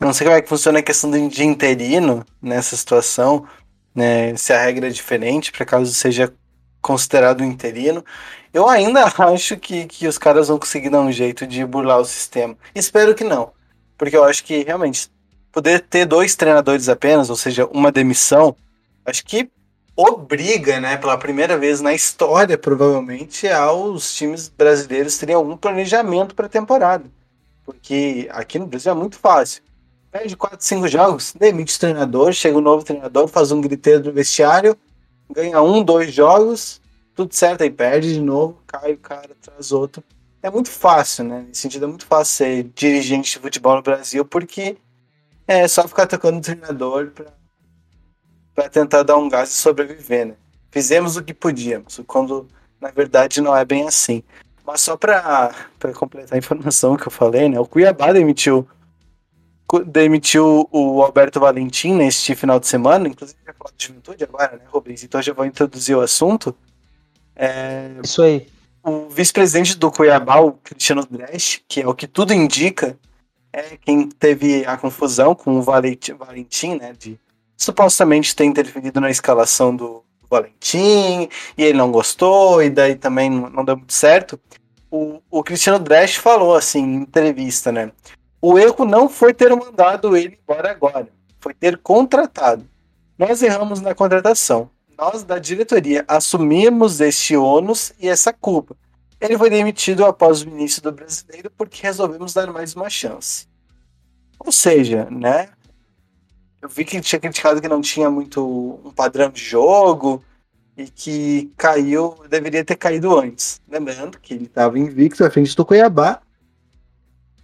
Não 0.00 0.12
sei 0.12 0.26
como 0.26 0.36
é 0.36 0.42
que 0.42 0.48
funciona 0.48 0.80
a 0.80 0.82
questão 0.82 1.10
de 1.28 1.44
interino 1.44 2.24
nessa 2.40 2.76
situação, 2.76 3.46
né? 3.94 4.36
Se 4.36 4.52
a 4.52 4.60
regra 4.60 4.88
é 4.88 4.90
diferente, 4.90 5.52
para 5.52 5.64
caso 5.64 5.92
seja 5.94 6.32
considerado 6.80 7.44
interino. 7.44 8.04
Eu 8.52 8.68
ainda 8.68 9.04
acho 9.18 9.56
que, 9.56 9.86
que 9.86 10.06
os 10.06 10.18
caras 10.18 10.48
vão 10.48 10.58
conseguir 10.58 10.90
dar 10.90 11.00
um 11.00 11.12
jeito 11.12 11.46
de 11.46 11.64
burlar 11.64 11.98
o 12.00 12.04
sistema. 12.04 12.56
Espero 12.74 13.14
que 13.14 13.24
não. 13.24 13.52
Porque 13.96 14.16
eu 14.16 14.24
acho 14.24 14.44
que 14.44 14.62
realmente 14.62 15.10
poder 15.50 15.80
ter 15.80 16.06
dois 16.06 16.34
treinadores 16.34 16.88
apenas, 16.88 17.30
ou 17.30 17.36
seja, 17.36 17.66
uma 17.66 17.92
demissão, 17.92 18.56
acho 19.04 19.24
que 19.24 19.50
obriga, 19.94 20.80
né, 20.80 20.96
pela 20.96 21.18
primeira 21.18 21.58
vez 21.58 21.80
na 21.80 21.92
história, 21.92 22.56
provavelmente, 22.56 23.46
aos 23.48 24.14
times 24.14 24.48
brasileiros 24.48 25.18
terem 25.18 25.34
algum 25.34 25.56
planejamento 25.56 26.34
para 26.34 26.46
a 26.46 26.48
temporada. 26.48 27.04
Porque 27.64 28.28
aqui 28.32 28.58
no 28.58 28.66
Brasil 28.66 28.92
é 28.92 28.94
muito 28.94 29.18
fácil. 29.18 29.62
Perde 30.10 30.36
4, 30.36 30.58
5 30.60 30.88
jogos, 30.88 31.34
demite 31.38 31.76
o 31.76 31.80
treinador, 31.80 32.32
chega 32.32 32.56
um 32.56 32.60
novo 32.60 32.84
treinador, 32.84 33.28
faz 33.28 33.52
um 33.52 33.60
griteiro 33.60 34.02
do 34.02 34.12
vestiário, 34.12 34.76
ganha 35.30 35.60
um, 35.62 35.82
dois 35.82 36.12
jogos, 36.12 36.81
tudo 37.14 37.34
certo, 37.34 37.62
aí 37.62 37.70
perde 37.70 38.14
de 38.14 38.20
novo, 38.20 38.62
cai 38.66 38.92
o 38.92 38.98
cara, 38.98 39.30
traz 39.40 39.72
outro. 39.72 40.02
É 40.42 40.50
muito 40.50 40.70
fácil, 40.70 41.24
né? 41.24 41.44
Nesse 41.46 41.60
sentido, 41.60 41.84
é 41.84 41.88
muito 41.88 42.06
fácil 42.06 42.34
ser 42.34 42.62
dirigente 42.74 43.32
de 43.32 43.38
futebol 43.38 43.76
no 43.76 43.82
Brasil, 43.82 44.24
porque 44.24 44.76
é 45.46 45.68
só 45.68 45.86
ficar 45.86 46.06
tocando 46.06 46.38
o 46.38 46.40
treinador 46.40 47.12
para 48.54 48.68
tentar 48.68 49.02
dar 49.02 49.16
um 49.16 49.28
gás 49.28 49.50
e 49.50 49.54
sobreviver, 49.54 50.26
né? 50.26 50.34
Fizemos 50.70 51.16
o 51.16 51.22
que 51.22 51.34
podíamos, 51.34 52.00
quando 52.06 52.48
na 52.80 52.90
verdade 52.90 53.40
não 53.40 53.56
é 53.56 53.64
bem 53.64 53.86
assim. 53.86 54.22
Mas 54.64 54.80
só 54.80 54.96
para 54.96 55.54
completar 55.94 56.34
a 56.34 56.38
informação 56.38 56.96
que 56.96 57.06
eu 57.06 57.12
falei, 57.12 57.48
né? 57.48 57.60
O 57.60 57.66
Cuiabá 57.66 58.12
demitiu 58.12 58.66
demitiu 59.86 60.68
o 60.70 61.02
Alberto 61.02 61.40
Valentim 61.40 61.94
neste 61.94 62.34
final 62.34 62.60
de 62.60 62.66
semana, 62.66 63.08
inclusive 63.08 63.38
já 63.46 63.54
falou 63.54 63.72
de 63.74 63.86
juventude 63.86 64.24
agora, 64.24 64.56
né, 64.56 64.64
Rubens? 64.66 65.02
Então 65.02 65.22
já 65.22 65.32
vou 65.32 65.46
introduzir 65.46 65.96
o 65.96 66.00
assunto. 66.00 66.54
É, 67.42 67.90
Isso 68.04 68.22
aí. 68.22 68.46
O 68.84 69.08
vice-presidente 69.08 69.76
do 69.76 69.90
Cuiabá, 69.90 70.38
o 70.40 70.52
Cristiano 70.52 71.04
Dresch, 71.04 71.60
que 71.66 71.80
é 71.80 71.86
o 71.86 71.94
que 71.94 72.06
tudo 72.06 72.32
indica, 72.32 72.96
é 73.52 73.76
quem 73.76 74.08
teve 74.08 74.64
a 74.64 74.76
confusão 74.76 75.34
com 75.34 75.58
o 75.58 75.62
Valentim, 75.62 76.76
né, 76.76 76.92
de 76.96 77.18
supostamente 77.56 78.34
ter 78.34 78.44
interferido 78.44 79.00
na 79.00 79.10
escalação 79.10 79.74
do 79.74 80.04
Valentim, 80.30 81.28
e 81.58 81.64
ele 81.64 81.78
não 81.78 81.90
gostou, 81.90 82.62
e 82.62 82.70
daí 82.70 82.94
também 82.94 83.28
não 83.28 83.64
deu 83.64 83.76
muito 83.76 83.92
certo. 83.92 84.38
O, 84.88 85.20
o 85.28 85.42
Cristiano 85.42 85.80
Dresch 85.80 86.16
falou 86.16 86.54
assim 86.54 86.80
em 86.80 86.94
entrevista, 87.02 87.72
né? 87.72 87.90
O 88.40 88.58
erro 88.58 88.84
não 88.84 89.08
foi 89.08 89.34
ter 89.34 89.54
mandado 89.54 90.16
ele 90.16 90.38
embora 90.42 90.70
agora, 90.70 91.08
foi 91.40 91.54
ter 91.54 91.76
contratado. 91.78 92.64
Nós 93.18 93.42
erramos 93.42 93.80
na 93.80 93.94
contratação. 93.94 94.70
Nós, 94.98 95.22
da 95.22 95.38
diretoria, 95.38 96.04
assumimos 96.06 97.00
este 97.00 97.36
ônus 97.36 97.92
e 97.98 98.08
essa 98.08 98.32
culpa. 98.32 98.76
Ele 99.20 99.38
foi 99.38 99.48
demitido 99.48 100.04
após 100.04 100.42
o 100.42 100.48
início 100.48 100.82
do 100.82 100.92
brasileiro 100.92 101.50
porque 101.56 101.82
resolvemos 101.82 102.34
dar 102.34 102.52
mais 102.52 102.74
uma 102.74 102.90
chance. 102.90 103.46
Ou 104.38 104.50
seja, 104.50 105.08
né? 105.10 105.48
Eu 106.60 106.68
vi 106.68 106.84
que 106.84 106.96
ele 106.96 107.04
tinha 107.04 107.20
criticado 107.20 107.60
que 107.60 107.68
não 107.68 107.80
tinha 107.80 108.10
muito 108.10 108.80
um 108.84 108.90
padrão 108.90 109.30
de 109.30 109.42
jogo 109.42 110.22
e 110.76 110.86
que 110.88 111.52
caiu, 111.56 112.16
deveria 112.28 112.64
ter 112.64 112.76
caído 112.76 113.18
antes. 113.18 113.60
Lembrando 113.68 114.18
que 114.18 114.34
ele 114.34 114.44
estava 114.44 114.78
invicto 114.78 115.24
à 115.24 115.30
frente 115.30 115.54
do 115.54 115.64
Cuiabá. 115.64 116.20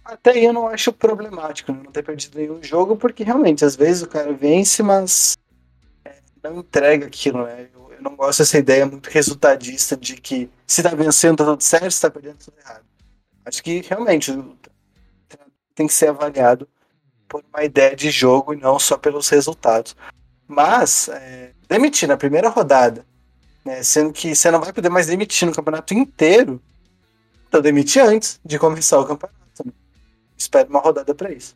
Até 0.03 0.31
aí 0.31 0.45
eu 0.45 0.53
não 0.53 0.67
acho 0.67 0.91
problemático 0.91 1.71
né? 1.71 1.81
não 1.83 1.91
ter 1.91 2.03
perdido 2.03 2.37
nenhum 2.37 2.61
jogo, 2.63 2.95
porque 2.97 3.23
realmente 3.23 3.63
às 3.63 3.75
vezes 3.75 4.01
o 4.01 4.07
cara 4.07 4.33
vence, 4.33 4.81
mas 4.81 5.37
não 6.43 6.59
entrega 6.59 7.05
aquilo, 7.05 7.45
né? 7.45 7.69
Eu, 7.73 7.91
eu, 7.93 8.01
não 8.01 8.15
gosto 8.15 8.39
dessa 8.39 8.57
ideia 8.57 8.85
muito 8.85 9.09
resultadista 9.09 9.95
de 9.95 10.15
que 10.15 10.49
se 10.65 10.81
tá 10.81 10.89
vencendo 10.89 11.37
tá 11.37 11.45
tudo 11.45 11.61
certo, 11.61 11.91
se 11.91 12.01
tá 12.01 12.09
perdendo 12.09 12.37
tudo 12.37 12.57
errado. 12.59 12.85
Acho 13.45 13.63
que 13.63 13.81
realmente 13.81 14.31
tem 15.75 15.87
que 15.87 15.93
ser 15.93 16.09
avaliado 16.09 16.67
por 17.27 17.43
uma 17.53 17.63
ideia 17.63 17.95
de 17.95 18.09
jogo 18.09 18.53
e 18.53 18.57
não 18.57 18.77
só 18.79 18.97
pelos 18.97 19.29
resultados. 19.29 19.95
Mas, 20.47 21.09
é, 21.09 21.51
demitir 21.67 22.07
na 22.07 22.17
primeira 22.17 22.49
rodada, 22.49 23.05
né, 23.63 23.83
sendo 23.83 24.11
que 24.11 24.35
você 24.35 24.49
não 24.49 24.59
vai 24.59 24.73
poder 24.73 24.89
mais 24.89 25.07
demitir 25.07 25.47
no 25.47 25.53
campeonato 25.53 25.93
inteiro, 25.93 26.61
então 27.47 27.61
demite 27.61 27.99
antes 27.99 28.39
de 28.43 28.57
começar 28.57 28.99
o 28.99 29.05
campeonato. 29.05 29.37
Né? 29.65 29.71
Espere 30.37 30.69
uma 30.69 30.79
rodada 30.79 31.13
para 31.13 31.31
isso. 31.31 31.55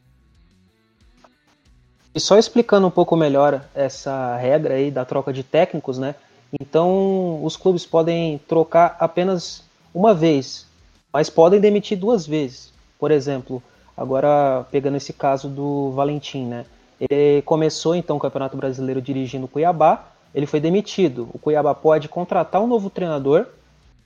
E 2.13 2.19
só 2.19 2.37
explicando 2.37 2.87
um 2.87 2.91
pouco 2.91 3.15
melhor 3.15 3.63
essa 3.73 4.35
regra 4.37 4.75
aí 4.75 4.91
da 4.91 5.03
troca 5.03 5.33
de 5.33 5.43
técnicos, 5.43 5.97
né? 5.97 6.15
Então, 6.59 7.43
os 7.43 7.57
clubes 7.57 7.85
podem 7.85 8.37
trocar 8.47 8.95
apenas 8.99 9.63
uma 9.93 10.13
vez, 10.13 10.67
mas 11.11 11.29
podem 11.29 11.59
demitir 11.59 11.97
duas 11.97 12.27
vezes. 12.27 12.71
Por 12.99 13.09
exemplo, 13.09 13.61
Agora, 13.95 14.65
pegando 14.71 14.97
esse 14.97 15.13
caso 15.13 15.47
do 15.47 15.91
Valentim, 15.91 16.45
né? 16.45 16.65
Ele 16.99 17.41
começou 17.43 17.95
então 17.95 18.17
o 18.17 18.19
Campeonato 18.19 18.57
Brasileiro 18.57 19.01
dirigindo 19.01 19.45
o 19.45 19.47
Cuiabá, 19.47 20.07
ele 20.33 20.47
foi 20.47 20.59
demitido. 20.59 21.29
O 21.33 21.37
Cuiabá 21.37 21.75
pode 21.75 22.09
contratar 22.09 22.61
um 22.61 22.67
novo 22.67 22.89
treinador, 22.89 23.45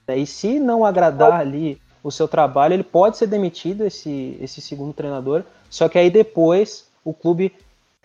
né, 0.07 0.17
e 0.17 0.25
se 0.25 0.59
não 0.59 0.83
agradar 0.83 1.33
ali 1.39 1.79
o 2.03 2.11
seu 2.11 2.27
trabalho, 2.27 2.73
ele 2.73 2.83
pode 2.83 3.17
ser 3.17 3.27
demitido, 3.27 3.85
esse, 3.85 4.37
esse 4.41 4.61
segundo 4.61 4.93
treinador. 4.93 5.43
Só 5.69 5.87
que 5.87 5.97
aí 5.97 6.09
depois 6.09 6.87
o 7.03 7.13
clube 7.13 7.53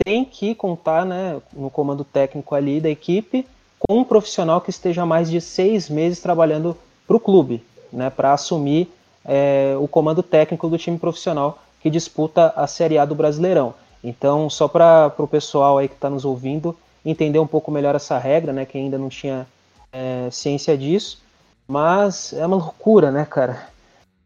tem 0.05 0.25
que 0.25 0.55
contar 0.55 1.05
né, 1.05 1.41
no 1.53 1.71
comando 1.71 2.05
técnico 2.05 2.55
ali 2.55 2.81
da 2.81 2.91
equipe 2.91 3.47
com 3.79 3.99
um 3.99 4.05
profissional 4.05 4.61
que 4.61 4.71
esteja 4.71 5.05
mais 5.05 5.31
de 5.31 5.41
seis 5.41 5.89
meses 5.89 6.21
trabalhando 6.21 6.77
para 7.07 7.17
o 7.17 7.21
clube, 7.21 7.63
né, 7.93 8.11
para 8.11 8.33
assumir 8.33 8.89
é, 9.25 9.75
o 9.79 9.89
comando 9.89 10.23
técnico 10.23 10.69
do 10.69 10.79
time 10.79 10.99
profissional 10.99 11.59
que 11.81 11.91
disputa 11.91 12.53
a 12.57 12.67
Série 12.67 12.99
A 12.99 13.05
do 13.05 13.15
Brasileirão. 13.15 13.75
Então, 14.03 14.49
só 14.49 14.69
para 14.69 15.13
o 15.19 15.27
pessoal 15.27 15.79
aí 15.79 15.89
que 15.89 15.95
está 15.95 16.09
nos 16.09 16.25
ouvindo 16.25 16.77
entender 17.05 17.39
um 17.39 17.47
pouco 17.47 17.71
melhor 17.71 17.95
essa 17.95 18.19
regra, 18.19 18.53
né, 18.53 18.65
que 18.65 18.79
ainda 18.79 18.99
não 18.99 19.09
tinha 19.09 19.47
é, 19.93 20.29
ciência 20.31 20.77
disso, 20.79 21.21
mas 21.67 22.33
é 22.33 22.47
uma 22.47 22.57
loucura, 22.57 23.11
né, 23.11 23.25
cara? 23.25 23.72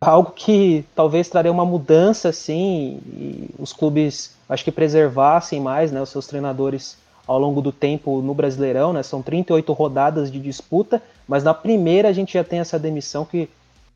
Algo 0.01 0.32
que 0.32 0.84
talvez 0.94 1.28
traria 1.28 1.51
uma 1.51 1.64
mudança, 1.64 2.28
assim, 2.28 3.01
e 3.07 3.51
os 3.59 3.72
clubes, 3.72 4.34
acho 4.49 4.62
que 4.62 4.70
preservassem 4.70 5.61
mais, 5.61 5.90
né, 5.90 6.01
os 6.01 6.11
seus 6.11 6.26
treinadores 6.26 6.99
ao 7.26 7.38
longo 7.38 7.61
do 7.61 7.72
tempo 7.72 8.20
no 8.20 8.34
Brasileirão, 8.34 8.92
né? 8.92 9.03
São 9.03 9.20
38 9.20 9.72
rodadas 9.72 10.30
de 10.30 10.38
disputa, 10.38 11.03
mas 11.26 11.42
na 11.42 11.53
primeira 11.53 12.09
a 12.09 12.12
gente 12.12 12.34
já 12.34 12.44
tem 12.44 12.61
essa 12.61 12.78
demissão 12.78 13.24
que 13.24 13.49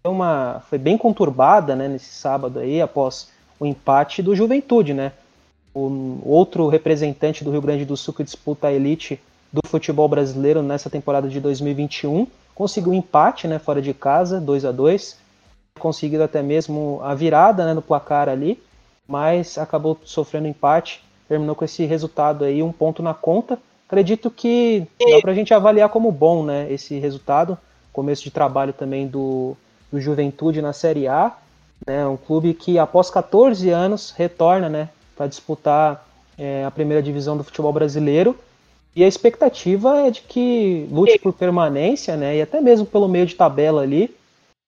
foi, 0.02 0.10
uma, 0.10 0.62
foi 0.68 0.78
bem 0.78 0.98
conturbada, 0.98 1.76
né, 1.76 1.86
nesse 1.86 2.12
sábado 2.12 2.58
aí, 2.58 2.80
após 2.80 3.28
o 3.58 3.66
empate 3.66 4.22
do 4.22 4.34
Juventude, 4.34 4.94
né? 4.94 5.12
O 5.72 6.20
outro 6.24 6.66
representante 6.66 7.44
do 7.44 7.52
Rio 7.52 7.62
Grande 7.62 7.84
do 7.84 7.96
Sul 7.96 8.14
que 8.14 8.24
disputa 8.24 8.66
a 8.66 8.72
elite 8.72 9.20
do 9.52 9.60
futebol 9.68 10.08
brasileiro 10.08 10.62
nessa 10.62 10.90
temporada 10.90 11.28
de 11.28 11.38
2021 11.40 12.26
conseguiu 12.54 12.92
um 12.92 12.94
empate, 12.94 13.48
né, 13.48 13.58
fora 13.58 13.80
de 13.80 13.94
casa, 13.94 14.40
2 14.40 14.64
a 14.64 14.72
2 14.72 15.16
conseguido 15.78 16.22
até 16.22 16.42
mesmo 16.42 17.00
a 17.02 17.14
virada 17.14 17.64
né, 17.64 17.74
no 17.74 17.82
placar 17.82 18.28
ali, 18.28 18.62
mas 19.06 19.58
acabou 19.58 19.98
sofrendo 20.04 20.48
empate 20.48 21.02
terminou 21.30 21.54
com 21.54 21.64
esse 21.64 21.84
resultado 21.84 22.44
aí, 22.44 22.60
um 22.60 22.72
ponto 22.72 23.04
na 23.04 23.14
conta. 23.14 23.56
Acredito 23.86 24.32
que 24.32 24.84
dá 24.98 25.20
para 25.20 25.30
a 25.30 25.34
gente 25.34 25.54
avaliar 25.54 25.88
como 25.88 26.10
bom 26.10 26.42
né, 26.42 26.66
esse 26.68 26.98
resultado. 26.98 27.56
Começo 27.92 28.24
de 28.24 28.32
trabalho 28.32 28.72
também 28.72 29.06
do, 29.06 29.56
do 29.92 30.00
Juventude 30.00 30.60
na 30.60 30.72
Série 30.72 31.06
A. 31.06 31.32
Né, 31.86 32.04
um 32.04 32.16
clube 32.16 32.52
que 32.52 32.80
após 32.80 33.10
14 33.10 33.70
anos 33.70 34.10
retorna 34.10 34.68
né, 34.68 34.88
para 35.16 35.28
disputar 35.28 36.04
é, 36.36 36.64
a 36.64 36.70
primeira 36.70 37.00
divisão 37.00 37.36
do 37.36 37.44
futebol 37.44 37.72
brasileiro. 37.72 38.36
E 38.94 39.04
a 39.04 39.08
expectativa 39.08 40.00
é 40.00 40.10
de 40.10 40.22
que 40.22 40.88
lute 40.90 41.16
por 41.20 41.32
permanência, 41.32 42.16
né, 42.16 42.38
e 42.38 42.42
até 42.42 42.60
mesmo 42.60 42.84
pelo 42.84 43.06
meio 43.06 43.24
de 43.24 43.36
tabela 43.36 43.82
ali. 43.82 44.12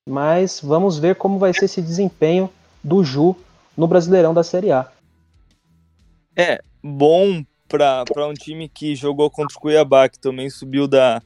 Mas 0.08 0.60
vamos 0.62 0.98
ver 0.98 1.14
como 1.14 1.38
vai 1.38 1.52
ser 1.54 1.66
esse 1.66 1.80
desempenho 1.80 2.50
do 2.82 3.04
Ju 3.04 3.36
no 3.76 3.86
Brasileirão 3.86 4.34
da 4.34 4.42
Série 4.42 4.72
A. 4.72 4.90
É, 6.36 6.60
bom 6.82 7.44
para 7.68 8.26
um 8.26 8.34
time 8.34 8.68
que 8.68 8.94
jogou 8.94 9.30
contra 9.30 9.56
o 9.56 9.60
Cuiabá, 9.60 10.08
que 10.08 10.18
também 10.18 10.50
subiu 10.50 10.86
da, 10.86 11.22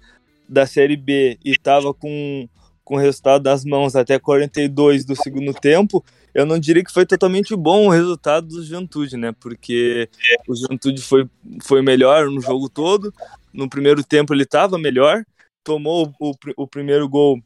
da 0.48 0.66
Série 0.66 0.96
B 0.96 1.38
e 1.44 1.52
estava 1.52 1.92
com, 1.92 2.48
com 2.84 2.94
o 2.94 2.98
resultado 2.98 3.42
das 3.42 3.64
mãos 3.64 3.96
até 3.96 4.18
42 4.18 5.04
do 5.04 5.16
segundo 5.16 5.52
tempo, 5.52 6.04
eu 6.36 6.44
não 6.44 6.58
diria 6.58 6.84
que 6.84 6.92
foi 6.92 7.06
totalmente 7.06 7.56
bom 7.56 7.86
o 7.86 7.90
resultado 7.90 8.48
do 8.48 8.62
Juventude, 8.62 9.16
né? 9.16 9.32
Porque 9.40 10.06
o 10.46 10.54
Juventude 10.54 11.00
foi, 11.00 11.26
foi 11.62 11.80
melhor 11.80 12.28
no 12.28 12.42
jogo 12.42 12.68
todo. 12.68 13.10
No 13.54 13.70
primeiro 13.70 14.04
tempo 14.04 14.34
ele 14.34 14.42
estava 14.42 14.76
melhor, 14.76 15.24
tomou 15.64 16.12
o, 16.20 16.34
o 16.58 16.66
primeiro 16.66 17.08
gol 17.08 17.40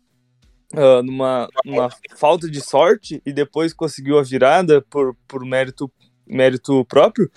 uh, 0.74 1.02
numa, 1.02 1.48
numa 1.64 1.88
falta 2.16 2.48
de 2.50 2.60
sorte 2.60 3.22
e 3.24 3.32
depois 3.32 3.72
conseguiu 3.72 4.18
a 4.18 4.22
virada 4.22 4.82
por, 4.82 5.16
por 5.26 5.44
mérito 5.44 5.90
mérito 6.26 6.84
próprio, 6.84 7.30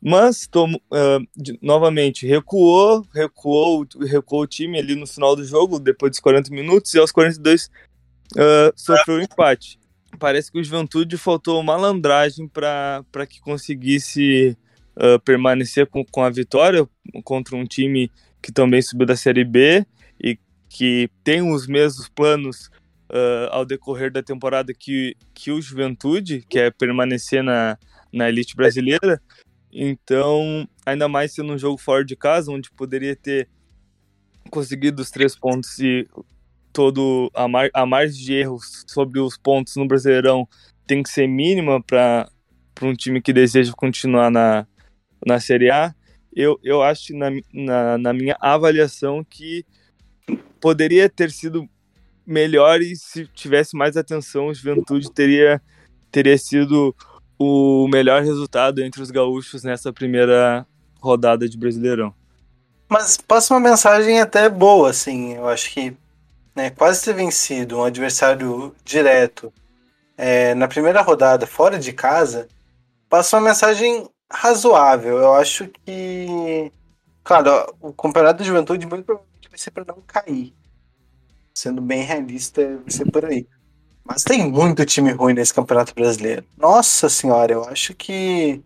mas 0.00 0.48
uh, 0.54 1.26
de, 1.36 1.58
novamente 1.60 2.26
recuou, 2.26 3.04
recuou, 3.12 3.86
recuou 4.06 4.42
o 4.42 4.46
time 4.46 4.78
ali 4.78 4.94
no 4.94 5.06
final 5.06 5.36
do 5.36 5.44
jogo, 5.44 5.78
depois 5.78 6.10
dos 6.12 6.20
40 6.20 6.50
minutos, 6.52 6.94
e 6.94 6.98
aos 6.98 7.12
42 7.12 7.66
uh, 7.66 8.72
sofreu 8.74 9.18
um 9.18 9.22
empate. 9.22 9.78
Parece 10.18 10.50
que 10.50 10.58
o 10.58 10.64
Juventude 10.64 11.18
faltou 11.18 11.62
malandragem 11.62 12.48
para 12.48 13.26
que 13.28 13.40
conseguisse 13.40 14.56
uh, 14.96 15.20
permanecer 15.20 15.86
com, 15.86 16.04
com 16.04 16.22
a 16.22 16.30
vitória 16.30 16.88
contra 17.24 17.56
um 17.56 17.64
time 17.64 18.10
que 18.40 18.52
também 18.52 18.80
subiu 18.80 19.06
da 19.06 19.16
Série 19.16 19.44
B 19.44 19.84
e 20.22 20.38
que 20.68 21.10
tem 21.24 21.42
os 21.42 21.66
mesmos 21.66 22.08
planos 22.08 22.70
uh, 23.10 23.48
ao 23.50 23.64
decorrer 23.64 24.12
da 24.12 24.22
temporada 24.22 24.72
que, 24.74 25.16
que 25.34 25.50
o 25.50 25.60
Juventude, 25.60 26.44
que 26.48 26.58
é 26.58 26.70
permanecer 26.70 27.42
na, 27.42 27.78
na 28.12 28.28
elite 28.28 28.54
brasileira. 28.54 29.20
Então, 29.72 30.66
ainda 30.84 31.08
mais 31.08 31.34
sendo 31.34 31.52
um 31.52 31.58
jogo 31.58 31.78
fora 31.78 32.04
de 32.04 32.16
casa, 32.16 32.50
onde 32.50 32.70
poderia 32.70 33.14
ter 33.14 33.48
conseguido 34.50 35.02
os 35.02 35.10
três 35.10 35.36
pontos 35.36 35.78
e 35.78 36.08
todo 36.72 37.30
a, 37.34 37.46
mar, 37.48 37.68
a 37.74 37.84
margem 37.84 38.24
de 38.24 38.34
erros 38.34 38.84
sobre 38.86 39.20
os 39.20 39.36
pontos 39.36 39.76
no 39.76 39.86
Brasileirão 39.86 40.48
tem 40.86 41.02
que 41.02 41.10
ser 41.10 41.26
mínima 41.26 41.82
para 41.82 42.28
um 42.80 42.94
time 42.94 43.20
que 43.20 43.32
deseja 43.32 43.72
continuar 43.72 44.30
na, 44.30 44.66
na 45.26 45.38
Série 45.38 45.70
A. 45.70 45.94
Eu, 46.34 46.58
eu 46.62 46.82
acho, 46.82 47.14
na, 47.14 47.30
na, 47.52 47.98
na 47.98 48.12
minha 48.12 48.36
avaliação, 48.40 49.24
que 49.24 49.66
poderia 50.60 51.08
ter 51.08 51.30
sido 51.30 51.68
melhor 52.26 52.80
e 52.80 52.94
se 52.94 53.26
tivesse 53.28 53.76
mais 53.76 53.96
atenção, 53.96 54.48
o 54.48 54.54
Juventude 54.54 55.10
teria, 55.10 55.60
teria 56.10 56.36
sido 56.36 56.94
o 57.38 57.88
melhor 57.88 58.22
resultado 58.22 58.82
entre 58.82 59.00
os 59.00 59.10
gaúchos 59.10 59.62
nessa 59.62 59.92
primeira 59.92 60.66
rodada 61.00 61.48
de 61.48 61.56
Brasileirão. 61.56 62.12
Mas 62.88 63.16
passa 63.16 63.54
uma 63.54 63.60
mensagem 63.60 64.20
até 64.20 64.48
boa, 64.48 64.90
assim. 64.90 65.34
Eu 65.34 65.48
acho 65.48 65.70
que 65.72 65.96
né, 66.54 66.70
quase 66.70 67.04
ter 67.04 67.14
vencido 67.14 67.78
um 67.78 67.84
adversário 67.84 68.74
direto 68.84 69.52
é, 70.16 70.54
na 70.54 70.66
primeira 70.66 71.00
rodada, 71.00 71.46
fora 71.46 71.78
de 71.78 71.92
casa, 71.92 72.48
passa 73.08 73.36
uma 73.36 73.48
mensagem 73.48 74.08
razoável. 74.30 75.18
Eu 75.18 75.34
acho 75.34 75.68
que. 75.68 76.72
Claro, 77.22 77.74
o 77.80 77.92
campeonato 77.92 78.42
de 78.42 78.48
juventude 78.48 78.86
muito 78.86 79.20
vai 79.58 79.64
ser 79.64 79.70
para 79.72 79.84
não 79.84 80.00
cair. 80.06 80.54
Sendo 81.52 81.82
bem 81.82 82.02
realista, 82.02 82.62
vai 82.78 82.90
ser 82.90 83.10
por 83.10 83.24
aí. 83.24 83.46
Mas 84.04 84.22
tem 84.22 84.50
muito 84.50 84.86
time 84.86 85.10
ruim 85.10 85.34
nesse 85.34 85.52
Campeonato 85.52 85.94
Brasileiro. 85.94 86.44
Nossa 86.56 87.08
senhora, 87.08 87.52
eu 87.52 87.64
acho 87.64 87.92
que 87.94 88.62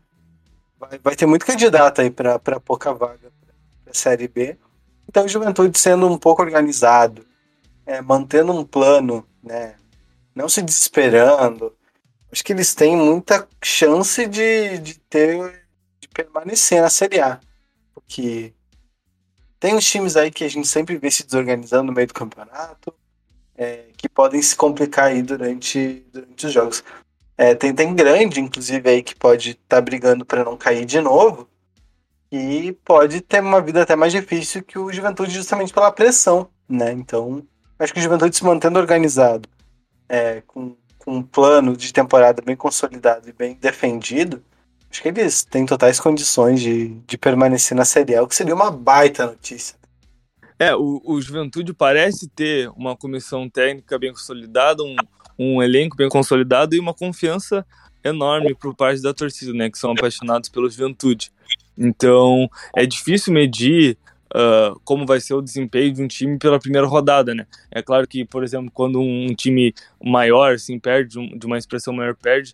vai, 0.78 0.98
vai 1.02 1.16
ter 1.16 1.26
muito 1.26 1.46
candidato 1.46 2.02
aí 2.02 2.10
para 2.10 2.38
pouca 2.60 2.92
vaga 2.92 3.32
para 3.82 3.94
Série 3.94 4.28
B. 4.28 4.56
Então, 5.08 5.26
Juventude 5.26 5.78
sendo 5.78 6.06
um 6.06 6.18
pouco 6.18 6.42
organizado, 6.42 7.26
é, 7.86 8.00
mantendo 8.00 8.52
um 8.52 8.64
plano, 8.64 9.26
né, 9.42 9.74
não 10.34 10.48
se 10.48 10.62
desesperando, 10.62 11.74
acho 12.30 12.44
que 12.44 12.52
eles 12.52 12.74
têm 12.74 12.96
muita 12.96 13.48
chance 13.62 14.26
de, 14.26 14.78
de 14.78 14.98
ter 15.00 15.66
de 16.00 16.08
permanecer 16.08 16.80
na 16.82 16.90
Série 16.90 17.20
A. 17.20 17.40
Porque 17.94 18.54
tem 19.62 19.76
uns 19.76 19.88
times 19.88 20.16
aí 20.16 20.28
que 20.28 20.42
a 20.42 20.50
gente 20.50 20.66
sempre 20.66 20.98
vê 20.98 21.08
se 21.08 21.24
desorganizando 21.24 21.84
no 21.84 21.92
meio 21.92 22.08
do 22.08 22.14
campeonato 22.14 22.92
é, 23.56 23.84
que 23.96 24.08
podem 24.08 24.42
se 24.42 24.56
complicar 24.56 25.04
aí 25.04 25.22
durante, 25.22 26.04
durante 26.12 26.46
os 26.46 26.52
jogos. 26.52 26.82
É, 27.38 27.54
tem, 27.54 27.72
tem 27.72 27.94
grande, 27.94 28.40
inclusive, 28.40 28.90
aí 28.90 29.04
que 29.04 29.14
pode 29.14 29.50
estar 29.50 29.76
tá 29.76 29.80
brigando 29.80 30.26
para 30.26 30.42
não 30.42 30.56
cair 30.56 30.84
de 30.84 31.00
novo. 31.00 31.48
E 32.32 32.72
pode 32.84 33.20
ter 33.20 33.40
uma 33.40 33.60
vida 33.60 33.82
até 33.82 33.94
mais 33.94 34.10
difícil 34.12 34.64
que 34.64 34.80
o 34.80 34.92
Juventude, 34.92 35.32
justamente 35.32 35.72
pela 35.72 35.92
pressão, 35.92 36.48
né? 36.68 36.90
Então, 36.90 37.46
acho 37.78 37.92
que 37.92 38.00
o 38.00 38.02
Juventude 38.02 38.34
se 38.34 38.44
mantendo 38.44 38.80
organizado, 38.80 39.48
é, 40.08 40.42
com, 40.44 40.76
com 40.98 41.18
um 41.18 41.22
plano 41.22 41.76
de 41.76 41.92
temporada 41.92 42.42
bem 42.42 42.56
consolidado 42.56 43.28
e 43.28 43.32
bem 43.32 43.54
defendido, 43.54 44.42
acho 44.92 45.02
que 45.02 45.08
eles 45.08 45.42
têm 45.42 45.64
totais 45.64 45.98
condições 45.98 46.60
de, 46.60 46.88
de 47.06 47.16
permanecer 47.16 47.74
na 47.74 47.84
Série 47.84 48.14
A, 48.14 48.22
o 48.22 48.28
que 48.28 48.34
seria 48.34 48.54
uma 48.54 48.70
baita 48.70 49.26
notícia. 49.26 49.74
É, 50.58 50.76
o, 50.76 51.00
o 51.02 51.20
Juventude 51.20 51.72
parece 51.72 52.28
ter 52.28 52.68
uma 52.76 52.94
comissão 52.94 53.48
técnica 53.48 53.98
bem 53.98 54.12
consolidada, 54.12 54.82
um, 54.82 54.94
um 55.38 55.62
elenco 55.62 55.96
bem 55.96 56.10
consolidado 56.10 56.76
e 56.76 56.78
uma 56.78 56.92
confiança 56.92 57.66
enorme 58.04 58.54
por 58.54 58.76
parte 58.76 59.00
da 59.00 59.14
torcida, 59.14 59.54
né, 59.54 59.70
que 59.70 59.78
são 59.78 59.92
apaixonados 59.92 60.50
pelo 60.50 60.68
Juventude. 60.68 61.32
Então, 61.76 62.48
é 62.76 62.84
difícil 62.84 63.32
medir 63.32 63.96
uh, 64.34 64.78
como 64.84 65.06
vai 65.06 65.20
ser 65.20 65.32
o 65.32 65.40
desempenho 65.40 65.94
de 65.94 66.02
um 66.02 66.06
time 66.08 66.38
pela 66.38 66.60
primeira 66.60 66.86
rodada, 66.86 67.34
né? 67.34 67.46
É 67.70 67.80
claro 67.80 68.06
que, 68.06 68.26
por 68.26 68.44
exemplo, 68.44 68.70
quando 68.74 69.00
um 69.00 69.34
time 69.34 69.72
maior, 70.04 70.54
assim, 70.54 70.78
perde, 70.78 71.18
um, 71.18 71.38
de 71.38 71.46
uma 71.46 71.56
expressão 71.56 71.94
maior 71.94 72.14
perde, 72.14 72.52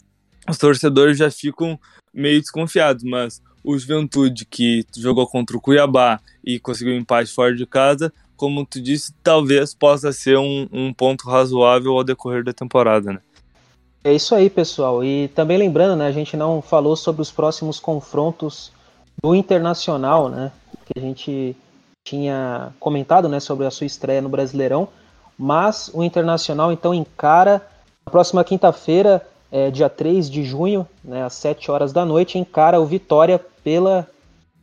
os 0.48 0.56
torcedores 0.56 1.18
já 1.18 1.30
ficam 1.30 1.78
meio 2.12 2.40
desconfiados, 2.40 3.04
mas 3.04 3.42
o 3.62 3.76
Juventude, 3.78 4.44
que 4.44 4.84
jogou 4.96 5.26
contra 5.26 5.56
o 5.56 5.60
Cuiabá 5.60 6.20
e 6.44 6.58
conseguiu 6.58 6.94
um 6.94 6.98
empate 6.98 7.32
fora 7.32 7.54
de 7.54 7.66
casa, 7.66 8.12
como 8.36 8.64
tu 8.64 8.80
disse, 8.80 9.12
talvez 9.22 9.74
possa 9.74 10.12
ser 10.12 10.38
um, 10.38 10.68
um 10.72 10.92
ponto 10.92 11.28
razoável 11.28 11.96
ao 11.96 12.04
decorrer 12.04 12.44
da 12.44 12.52
temporada, 12.52 13.12
né? 13.12 13.20
É 14.04 14.12
isso 14.14 14.34
aí, 14.34 14.48
pessoal. 14.48 15.04
E 15.04 15.28
também 15.28 15.58
lembrando, 15.58 15.96
né, 15.96 16.06
a 16.06 16.12
gente 16.12 16.36
não 16.36 16.62
falou 16.62 16.94
sobre 16.94 17.20
os 17.20 17.30
próximos 17.30 17.80
confrontos 17.80 18.72
do 19.22 19.34
Internacional, 19.34 20.28
né? 20.28 20.52
Que 20.86 20.98
a 20.98 21.02
gente 21.02 21.56
tinha 22.06 22.72
comentado, 22.78 23.28
né, 23.28 23.40
sobre 23.40 23.66
a 23.66 23.70
sua 23.70 23.86
estreia 23.86 24.22
no 24.22 24.28
Brasileirão, 24.28 24.88
mas 25.36 25.90
o 25.92 26.02
Internacional 26.02 26.72
então 26.72 26.94
encara 26.94 27.60
na 28.06 28.10
próxima 28.10 28.42
quinta-feira, 28.42 29.26
é, 29.50 29.70
dia 29.70 29.88
3 29.88 30.30
de 30.30 30.44
junho, 30.44 30.86
né, 31.02 31.24
às 31.24 31.34
7 31.34 31.70
horas 31.70 31.92
da 31.92 32.04
noite, 32.04 32.38
encara 32.38 32.80
o 32.80 32.86
Vitória 32.86 33.40
pela 33.64 34.06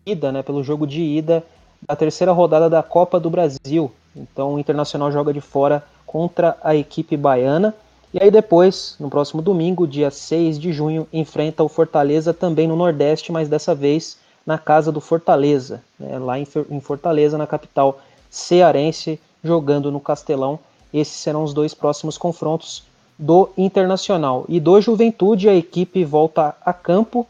ida, 0.06 0.32
né, 0.32 0.44
pelo 0.44 0.64
jogo 0.64 0.86
de 0.86 1.02
ida 1.02 1.44
da 1.88 1.96
terceira 1.96 2.32
rodada 2.32 2.70
da 2.70 2.84
Copa 2.84 3.20
do 3.20 3.30
Brasil. 3.30 3.92
Então 4.16 4.54
o 4.54 4.60
Internacional 4.60 5.12
joga 5.12 5.34
de 5.34 5.42
fora 5.42 5.84
contra 6.06 6.58
a 6.64 6.76
equipe 6.76 7.18
baiana. 7.18 7.74
E 8.14 8.24
aí 8.24 8.32
depois, 8.32 8.96
no 9.00 9.10
próximo 9.10 9.42
domingo, 9.42 9.86
dia 9.86 10.10
6 10.10 10.58
de 10.58 10.72
junho, 10.72 11.08
enfrenta 11.12 11.64
o 11.64 11.70
Fortaleza 11.70 12.34
também 12.34 12.68
no 12.68 12.76
Nordeste, 12.76 13.32
mas 13.32 13.50
dessa 13.50 13.76
vez 13.76 14.18
na 14.46 14.58
casa 14.58 14.92
do 14.92 15.02
Fortaleza, 15.02 15.84
né, 16.00 16.18
lá 16.20 16.40
em 16.40 16.46
Fortaleza, 16.80 17.38
na 17.38 17.48
capital 17.48 18.00
cearense, 18.30 19.20
jogando 19.44 19.92
no 19.92 20.00
Castelão. 20.00 20.60
Esses 20.94 21.16
serão 21.16 21.44
os 21.44 21.54
dois 21.54 21.74
próximos 21.74 22.18
confrontos 22.18 22.84
do 23.18 23.50
Internacional. 23.58 24.46
E 24.48 24.60
do 24.60 24.80
Juventude, 24.82 25.50
a 25.50 25.56
equipe 25.56 26.04
volta 26.04 26.56
a 26.64 26.74
campo 26.74 27.26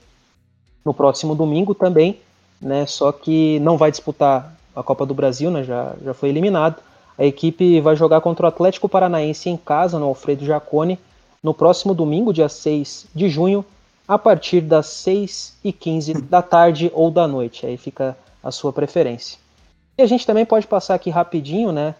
no 0.83 0.93
próximo 0.93 1.35
domingo 1.35 1.73
também, 1.73 2.19
né, 2.61 2.85
só 2.85 3.11
que 3.11 3.59
não 3.59 3.77
vai 3.77 3.91
disputar 3.91 4.55
a 4.75 4.83
Copa 4.83 5.05
do 5.05 5.13
Brasil, 5.13 5.49
né, 5.49 5.63
já, 5.63 5.95
já 6.03 6.13
foi 6.13 6.29
eliminado. 6.29 6.81
A 7.17 7.25
equipe 7.25 7.79
vai 7.81 7.95
jogar 7.95 8.21
contra 8.21 8.45
o 8.45 8.49
Atlético 8.49 8.89
Paranaense 8.89 9.49
em 9.49 9.57
casa, 9.57 9.97
no 9.97 10.05
Alfredo 10.05 10.45
Jacone, 10.45 10.99
no 11.41 11.53
próximo 11.53 11.93
domingo, 11.93 12.33
dia 12.33 12.49
6 12.49 13.07
de 13.13 13.29
junho, 13.29 13.63
a 14.07 14.17
partir 14.17 14.61
das 14.61 14.87
6 14.87 15.55
e 15.63 15.71
15 15.71 16.13
da 16.13 16.41
tarde 16.41 16.91
ou 16.93 17.09
da 17.09 17.27
noite. 17.27 17.65
Aí 17.65 17.77
fica 17.77 18.17
a 18.43 18.51
sua 18.51 18.73
preferência. 18.73 19.39
E 19.97 20.01
a 20.01 20.05
gente 20.05 20.25
também 20.25 20.45
pode 20.45 20.67
passar 20.67 20.95
aqui 20.95 21.09
rapidinho, 21.09 21.71
né? 21.71 21.95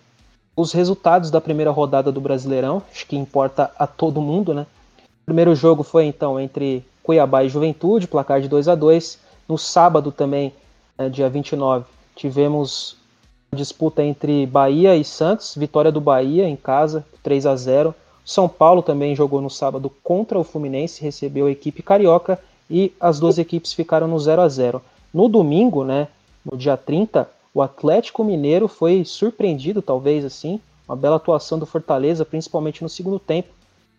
Os 0.56 0.72
resultados 0.72 1.30
da 1.30 1.42
primeira 1.42 1.72
rodada 1.72 2.12
do 2.12 2.22
Brasileirão, 2.22 2.82
acho 2.92 3.06
que 3.06 3.16
importa 3.16 3.72
a 3.78 3.86
todo 3.86 4.22
mundo, 4.22 4.54
né? 4.54 4.66
O 4.98 5.26
primeiro 5.26 5.56
jogo 5.56 5.84
foi 5.84 6.06
então 6.06 6.40
entre 6.40 6.86
Cuiabá 7.04 7.44
e 7.44 7.50
Juventude, 7.50 8.08
placar 8.08 8.40
de 8.42 8.48
2 8.48 8.68
a 8.68 8.76
2 8.76 9.20
No 9.48 9.58
sábado 9.58 10.12
também, 10.12 10.54
né, 10.98 11.10
dia 11.10 11.30
29, 11.30 11.86
tivemos 12.16 12.96
disputa 13.54 14.04
entre 14.04 14.46
Bahia 14.46 14.96
e 14.96 15.04
Santos, 15.04 15.56
vitória 15.56 15.92
do 15.92 16.02
Bahia 16.02 16.48
em 16.48 16.56
casa, 16.56 17.06
3 17.22 17.46
a 17.46 17.56
0 17.56 17.96
são 18.26 18.50
Paulo 18.50 18.82
também 18.82 19.16
jogou 19.16 19.40
no 19.40 19.52
sábado 19.52 19.92
contra 20.04 20.40
o 20.40 20.44
Fluminense, 20.44 21.04
recebeu 21.04 21.46
a 21.46 21.52
equipe 21.52 21.84
carioca 21.84 22.40
e 22.68 22.92
as 23.00 23.20
duas 23.20 23.38
equipes 23.38 23.72
ficaram 23.72 24.08
no 24.08 24.20
0 24.20 24.42
a 24.42 24.50
0. 24.50 24.82
No 25.14 25.30
domingo, 25.30 25.84
né, 25.84 26.08
no 26.44 26.58
dia 26.58 26.76
30, 26.76 27.30
o 27.56 27.62
Atlético 27.62 28.22
Mineiro 28.22 28.68
foi 28.68 29.06
surpreendido, 29.06 29.82
talvez 29.82 30.26
assim, 30.26 30.60
uma 30.86 30.96
bela 30.98 31.16
atuação 31.16 31.58
do 31.58 31.66
Fortaleza, 31.66 32.26
principalmente 32.26 32.84
no 32.84 32.90
segundo 32.90 33.18
tempo. 33.18 33.48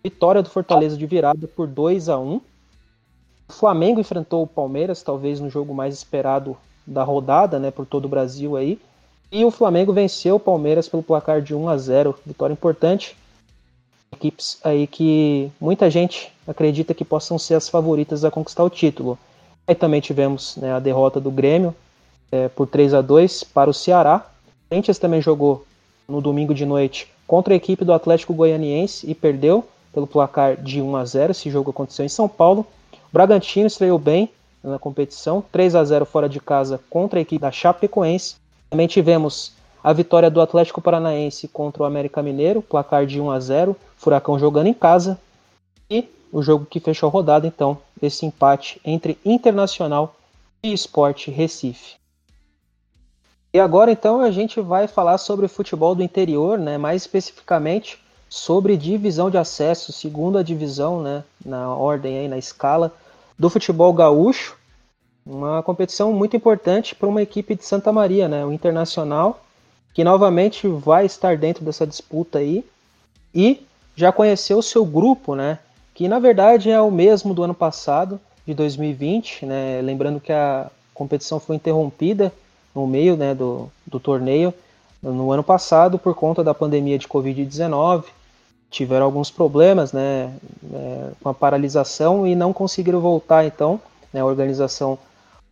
Vitória 0.04 0.42
do 0.42 0.50
Fortaleza 0.50 0.94
de 0.94 1.06
virada 1.06 1.48
por 1.48 1.66
2 1.66 2.10
a 2.10 2.18
1. 2.18 2.34
O 2.34 2.42
Flamengo 3.48 3.98
enfrentou 3.98 4.42
o 4.42 4.46
Palmeiras, 4.46 5.02
talvez 5.02 5.40
no 5.40 5.48
jogo 5.48 5.74
mais 5.74 5.94
esperado 5.94 6.54
da 6.86 7.02
rodada, 7.02 7.58
né, 7.58 7.70
por 7.70 7.86
todo 7.86 8.04
o 8.04 8.08
Brasil 8.08 8.58
aí. 8.58 8.78
E 9.32 9.42
o 9.42 9.50
Flamengo 9.50 9.90
venceu 9.90 10.36
o 10.36 10.40
Palmeiras 10.40 10.86
pelo 10.86 11.02
placar 11.02 11.40
de 11.40 11.54
1 11.54 11.68
a 11.70 11.78
0, 11.78 12.14
vitória 12.26 12.52
importante 12.52 13.16
equipes 14.12 14.58
aí 14.62 14.86
que 14.86 15.50
muita 15.58 15.90
gente 15.90 16.30
acredita 16.46 16.94
que 16.94 17.04
possam 17.04 17.38
ser 17.38 17.54
as 17.54 17.68
favoritas 17.68 18.22
a 18.22 18.30
conquistar 18.30 18.64
o 18.64 18.70
título. 18.70 19.18
Aí 19.66 19.74
também 19.74 20.00
tivemos 20.00 20.56
né, 20.56 20.72
a 20.72 20.78
derrota 20.78 21.18
do 21.18 21.30
Grêmio 21.30 21.74
é, 22.30 22.48
por 22.48 22.66
3 22.66 22.94
a 22.94 23.00
2 23.00 23.44
para 23.44 23.70
o 23.70 23.74
Ceará. 23.74 24.26
O 24.66 24.68
Corinthians 24.70 24.98
também 24.98 25.20
jogou 25.20 25.64
no 26.08 26.20
domingo 26.20 26.54
de 26.54 26.64
noite 26.64 27.08
contra 27.26 27.54
a 27.54 27.56
equipe 27.56 27.84
do 27.84 27.92
Atlético 27.92 28.34
Goianiense 28.34 29.08
e 29.10 29.14
perdeu 29.14 29.64
pelo 29.92 30.06
placar 30.06 30.56
de 30.56 30.80
1 30.80 30.96
a 30.96 31.04
0. 31.04 31.30
Esse 31.30 31.50
jogo 31.50 31.70
aconteceu 31.70 32.04
em 32.04 32.08
São 32.08 32.28
Paulo. 32.28 32.66
O 32.92 32.96
Bragantino 33.12 33.66
estreou 33.66 33.98
bem 33.98 34.30
na 34.62 34.78
competição, 34.78 35.42
3 35.52 35.74
a 35.74 35.84
0 35.84 36.04
fora 36.04 36.28
de 36.28 36.40
casa 36.40 36.80
contra 36.90 37.18
a 37.18 37.22
equipe 37.22 37.40
da 37.40 37.52
Chapecoense. 37.52 38.36
Também 38.68 38.86
tivemos 38.86 39.52
a 39.82 39.92
vitória 39.92 40.28
do 40.28 40.40
Atlético 40.40 40.82
Paranaense 40.82 41.46
contra 41.46 41.82
o 41.82 41.86
América 41.86 42.22
Mineiro, 42.22 42.60
placar 42.60 43.06
de 43.06 43.20
1 43.20 43.30
a 43.30 43.38
0, 43.38 43.76
Furacão 43.96 44.38
jogando 44.38 44.66
em 44.66 44.74
casa. 44.74 45.18
E 45.88 46.08
o 46.32 46.42
jogo 46.42 46.66
que 46.66 46.80
fechou 46.80 47.08
a 47.08 47.12
rodada, 47.12 47.46
então, 47.46 47.78
esse 48.02 48.26
empate 48.26 48.80
entre 48.84 49.16
Internacional 49.24 50.16
e 50.62 50.72
Esporte 50.72 51.30
Recife. 51.30 51.94
E 53.52 53.60
agora, 53.60 53.90
então, 53.90 54.20
a 54.20 54.30
gente 54.30 54.60
vai 54.60 54.86
falar 54.86 55.18
sobre 55.18 55.48
futebol 55.48 55.94
do 55.94 56.02
interior, 56.02 56.58
né? 56.58 56.76
mais 56.76 57.02
especificamente 57.02 57.98
sobre 58.28 58.76
divisão 58.76 59.30
de 59.30 59.38
acesso, 59.38 59.92
segunda 59.92 60.44
divisão, 60.44 61.00
né? 61.00 61.24
na 61.44 61.74
ordem 61.74 62.18
aí, 62.18 62.28
na 62.28 62.36
escala 62.36 62.92
do 63.38 63.48
futebol 63.48 63.92
gaúcho. 63.92 64.56
Uma 65.24 65.62
competição 65.62 66.12
muito 66.12 66.36
importante 66.36 66.94
para 66.94 67.08
uma 67.08 67.22
equipe 67.22 67.54
de 67.54 67.64
Santa 67.64 67.92
Maria, 67.92 68.28
né? 68.28 68.44
o 68.44 68.52
Internacional 68.52 69.42
que 69.96 70.04
novamente 70.04 70.68
vai 70.68 71.06
estar 71.06 71.38
dentro 71.38 71.64
dessa 71.64 71.86
disputa 71.86 72.38
aí 72.38 72.62
e 73.34 73.66
já 73.96 74.12
conheceu 74.12 74.58
o 74.58 74.62
seu 74.62 74.84
grupo, 74.84 75.34
né? 75.34 75.58
Que 75.94 76.06
na 76.06 76.18
verdade 76.18 76.70
é 76.70 76.78
o 76.78 76.90
mesmo 76.90 77.32
do 77.32 77.42
ano 77.42 77.54
passado, 77.54 78.20
de 78.46 78.52
2020, 78.52 79.46
né? 79.46 79.80
Lembrando 79.80 80.20
que 80.20 80.30
a 80.30 80.70
competição 80.92 81.40
foi 81.40 81.56
interrompida 81.56 82.30
no 82.76 82.86
meio 82.86 83.16
né, 83.16 83.34
do, 83.34 83.70
do 83.86 83.98
torneio 83.98 84.52
no 85.02 85.32
ano 85.32 85.42
passado 85.42 85.98
por 85.98 86.14
conta 86.14 86.44
da 86.44 86.52
pandemia 86.52 86.98
de 86.98 87.08
Covid-19. 87.08 88.04
Tiveram 88.70 89.06
alguns 89.06 89.30
problemas 89.30 89.92
né, 89.92 90.30
é, 90.72 91.10
com 91.22 91.28
a 91.30 91.34
paralisação 91.34 92.26
e 92.26 92.34
não 92.34 92.52
conseguiram 92.52 93.00
voltar, 93.00 93.46
então, 93.46 93.80
né, 94.12 94.20
a 94.20 94.24
organização 94.26 94.98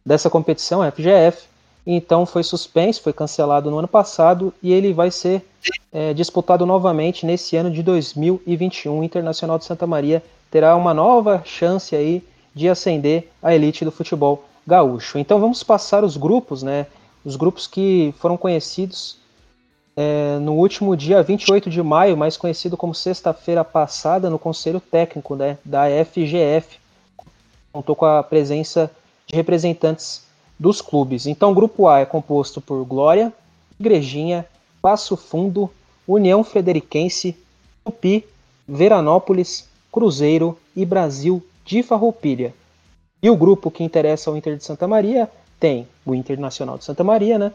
dessa 0.04 0.28
competição, 0.28 0.82
a 0.82 0.90
FGF, 0.90 1.46
então 1.86 2.26
foi 2.26 2.42
suspenso, 2.42 3.02
foi 3.02 3.12
cancelado 3.12 3.70
no 3.70 3.78
ano 3.78 3.88
passado 3.88 4.52
e 4.62 4.72
ele 4.72 4.92
vai 4.92 5.10
ser 5.10 5.46
é, 5.92 6.12
disputado 6.12 6.66
novamente 6.66 7.24
nesse 7.24 7.56
ano 7.56 7.70
de 7.70 7.82
2021. 7.82 9.00
O 9.00 9.04
Internacional 9.04 9.58
de 9.58 9.64
Santa 9.64 9.86
Maria 9.86 10.22
terá 10.50 10.76
uma 10.76 10.92
nova 10.92 11.42
chance 11.44 11.96
aí 11.96 12.22
de 12.54 12.68
ascender 12.68 13.28
à 13.42 13.54
elite 13.54 13.84
do 13.84 13.90
futebol 13.90 14.44
gaúcho. 14.66 15.18
Então 15.18 15.40
vamos 15.40 15.62
passar 15.62 16.04
os 16.04 16.16
grupos, 16.16 16.62
né? 16.62 16.86
Os 17.24 17.36
grupos 17.36 17.66
que 17.66 18.14
foram 18.18 18.36
conhecidos 18.36 19.16
é, 19.96 20.38
no 20.40 20.54
último 20.54 20.96
dia 20.96 21.22
28 21.22 21.70
de 21.70 21.82
maio, 21.82 22.16
mais 22.16 22.36
conhecido 22.36 22.76
como 22.76 22.94
sexta-feira 22.94 23.64
passada, 23.64 24.28
no 24.28 24.38
Conselho 24.38 24.80
Técnico 24.80 25.34
né, 25.34 25.56
da 25.64 25.84
FGF. 26.04 26.78
Contou 27.72 27.96
com 27.96 28.04
a 28.04 28.22
presença 28.22 28.90
de 29.26 29.34
representantes 29.34 30.24
dos 30.58 30.80
clubes. 30.80 31.26
Então, 31.26 31.52
o 31.52 31.54
grupo 31.54 31.88
A 31.88 32.00
é 32.00 32.06
composto 32.06 32.60
por 32.60 32.84
Glória, 32.84 33.32
Igrejinha, 33.78 34.46
Passo 34.82 35.16
Fundo, 35.16 35.70
União 36.06 36.44
Frederiquense, 36.44 37.36
Tupi, 37.84 38.24
Veranópolis, 38.68 39.68
Cruzeiro 39.90 40.58
e 40.76 40.84
Brasil 40.84 41.44
de 41.64 41.82
Farroupilha. 41.82 42.54
E 43.22 43.30
o 43.30 43.36
grupo 43.36 43.70
que 43.70 43.82
interessa 43.82 44.28
ao 44.28 44.36
Inter 44.36 44.56
de 44.56 44.64
Santa 44.64 44.86
Maria 44.86 45.30
tem 45.64 45.88
o 46.04 46.14
Internacional 46.14 46.76
de 46.76 46.84
Santa 46.84 47.02
Maria, 47.02 47.38
né? 47.38 47.50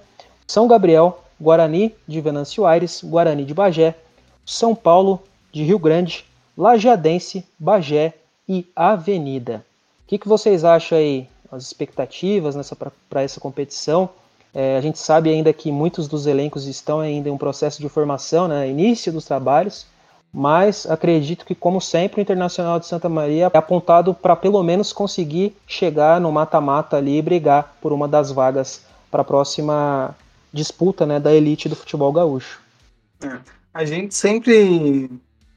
São 0.48 0.68
Gabriel, 0.68 1.24
Guarani 1.40 1.94
de 2.08 2.20
Venâncio 2.20 2.66
Aires, 2.66 3.02
Guarani 3.04 3.46
de 3.46 3.54
Bagé, 3.54 3.94
São 4.44 4.74
Paulo 4.74 5.22
de 5.52 5.62
Rio 5.62 5.78
Grande, 5.78 6.26
Lajeadense, 6.58 7.46
Bagé 7.60 8.16
e 8.48 8.66
Avenida. 8.76 9.64
O 10.04 10.08
que, 10.08 10.18
que 10.18 10.28
vocês 10.28 10.66
acham 10.66 10.98
aí 10.98 11.28
as 11.52 11.62
expectativas 11.62 12.56
para 13.08 13.22
essa 13.22 13.40
competição. 13.40 14.10
É, 14.56 14.76
a 14.76 14.82
gente 14.82 14.98
sabe 14.98 15.30
ainda 15.30 15.54
que 15.54 15.72
muitos 15.72 16.08
dos 16.08 16.26
elencos 16.26 16.66
estão 16.66 17.02
ainda 17.02 17.30
em 17.30 17.32
um 17.32 17.38
processo 17.38 17.80
de 17.80 17.90
formação, 17.90 18.48
né, 18.48 18.68
início 18.68 19.14
dos 19.14 19.26
trabalhos, 19.26 19.86
mas 20.34 20.86
acredito 20.86 21.46
que, 21.46 21.56
como 21.56 21.82
sempre, 21.82 22.22
o 22.22 22.24
Internacional 22.24 22.80
de 22.80 22.86
Santa 22.86 23.10
Maria 23.10 23.50
é 23.54 23.58
apontado 23.58 24.14
para 24.14 24.36
pelo 24.36 24.62
menos 24.62 24.94
conseguir 24.94 25.56
chegar 25.68 26.22
no 26.22 26.32
mata-mata 26.32 26.98
ali 26.98 27.18
e 27.18 27.22
brigar 27.22 27.76
por 27.82 27.92
uma 27.92 28.08
das 28.08 28.32
vagas 28.32 28.84
para 29.10 29.22
a 29.22 29.26
próxima 29.26 30.16
disputa 30.54 31.06
né, 31.06 31.20
da 31.20 31.34
elite 31.34 31.68
do 31.68 31.76
futebol 31.76 32.12
gaúcho. 32.12 32.60
É, 33.22 33.38
a 33.74 33.86
gente 33.86 34.14
sempre 34.16 35.10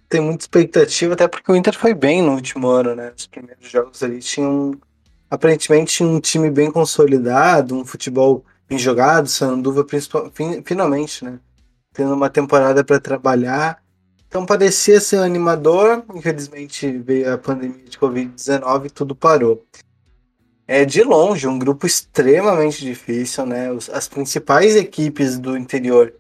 tem 0.09 0.21
muita 0.21 0.45
expectativa, 0.45 1.15
até 1.15 1.27
porque 1.27 1.51
o 1.51 1.57
Inter 1.57 1.77
foi 1.77 1.95
bem 1.95 2.23
no 2.23 2.33
último 2.33 2.69
ano, 2.69 2.95
né? 2.95 3.13
Os 3.17 3.27
primeiros 3.27 3.71
jogos 3.71 4.03
ali 4.03 4.19
tinham 4.19 4.75
aparentemente 5.31 6.05
um 6.05 6.21
time 6.21 6.51
bem 6.51 6.71
consolidado, 6.71 7.75
um 7.75 7.85
futebol 7.85 8.45
bem 8.69 8.79
jogado, 8.79 9.29
Sanduva 9.29 9.87
finalmente, 10.65 11.25
né? 11.25 11.39
Tendo 11.95 12.15
uma 12.15 12.29
temporada 12.29 12.85
para 12.85 13.01
trabalhar. 13.01 13.83
Então 14.33 14.47
parecia 14.47 14.99
ser 14.99 15.19
animador, 15.19 16.07
infelizmente 16.15 16.91
veio 16.91 17.35
a 17.35 17.37
pandemia 17.37 17.85
de 17.85 17.99
Covid-19 17.99 18.87
e 18.87 18.91
tudo 18.91 19.15
parou. 19.15 19.63
É 20.67 20.87
de 20.87 21.05
longe 21.05 21.47
um 21.47 21.59
grupo 21.59 21.87
extremamente 21.87 22.83
difícil, 22.83 23.45
né? 23.45 23.69
As 23.93 24.09
principais 24.09 24.75
equipes 24.75 25.39
do 25.39 25.55
interior, 25.55 26.15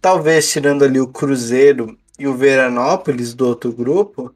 talvez 0.00 0.50
tirando 0.50 0.82
ali 0.82 0.98
o 0.98 1.06
Cruzeiro 1.06 1.96
e 2.18 2.26
o 2.26 2.34
Veranópolis 2.34 3.32
do 3.32 3.46
outro 3.46 3.72
grupo, 3.72 4.34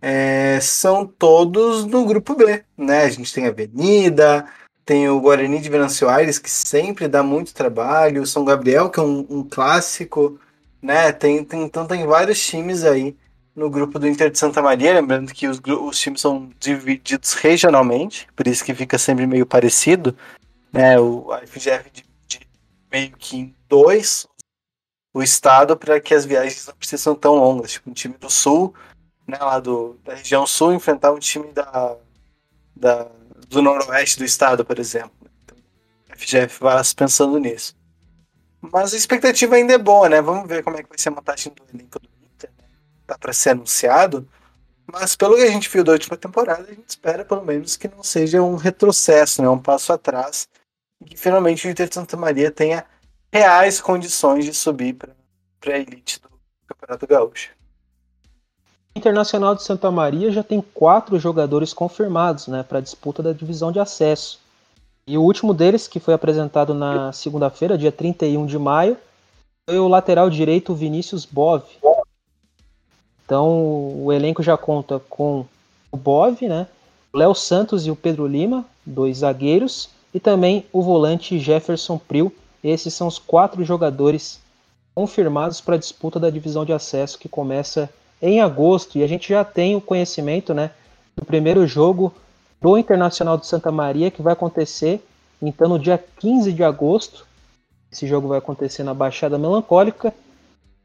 é, 0.00 0.58
são 0.62 1.06
todos 1.06 1.84
no 1.84 2.06
grupo 2.06 2.34
B, 2.34 2.64
né? 2.74 3.02
A 3.02 3.10
gente 3.10 3.34
tem 3.34 3.44
a 3.44 3.50
Avenida, 3.50 4.46
tem 4.82 5.10
o 5.10 5.20
Guarani 5.20 5.60
de 5.60 5.68
Venâncio 5.68 6.08
Aires, 6.08 6.38
que 6.38 6.50
sempre 6.50 7.06
dá 7.06 7.22
muito 7.22 7.52
trabalho, 7.52 8.22
o 8.22 8.26
São 8.26 8.46
Gabriel, 8.46 8.88
que 8.88 8.98
é 8.98 9.02
um, 9.02 9.26
um 9.28 9.42
clássico, 9.46 10.40
né? 10.82 11.12
Tem, 11.12 11.44
tem, 11.44 11.62
então 11.62 11.86
tem 11.86 12.04
vários 12.06 12.44
times 12.44 12.84
aí 12.84 13.16
no 13.54 13.70
grupo 13.70 13.98
do 13.98 14.08
Inter 14.08 14.30
de 14.30 14.38
Santa 14.38 14.60
Maria, 14.60 14.94
lembrando 14.94 15.32
que 15.32 15.46
os, 15.46 15.60
os 15.60 15.98
times 15.98 16.20
são 16.20 16.50
divididos 16.58 17.34
regionalmente, 17.34 18.26
por 18.34 18.46
isso 18.46 18.64
que 18.64 18.74
fica 18.74 18.98
sempre 18.98 19.26
meio 19.26 19.46
parecido, 19.46 20.16
né? 20.72 20.98
O 20.98 21.30
a 21.32 21.46
FGF 21.46 21.90
divide 21.90 22.48
meio 22.90 23.12
que 23.16 23.36
em 23.36 23.54
dois 23.68 24.26
o 25.14 25.22
estado 25.22 25.76
para 25.76 26.00
que 26.00 26.14
as 26.14 26.24
viagens 26.24 26.66
não 26.66 26.74
precisam 26.74 27.14
tão 27.14 27.34
longas. 27.34 27.72
Tipo, 27.72 27.90
um 27.90 27.92
time 27.92 28.14
do 28.18 28.30
sul 28.30 28.74
né, 29.26 29.38
lá 29.38 29.60
do, 29.60 29.98
da 30.04 30.14
região 30.14 30.46
sul 30.46 30.72
enfrentar 30.72 31.12
um 31.12 31.18
time 31.18 31.52
da, 31.52 31.96
da, 32.74 33.08
do 33.48 33.62
noroeste 33.62 34.18
do 34.18 34.24
estado, 34.24 34.64
por 34.64 34.78
exemplo. 34.78 35.12
Então, 35.44 35.56
a 36.10 36.16
FGF 36.16 36.60
vai 36.60 36.82
pensando 36.96 37.38
nisso. 37.38 37.76
Mas 38.62 38.94
a 38.94 38.96
expectativa 38.96 39.56
ainda 39.56 39.74
é 39.74 39.78
boa, 39.78 40.08
né? 40.08 40.22
Vamos 40.22 40.48
ver 40.48 40.62
como 40.62 40.76
é 40.76 40.82
que 40.84 40.88
vai 40.88 40.96
ser 40.96 41.08
a 41.08 41.12
montagem 41.12 41.52
do 41.52 41.64
elenco 41.74 41.98
do 41.98 42.08
Inter. 42.22 42.50
Né? 42.56 42.64
Tá 43.04 43.18
para 43.18 43.32
ser 43.32 43.50
anunciado. 43.50 44.28
Mas 44.86 45.16
pelo 45.16 45.34
que 45.34 45.42
a 45.42 45.50
gente 45.50 45.68
viu 45.68 45.82
da 45.82 45.92
última 45.92 46.16
temporada, 46.16 46.62
a 46.62 46.74
gente 46.74 46.88
espera 46.88 47.24
pelo 47.24 47.44
menos 47.44 47.76
que 47.76 47.88
não 47.88 48.04
seja 48.04 48.40
um 48.40 48.54
retrocesso, 48.54 49.42
né? 49.42 49.48
um 49.48 49.58
passo 49.58 49.92
atrás. 49.92 50.48
E 51.00 51.06
que 51.06 51.16
finalmente 51.16 51.66
o 51.66 51.70
Inter 51.70 51.88
de 51.88 51.94
Santa 51.94 52.16
Maria 52.16 52.52
tenha 52.52 52.86
reais 53.32 53.80
condições 53.80 54.44
de 54.44 54.54
subir 54.54 54.94
para 54.94 55.12
a 55.74 55.78
elite 55.78 56.20
do 56.20 56.28
Campeonato 56.66 57.06
Gaúcho. 57.06 57.50
Internacional 58.94 59.54
de 59.54 59.62
Santa 59.62 59.90
Maria 59.90 60.30
já 60.30 60.42
tem 60.42 60.60
quatro 60.60 61.18
jogadores 61.18 61.72
confirmados 61.72 62.46
né, 62.46 62.62
para 62.62 62.78
a 62.78 62.82
disputa 62.82 63.22
da 63.22 63.32
divisão 63.32 63.72
de 63.72 63.80
acesso. 63.80 64.41
E 65.06 65.18
o 65.18 65.22
último 65.22 65.52
deles, 65.52 65.88
que 65.88 65.98
foi 65.98 66.14
apresentado 66.14 66.72
na 66.72 67.12
segunda-feira, 67.12 67.76
dia 67.76 67.90
31 67.90 68.46
de 68.46 68.58
maio, 68.58 68.96
foi 69.68 69.78
o 69.78 69.88
lateral 69.88 70.30
direito 70.30 70.74
Vinícius 70.74 71.24
Bove. 71.24 71.78
Então 73.24 74.04
o 74.04 74.12
elenco 74.12 74.42
já 74.42 74.56
conta 74.56 75.00
com 75.08 75.44
o 75.90 75.96
Bove, 75.96 76.48
né, 76.48 76.66
o 77.12 77.18
Léo 77.18 77.34
Santos 77.34 77.86
e 77.86 77.90
o 77.90 77.96
Pedro 77.96 78.26
Lima, 78.26 78.64
dois 78.86 79.18
zagueiros, 79.18 79.90
e 80.14 80.20
também 80.20 80.66
o 80.72 80.82
volante 80.82 81.38
Jefferson 81.38 81.98
Prill. 81.98 82.32
Esses 82.62 82.94
são 82.94 83.08
os 83.08 83.18
quatro 83.18 83.64
jogadores 83.64 84.40
confirmados 84.94 85.60
para 85.60 85.74
a 85.74 85.78
disputa 85.78 86.20
da 86.20 86.30
divisão 86.30 86.64
de 86.64 86.72
acesso 86.72 87.18
que 87.18 87.28
começa 87.28 87.90
em 88.20 88.40
agosto 88.40 88.98
e 88.98 89.02
a 89.02 89.06
gente 89.06 89.28
já 89.28 89.44
tem 89.44 89.74
o 89.74 89.80
conhecimento, 89.80 90.54
né, 90.54 90.70
do 91.16 91.24
primeiro 91.24 91.66
jogo 91.66 92.12
do 92.62 92.78
Internacional 92.78 93.36
de 93.36 93.46
Santa 93.46 93.72
Maria 93.72 94.10
que 94.10 94.22
vai 94.22 94.32
acontecer 94.32 95.04
então 95.42 95.68
no 95.68 95.78
dia 95.78 96.02
15 96.20 96.52
de 96.52 96.62
agosto. 96.62 97.26
Esse 97.90 98.06
jogo 98.06 98.28
vai 98.28 98.38
acontecer 98.38 98.84
na 98.84 98.94
Baixada 98.94 99.36
Melancólica, 99.36 100.14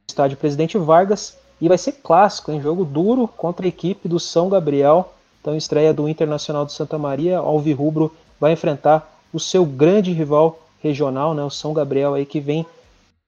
estádio 0.09 0.36
Presidente 0.36 0.78
Vargas, 0.78 1.38
e 1.61 1.67
vai 1.67 1.78
ser 1.78 1.93
clássico, 1.93 2.51
hein? 2.51 2.61
jogo 2.61 2.84
duro 2.84 3.28
contra 3.28 3.65
a 3.65 3.69
equipe 3.69 4.09
do 4.09 4.19
São 4.19 4.49
Gabriel. 4.49 5.13
Então, 5.39 5.55
estreia 5.55 5.93
do 5.93 6.09
Internacional 6.09 6.65
de 6.65 6.73
Santa 6.73 6.97
Maria, 6.97 7.38
Alvirrubro 7.38 8.13
vai 8.39 8.51
enfrentar 8.51 9.09
o 9.32 9.39
seu 9.39 9.65
grande 9.65 10.11
rival 10.11 10.59
regional, 10.82 11.34
né, 11.34 11.43
o 11.43 11.49
São 11.49 11.73
Gabriel 11.73 12.13
aí 12.13 12.25
que 12.25 12.39
vem 12.39 12.65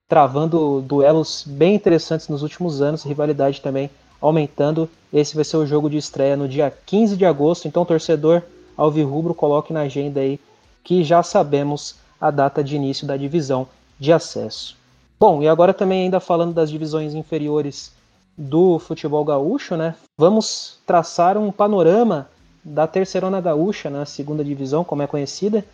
travando 0.08 0.82
duelos 0.82 1.46
bem 1.48 1.76
interessantes 1.76 2.28
nos 2.28 2.42
últimos 2.42 2.82
anos, 2.82 3.04
rivalidade 3.04 3.62
também 3.62 3.90
aumentando. 4.22 4.90
Esse 5.12 5.36
vai 5.36 5.44
ser 5.44 5.58
o 5.58 5.66
jogo 5.66 5.90
de 5.90 5.98
estreia 5.98 6.38
no 6.38 6.48
dia 6.48 6.72
15 6.86 7.18
de 7.18 7.26
agosto, 7.26 7.68
então 7.68 7.86
torcedor 7.86 8.42
alvirrubro 8.78 9.34
coloque 9.34 9.74
na 9.74 9.82
agenda 9.82 10.20
aí 10.20 10.40
que 10.84 11.04
já 11.04 11.22
sabemos 11.22 11.96
a 12.20 12.32
data 12.32 12.64
de 12.64 12.76
início 12.76 13.06
da 13.06 13.18
divisão 13.18 13.68
de 14.00 14.14
acesso. 14.14 14.78
Bom, 15.20 15.42
e 15.42 15.48
agora 15.48 15.74
também 15.74 16.04
ainda 16.04 16.20
falando 16.20 16.54
das 16.54 16.70
divisões 16.70 17.14
inferiores 17.14 17.92
do 18.38 18.80
futebol 18.80 19.24
gaúcho, 19.26 19.76
né? 19.76 19.96
Vamos 20.18 20.78
traçar 20.86 21.38
um 21.38 21.52
panorama 21.52 22.30
da 22.64 22.88
Terceirona 22.88 23.42
Gaúcha, 23.42 23.90
na 23.90 24.00
né? 24.00 24.06
segunda 24.06 24.44
divisão, 24.44 24.84
como 24.84 25.02
é 25.02 25.08
conhecida. 25.08 25.66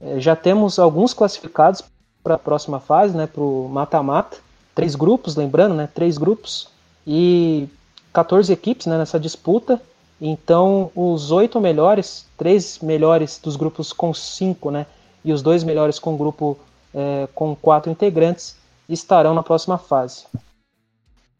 É, 0.00 0.20
já 0.20 0.36
temos 0.36 0.78
alguns 0.78 1.12
classificados 1.12 1.82
para 2.22 2.34
a 2.34 2.38
próxima 2.38 2.78
fase, 2.78 3.16
né, 3.16 3.26
para 3.26 3.42
o 3.42 3.68
mata-mata. 3.68 4.36
Três 4.74 4.94
grupos, 4.94 5.34
lembrando, 5.34 5.74
né, 5.74 5.88
três 5.92 6.16
grupos 6.18 6.68
e 7.10 7.66
14 8.12 8.52
equipes 8.52 8.86
né, 8.86 8.98
nessa 8.98 9.18
disputa. 9.18 9.80
Então, 10.20 10.92
os 10.94 11.30
oito 11.30 11.58
melhores, 11.58 12.26
três 12.36 12.80
melhores 12.80 13.40
dos 13.42 13.56
grupos 13.56 13.94
com 13.94 14.12
cinco, 14.12 14.70
né, 14.70 14.84
e 15.24 15.32
os 15.32 15.40
dois 15.40 15.64
melhores 15.64 15.98
com 15.98 16.18
grupo 16.18 16.58
é, 16.92 17.26
com 17.34 17.56
quatro 17.56 17.90
integrantes 17.90 18.56
estarão 18.88 19.32
na 19.32 19.42
próxima 19.42 19.78
fase. 19.78 20.26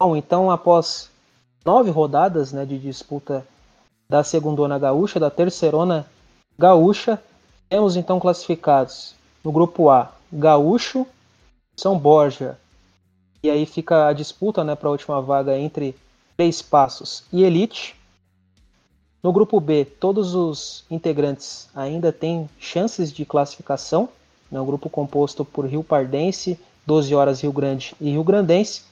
Bom, 0.00 0.16
então, 0.16 0.50
após 0.50 1.10
nove 1.64 1.90
rodadas 1.90 2.50
né, 2.52 2.64
de 2.64 2.78
disputa 2.78 3.46
da 4.08 4.24
segundona 4.24 4.78
gaúcha, 4.78 5.20
da 5.20 5.28
terceirona 5.28 6.06
gaúcha, 6.58 7.20
temos 7.68 7.94
então 7.94 8.18
classificados 8.18 9.14
no 9.44 9.52
grupo 9.52 9.90
A 9.90 10.12
Gaúcho, 10.32 11.06
São 11.76 11.98
Borja. 11.98 12.58
E 13.42 13.50
aí 13.50 13.66
fica 13.66 14.08
a 14.08 14.12
disputa 14.12 14.64
né, 14.64 14.74
para 14.74 14.88
a 14.88 14.92
última 14.92 15.20
vaga 15.20 15.58
entre 15.58 15.94
Três 16.36 16.60
Passos 16.62 17.24
e 17.32 17.44
Elite. 17.44 17.94
No 19.22 19.32
grupo 19.32 19.60
B, 19.60 19.84
todos 19.84 20.34
os 20.34 20.84
integrantes 20.90 21.68
ainda 21.74 22.12
têm 22.12 22.48
chances 22.58 23.12
de 23.12 23.24
classificação. 23.24 24.08
É 24.50 24.60
um 24.60 24.66
grupo 24.66 24.88
composto 24.88 25.44
por 25.44 25.66
Rio 25.66 25.82
Pardense, 25.82 26.58
12 26.86 27.14
Horas 27.14 27.40
Rio 27.40 27.52
Grande 27.52 27.94
e 28.00 28.10
Rio 28.10 28.24
Grandense. 28.24 28.82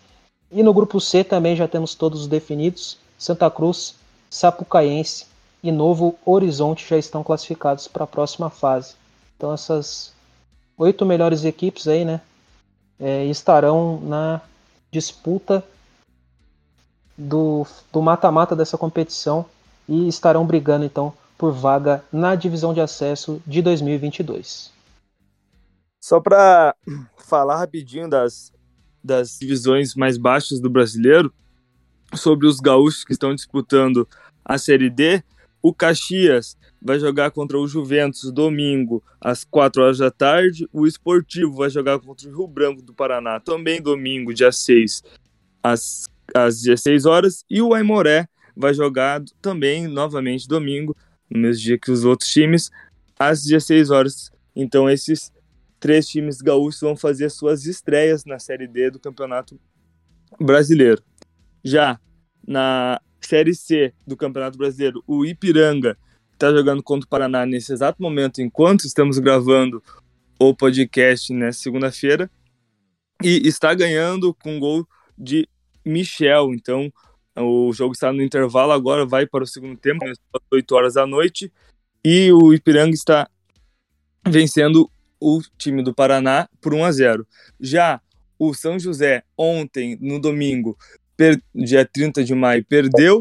E 0.50 0.62
no 0.62 0.74
grupo 0.74 1.00
C 1.00 1.24
também 1.24 1.56
já 1.56 1.66
temos 1.66 1.94
todos 1.94 2.22
os 2.22 2.26
definidos. 2.26 2.98
Santa 3.18 3.50
Cruz, 3.50 3.94
Sapucaiense 4.28 5.26
e 5.62 5.72
Novo 5.72 6.16
Horizonte 6.24 6.86
já 6.88 6.98
estão 6.98 7.24
classificados 7.24 7.88
para 7.88 8.04
a 8.04 8.06
próxima 8.06 8.50
fase. 8.50 8.94
Então 9.36 9.52
essas 9.52 10.12
oito 10.76 11.06
melhores 11.06 11.44
equipes 11.44 11.88
aí, 11.88 12.04
né, 12.04 12.20
é, 12.98 13.24
estarão 13.26 14.00
na 14.00 14.40
disputa 14.90 15.64
do 17.16 17.66
mata-mata 17.94 18.54
dessa 18.54 18.76
competição 18.76 19.46
e 19.88 20.08
estarão 20.08 20.46
brigando 20.46 20.84
então 20.84 21.12
por 21.38 21.52
vaga 21.52 22.04
na 22.12 22.34
divisão 22.34 22.74
de 22.74 22.80
acesso 22.80 23.40
de 23.46 23.62
2022. 23.62 24.72
Só 26.02 26.20
para 26.20 26.74
falar 27.16 27.58
rapidinho 27.58 28.08
das, 28.08 28.52
das 29.02 29.38
divisões 29.38 29.94
mais 29.94 30.16
baixas 30.16 30.60
do 30.60 30.70
brasileiro, 30.70 31.32
sobre 32.14 32.46
os 32.46 32.60
gaúchos 32.60 33.04
que 33.04 33.12
estão 33.12 33.34
disputando 33.34 34.08
a 34.44 34.58
Série 34.58 34.88
D, 34.88 35.22
o 35.66 35.74
Caxias 35.74 36.56
vai 36.80 37.00
jogar 37.00 37.32
contra 37.32 37.58
o 37.58 37.66
Juventus 37.66 38.30
domingo 38.30 39.02
às 39.20 39.42
4 39.42 39.82
horas 39.82 39.98
da 39.98 40.12
tarde. 40.12 40.68
O 40.72 40.86
Esportivo 40.86 41.54
vai 41.54 41.68
jogar 41.68 41.98
contra 41.98 42.28
o 42.28 42.36
Rio 42.36 42.46
Branco 42.46 42.80
do 42.80 42.94
Paraná 42.94 43.40
também 43.40 43.82
domingo, 43.82 44.32
dia 44.32 44.52
6, 44.52 45.02
às, 45.60 46.04
às 46.32 46.62
16 46.62 47.04
horas. 47.04 47.44
E 47.50 47.60
o 47.60 47.74
Aimoré 47.74 48.28
vai 48.56 48.72
jogar 48.74 49.20
também 49.42 49.88
novamente 49.88 50.46
domingo, 50.46 50.96
no 51.28 51.40
mesmo 51.40 51.64
dia 51.64 51.76
que 51.76 51.90
os 51.90 52.04
outros 52.04 52.30
times, 52.30 52.70
às 53.18 53.42
16 53.42 53.90
horas. 53.90 54.30
Então 54.54 54.88
esses 54.88 55.32
três 55.80 56.06
times 56.06 56.40
gaúchos 56.40 56.80
vão 56.80 56.94
fazer 56.94 57.28
suas 57.28 57.66
estreias 57.66 58.24
na 58.24 58.38
Série 58.38 58.68
D 58.68 58.88
do 58.88 59.00
Campeonato 59.00 59.58
Brasileiro. 60.40 61.02
Já 61.64 61.98
na 62.46 63.00
Série 63.26 63.54
C 63.54 63.92
do 64.06 64.16
Campeonato 64.16 64.56
Brasileiro, 64.56 65.02
o 65.06 65.24
Ipiranga 65.24 65.98
está 66.32 66.52
jogando 66.52 66.82
contra 66.82 67.06
o 67.06 67.08
Paraná 67.08 67.44
nesse 67.44 67.72
exato 67.72 68.00
momento, 68.00 68.40
enquanto 68.40 68.86
estamos 68.86 69.18
gravando 69.18 69.82
o 70.38 70.54
podcast 70.54 71.32
nessa 71.32 71.60
segunda-feira, 71.60 72.30
e 73.22 73.48
está 73.48 73.74
ganhando 73.74 74.32
com 74.34 74.60
gol 74.60 74.86
de 75.18 75.48
Michel. 75.84 76.52
Então, 76.54 76.92
o 77.36 77.72
jogo 77.72 77.94
está 77.94 78.12
no 78.12 78.22
intervalo 78.22 78.72
agora, 78.72 79.04
vai 79.04 79.26
para 79.26 79.44
o 79.44 79.46
segundo 79.46 79.76
tempo, 79.76 80.04
às 80.04 80.18
8 80.52 80.74
horas 80.74 80.94
da 80.94 81.06
noite, 81.06 81.52
e 82.04 82.30
o 82.30 82.54
Ipiranga 82.54 82.94
está 82.94 83.28
vencendo 84.28 84.90
o 85.18 85.40
time 85.58 85.82
do 85.82 85.94
Paraná 85.94 86.48
por 86.60 86.74
1 86.74 86.84
a 86.84 86.92
0. 86.92 87.26
Já 87.58 88.00
o 88.38 88.54
São 88.54 88.78
José 88.78 89.24
ontem, 89.36 89.98
no 90.00 90.20
domingo, 90.20 90.76
per, 91.16 91.40
dia 91.54 91.84
30 91.84 92.22
de 92.24 92.34
maio, 92.34 92.64
perdeu, 92.64 93.18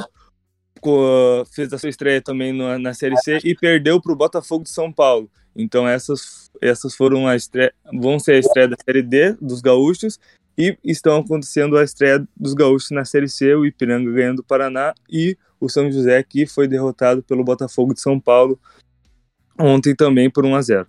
fez 1.51 1.71
a 1.73 1.77
sua 1.77 1.89
estreia 1.89 2.21
também 2.21 2.53
na, 2.53 2.77
na 2.77 2.93
Série 2.93 3.17
C 3.17 3.39
e 3.43 3.55
perdeu 3.55 3.99
para 4.01 4.11
o 4.11 4.15
Botafogo 4.15 4.63
de 4.63 4.69
São 4.69 4.91
Paulo. 4.91 5.29
Então 5.55 5.87
essas, 5.87 6.51
essas 6.61 6.95
foram 6.95 7.27
a 7.27 7.35
estreia, 7.35 7.73
vão 7.93 8.19
ser 8.19 8.33
a 8.33 8.39
estreia 8.39 8.67
da 8.67 8.75
Série 8.83 9.01
D 9.01 9.33
dos 9.41 9.61
gaúchos 9.61 10.19
e 10.57 10.77
estão 10.83 11.17
acontecendo 11.17 11.77
a 11.77 11.83
estreia 11.83 12.25
dos 12.35 12.53
gaúchos 12.53 12.91
na 12.91 13.05
Série 13.05 13.29
C, 13.29 13.55
o 13.55 13.65
Ipiranga 13.65 14.11
ganhando 14.11 14.39
o 14.39 14.43
Paraná 14.43 14.93
e 15.09 15.37
o 15.59 15.69
São 15.69 15.91
José 15.91 16.21
que 16.23 16.45
foi 16.45 16.67
derrotado 16.67 17.23
pelo 17.23 17.43
Botafogo 17.43 17.93
de 17.93 18.01
São 18.01 18.19
Paulo 18.19 18.59
ontem 19.57 19.95
também 19.95 20.29
por 20.29 20.45
1 20.45 20.55
a 20.55 20.61
0. 20.61 20.87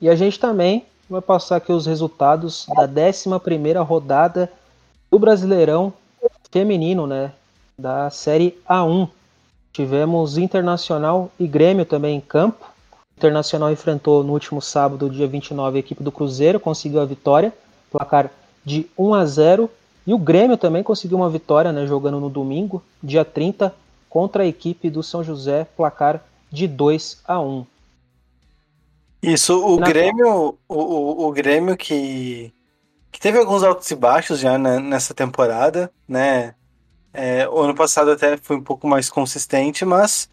E 0.00 0.08
a 0.08 0.16
gente 0.16 0.38
também 0.38 0.84
vai 1.08 1.20
passar 1.20 1.56
aqui 1.56 1.72
os 1.72 1.86
resultados 1.86 2.66
da 2.74 2.88
11ª 2.88 3.84
rodada 3.84 4.50
do 5.12 5.18
Brasileirão 5.18 5.92
feminino, 6.50 7.06
né, 7.06 7.32
da 7.78 8.08
Série 8.08 8.58
A1. 8.66 9.10
Tivemos 9.70 10.38
Internacional 10.38 11.30
e 11.38 11.46
Grêmio 11.46 11.84
também 11.84 12.16
em 12.16 12.20
campo. 12.20 12.64
O 12.64 13.18
Internacional 13.18 13.70
enfrentou 13.70 14.24
no 14.24 14.32
último 14.32 14.62
sábado, 14.62 15.10
dia 15.10 15.26
29, 15.26 15.76
a 15.76 15.80
equipe 15.80 16.02
do 16.02 16.10
Cruzeiro, 16.10 16.58
conseguiu 16.58 16.98
a 16.98 17.04
vitória, 17.04 17.52
placar 17.90 18.30
de 18.64 18.86
1 18.96 19.14
a 19.14 19.26
0. 19.26 19.70
E 20.06 20.14
o 20.14 20.18
Grêmio 20.18 20.56
também 20.56 20.82
conseguiu 20.82 21.18
uma 21.18 21.28
vitória, 21.28 21.72
né, 21.72 21.86
jogando 21.86 22.18
no 22.18 22.30
domingo, 22.30 22.82
dia 23.02 23.22
30, 23.24 23.74
contra 24.08 24.44
a 24.44 24.46
equipe 24.46 24.88
do 24.88 25.02
São 25.02 25.22
José, 25.22 25.66
placar 25.76 26.24
de 26.50 26.66
2 26.66 27.20
a 27.28 27.38
1. 27.38 27.66
Isso, 29.22 29.62
o 29.62 29.78
Na... 29.78 29.86
Grêmio, 29.86 30.56
o, 30.66 30.74
o, 30.74 31.28
o, 31.28 31.32
Grêmio 31.32 31.76
que, 31.76 32.50
que 33.12 33.20
teve 33.20 33.38
alguns 33.38 33.62
altos 33.62 33.88
e 33.90 33.94
baixos 33.94 34.40
já 34.40 34.58
né, 34.58 34.80
nessa 34.80 35.12
temporada, 35.12 35.92
né? 36.08 36.54
É, 37.12 37.46
o 37.46 37.60
ano 37.60 37.74
passado 37.74 38.10
até 38.10 38.38
foi 38.38 38.56
um 38.56 38.62
pouco 38.62 38.88
mais 38.88 39.10
consistente, 39.10 39.84
mas 39.84 40.30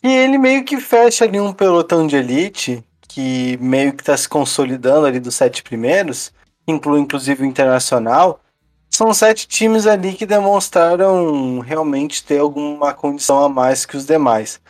que 0.00 0.08
ele 0.08 0.38
meio 0.38 0.64
que 0.64 0.80
fecha 0.80 1.26
ali 1.26 1.38
um 1.38 1.52
pelotão 1.52 2.06
de 2.06 2.16
elite 2.16 2.82
que 3.06 3.58
meio 3.58 3.92
que 3.92 4.02
está 4.02 4.16
se 4.16 4.28
consolidando 4.28 5.06
ali 5.06 5.20
dos 5.20 5.34
sete 5.34 5.62
primeiros, 5.62 6.32
inclui 6.66 7.00
inclusive 7.00 7.42
o 7.42 7.46
Internacional. 7.46 8.40
São 8.88 9.12
sete 9.12 9.46
times 9.46 9.86
ali 9.86 10.14
que 10.14 10.24
demonstraram 10.24 11.58
realmente 11.60 12.24
ter 12.24 12.38
alguma 12.38 12.94
condição 12.94 13.44
a 13.44 13.48
mais 13.48 13.84
que 13.84 13.96
os 13.96 14.06
demais. 14.06 14.60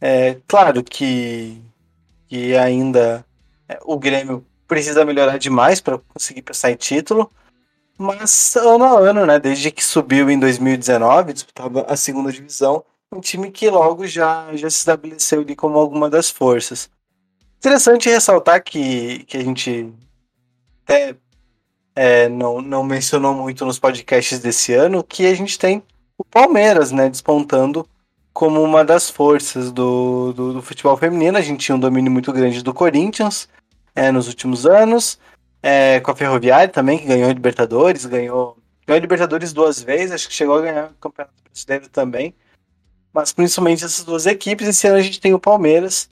É 0.00 0.36
claro 0.46 0.84
que 0.84 1.60
que 2.28 2.54
ainda 2.56 3.24
é, 3.68 3.78
o 3.84 3.98
Grêmio 3.98 4.44
precisa 4.68 5.04
melhorar 5.04 5.38
demais 5.38 5.80
para 5.80 5.98
conseguir 5.98 6.42
passar 6.42 6.70
em 6.70 6.76
título. 6.76 7.30
Mas 7.96 8.54
ano 8.54 8.84
a 8.84 9.00
ano, 9.00 9.26
né? 9.26 9.40
Desde 9.40 9.72
que 9.72 9.82
subiu 9.82 10.30
em 10.30 10.38
2019, 10.38 11.32
disputava 11.32 11.82
a 11.88 11.96
segunda 11.96 12.30
divisão, 12.30 12.84
um 13.10 13.20
time 13.20 13.50
que 13.50 13.68
logo 13.68 14.06
já, 14.06 14.54
já 14.54 14.70
se 14.70 14.76
estabeleceu 14.76 15.40
ali 15.40 15.56
como 15.56 15.78
alguma 15.78 16.08
das 16.08 16.30
forças. 16.30 16.88
Interessante 17.58 18.08
ressaltar 18.08 18.62
que, 18.62 19.24
que 19.24 19.36
a 19.36 19.42
gente 19.42 19.92
até 20.84 21.16
é, 21.96 22.28
não, 22.28 22.60
não 22.60 22.84
mencionou 22.84 23.34
muito 23.34 23.66
nos 23.66 23.80
podcasts 23.80 24.38
desse 24.38 24.72
ano, 24.72 25.02
que 25.02 25.26
a 25.26 25.34
gente 25.34 25.58
tem 25.58 25.82
o 26.16 26.24
Palmeiras, 26.24 26.92
né? 26.92 27.08
Despontando 27.08 27.88
como 28.32 28.62
uma 28.62 28.84
das 28.84 29.10
forças 29.10 29.72
do, 29.72 30.32
do, 30.32 30.52
do, 30.52 30.62
futebol 30.62 30.96
feminino. 30.96 31.36
A 31.36 31.40
gente 31.40 31.64
tinha 31.64 31.74
um 31.74 31.80
domínio 31.80 32.12
muito 32.12 32.32
grande 32.32 32.62
do 32.62 32.72
Corinthians 32.72 33.48
é, 33.98 34.12
nos 34.12 34.28
últimos 34.28 34.64
anos, 34.64 35.18
é, 35.60 35.98
com 35.98 36.12
a 36.12 36.16
Ferroviária 36.16 36.68
também, 36.68 36.98
que 36.98 37.06
ganhou 37.06 37.28
Libertadores, 37.32 38.06
ganhou, 38.06 38.56
ganhou 38.86 39.00
Libertadores 39.00 39.52
duas 39.52 39.82
vezes, 39.82 40.12
acho 40.12 40.28
que 40.28 40.34
chegou 40.34 40.56
a 40.56 40.62
ganhar 40.62 40.90
o 40.90 40.94
Campeonato 40.94 41.34
Brasileiro 41.42 41.88
também. 41.88 42.32
Mas 43.12 43.32
principalmente 43.32 43.84
essas 43.84 44.04
duas 44.04 44.24
equipes. 44.26 44.68
Esse 44.68 44.86
ano 44.86 44.98
a 44.98 45.02
gente 45.02 45.20
tem 45.20 45.34
o 45.34 45.40
Palmeiras, 45.40 46.08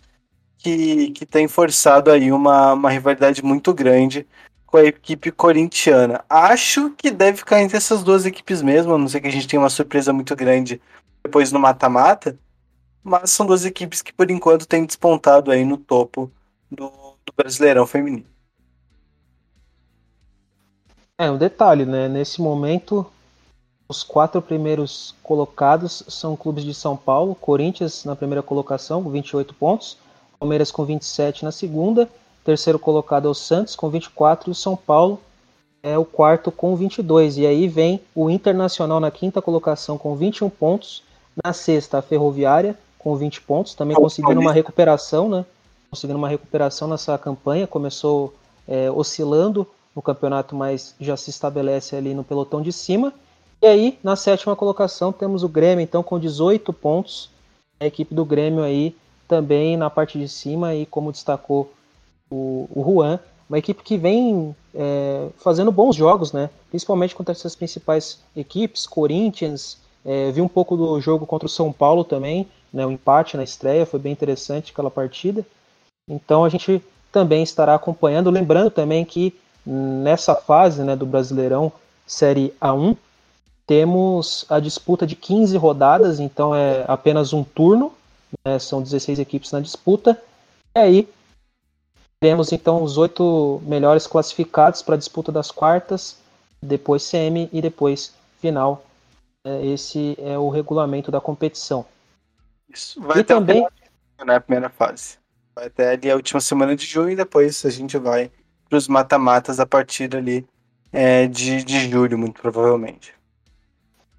que, 0.59 1.11
que 1.11 1.25
tem 1.25 1.47
forçado 1.47 2.11
aí 2.11 2.33
uma, 2.33 2.73
uma 2.73 2.91
rivalidade 2.91 3.45
muito 3.45 3.73
grande 3.73 4.27
com 4.67 4.79
a 4.79 4.85
equipe 4.85 5.31
corintiana. 5.31 6.25
Acho 6.29 6.91
que 6.91 7.13
deve 7.13 7.39
ficar 7.39 7.63
entre 7.63 7.77
essas 7.77 8.03
duas 8.03 8.27
equipes 8.27 8.63
mesmo, 8.63 8.95
a 8.95 8.99
não 8.99 9.07
ser 9.07 9.21
que 9.21 9.29
a 9.29 9.33
gente 9.33 9.47
tenha 9.47 9.63
uma 9.63 9.71
surpresa 9.71 10.13
muito 10.13 10.35
grande 10.35 10.81
depois 11.23 11.53
no 11.53 11.61
mata-mata, 11.61 12.37
mas 13.05 13.31
são 13.31 13.47
duas 13.47 13.65
equipes 13.65 14.03
que 14.03 14.13
por 14.13 14.29
enquanto 14.29 14.67
têm 14.67 14.85
despontado 14.85 15.53
aí 15.53 15.65
no 15.65 15.77
topo 15.77 16.33
do, 16.69 17.06
do 17.27 17.33
Brasileirão 17.37 17.87
feminino. 17.87 18.25
É, 21.19 21.31
um 21.31 21.37
detalhe, 21.37 21.85
né? 21.85 22.09
Nesse 22.09 22.41
momento, 22.41 23.07
os 23.89 24.03
quatro 24.03 24.43
primeiros 24.43 25.15
colocados 25.23 26.05
são 26.09 26.37
clubes 26.37 26.65
de 26.65 26.75
São 26.75 26.97
Paulo, 26.97 27.35
Corinthians 27.35 28.05
na 28.05 28.15
primeira 28.15 28.43
colocação, 28.43 29.03
com 29.03 29.11
28 29.11 29.55
pontos, 29.55 29.97
Palmeiras 30.39 30.71
com 30.71 30.85
27 30.85 31.45
na 31.45 31.53
segunda, 31.53 32.09
terceiro 32.45 32.79
colocado 32.79 33.27
é 33.27 33.31
o 33.31 33.35
Santos 33.35 33.75
com 33.75 33.89
24 33.89 34.51
e 34.51 34.53
o 34.53 34.55
São 34.55 34.77
Paulo 34.77 35.21
é 35.83 35.97
o 35.97 36.05
quarto 36.05 36.51
com 36.51 36.77
22. 36.77 37.39
E 37.39 37.47
aí 37.47 37.67
vem 37.67 38.01
o 38.15 38.29
Internacional 38.29 39.01
na 39.01 39.11
quinta 39.11 39.41
colocação 39.41 39.97
com 39.97 40.15
21 40.15 40.51
pontos 40.51 41.03
na 41.45 41.53
sexta, 41.53 41.99
a 41.99 42.03
Ferroviária, 42.03 42.77
com 42.99 43.17
20 43.17 43.41
pontos, 43.43 43.75
também 43.75 43.97
conseguindo 43.97 44.41
uma 44.41 44.53
recuperação, 44.53 45.29
né? 45.29 45.45
Conseguindo 45.97 46.19
uma 46.19 46.29
recuperação 46.29 46.87
nessa 46.89 47.17
campanha, 47.17 47.67
começou 47.67 48.35
é, 48.69 48.91
oscilando 48.91 49.67
no 49.95 50.03
campeonato, 50.03 50.55
mas 50.55 50.95
já 51.01 51.17
se 51.17 51.31
estabelece 51.31 51.97
ali 51.97 52.13
no 52.13 52.23
pelotão 52.23 52.61
de 52.61 52.71
cima. 52.71 53.15
E 53.63 53.67
aí, 53.67 53.99
na 54.05 54.15
sétima 54.15 54.55
colocação, 54.55 55.11
temos 55.11 55.43
o 55.43 55.49
Grêmio, 55.49 55.83
então, 55.83 56.03
com 56.03 56.19
18 56.19 56.71
pontos. 56.75 57.31
A 57.81 57.87
equipe 57.87 58.15
do 58.15 58.27
Grêmio 58.27 58.63
aí 58.63 58.95
também 59.27 59.75
na 59.75 59.89
parte 59.89 60.19
de 60.19 60.29
cima, 60.29 60.75
e 60.75 60.85
como 60.85 61.11
destacou 61.11 61.73
o, 62.31 62.69
o 62.75 62.85
Juan, 62.85 63.19
uma 63.49 63.57
equipe 63.57 63.83
que 63.83 63.97
vem 63.97 64.55
é, 64.75 65.29
fazendo 65.39 65.73
bons 65.73 65.97
jogos, 65.97 66.31
né? 66.31 66.51
Principalmente 66.69 67.15
contra 67.15 67.33
essas 67.33 67.57
principais 67.57 68.19
equipes, 68.37 68.87
Corinthians, 68.87 69.79
é, 70.05 70.31
vi 70.31 70.43
um 70.43 70.49
pouco 70.49 70.77
do 70.77 71.01
jogo 71.01 71.25
contra 71.25 71.47
o 71.47 71.51
São 71.51 71.73
Paulo 71.73 72.05
também, 72.05 72.47
né, 72.71 72.85
o 72.85 72.91
empate 72.91 73.35
na 73.35 73.43
estreia, 73.43 73.87
foi 73.87 73.99
bem 73.99 74.13
interessante 74.13 74.73
aquela 74.73 74.91
partida. 74.91 75.43
Então 76.09 76.45
a 76.45 76.49
gente 76.49 76.83
também 77.11 77.43
estará 77.43 77.75
acompanhando, 77.75 78.31
lembrando 78.31 78.71
também 78.71 79.05
que 79.05 79.35
nessa 79.65 80.35
fase 80.35 80.83
né, 80.83 80.95
do 80.95 81.07
Brasileirão 81.07 81.73
Série 82.07 82.55
A1 82.61 82.97
temos 83.67 84.47
a 84.49 84.61
disputa 84.61 85.07
de 85.07 85.17
15 85.17 85.57
rodadas, 85.57 86.21
então 86.21 86.55
é 86.55 86.85
apenas 86.87 87.33
um 87.33 87.43
turno, 87.43 87.93
né, 88.45 88.59
são 88.61 88.81
16 88.81 89.19
equipes 89.19 89.51
na 89.51 89.59
disputa, 89.59 90.21
e 90.77 90.79
aí 90.79 91.09
temos 92.21 92.53
então 92.53 92.83
os 92.83 92.97
oito 92.97 93.61
melhores 93.67 94.07
classificados 94.07 94.83
para 94.83 94.95
a 94.95 94.99
disputa 94.99 95.33
das 95.33 95.51
quartas, 95.51 96.19
depois 96.63 97.03
semi 97.03 97.49
e 97.53 97.61
depois 97.61 98.15
final 98.41 98.85
é, 99.45 99.67
esse 99.67 100.17
é 100.19 100.39
o 100.39 100.49
regulamento 100.49 101.11
da 101.11 101.21
competição. 101.21 101.85
Isso. 102.69 103.01
Vai 103.01 103.21
e 103.21 103.25
também 103.25 103.67
na 104.19 104.25
né, 104.25 104.41
primeira 104.41 104.69
fase. 104.69 105.19
Vai 105.57 105.69
até 105.69 105.93
ali 105.93 106.11
a 106.11 106.15
última 106.15 106.39
semana 106.39 106.77
de 106.77 106.85
junho 106.85 107.09
e 107.09 107.17
depois 107.17 107.65
a 107.65 107.71
gente 107.71 107.97
vai 107.97 108.31
para 108.69 108.77
os 108.77 108.87
mata-matas 108.87 109.59
a 109.59 109.65
partir 109.65 110.15
ali 110.15 110.47
é, 110.93 111.27
de, 111.27 111.65
de 111.65 111.89
julho, 111.89 112.19
muito 112.19 112.43
provavelmente. 112.43 113.15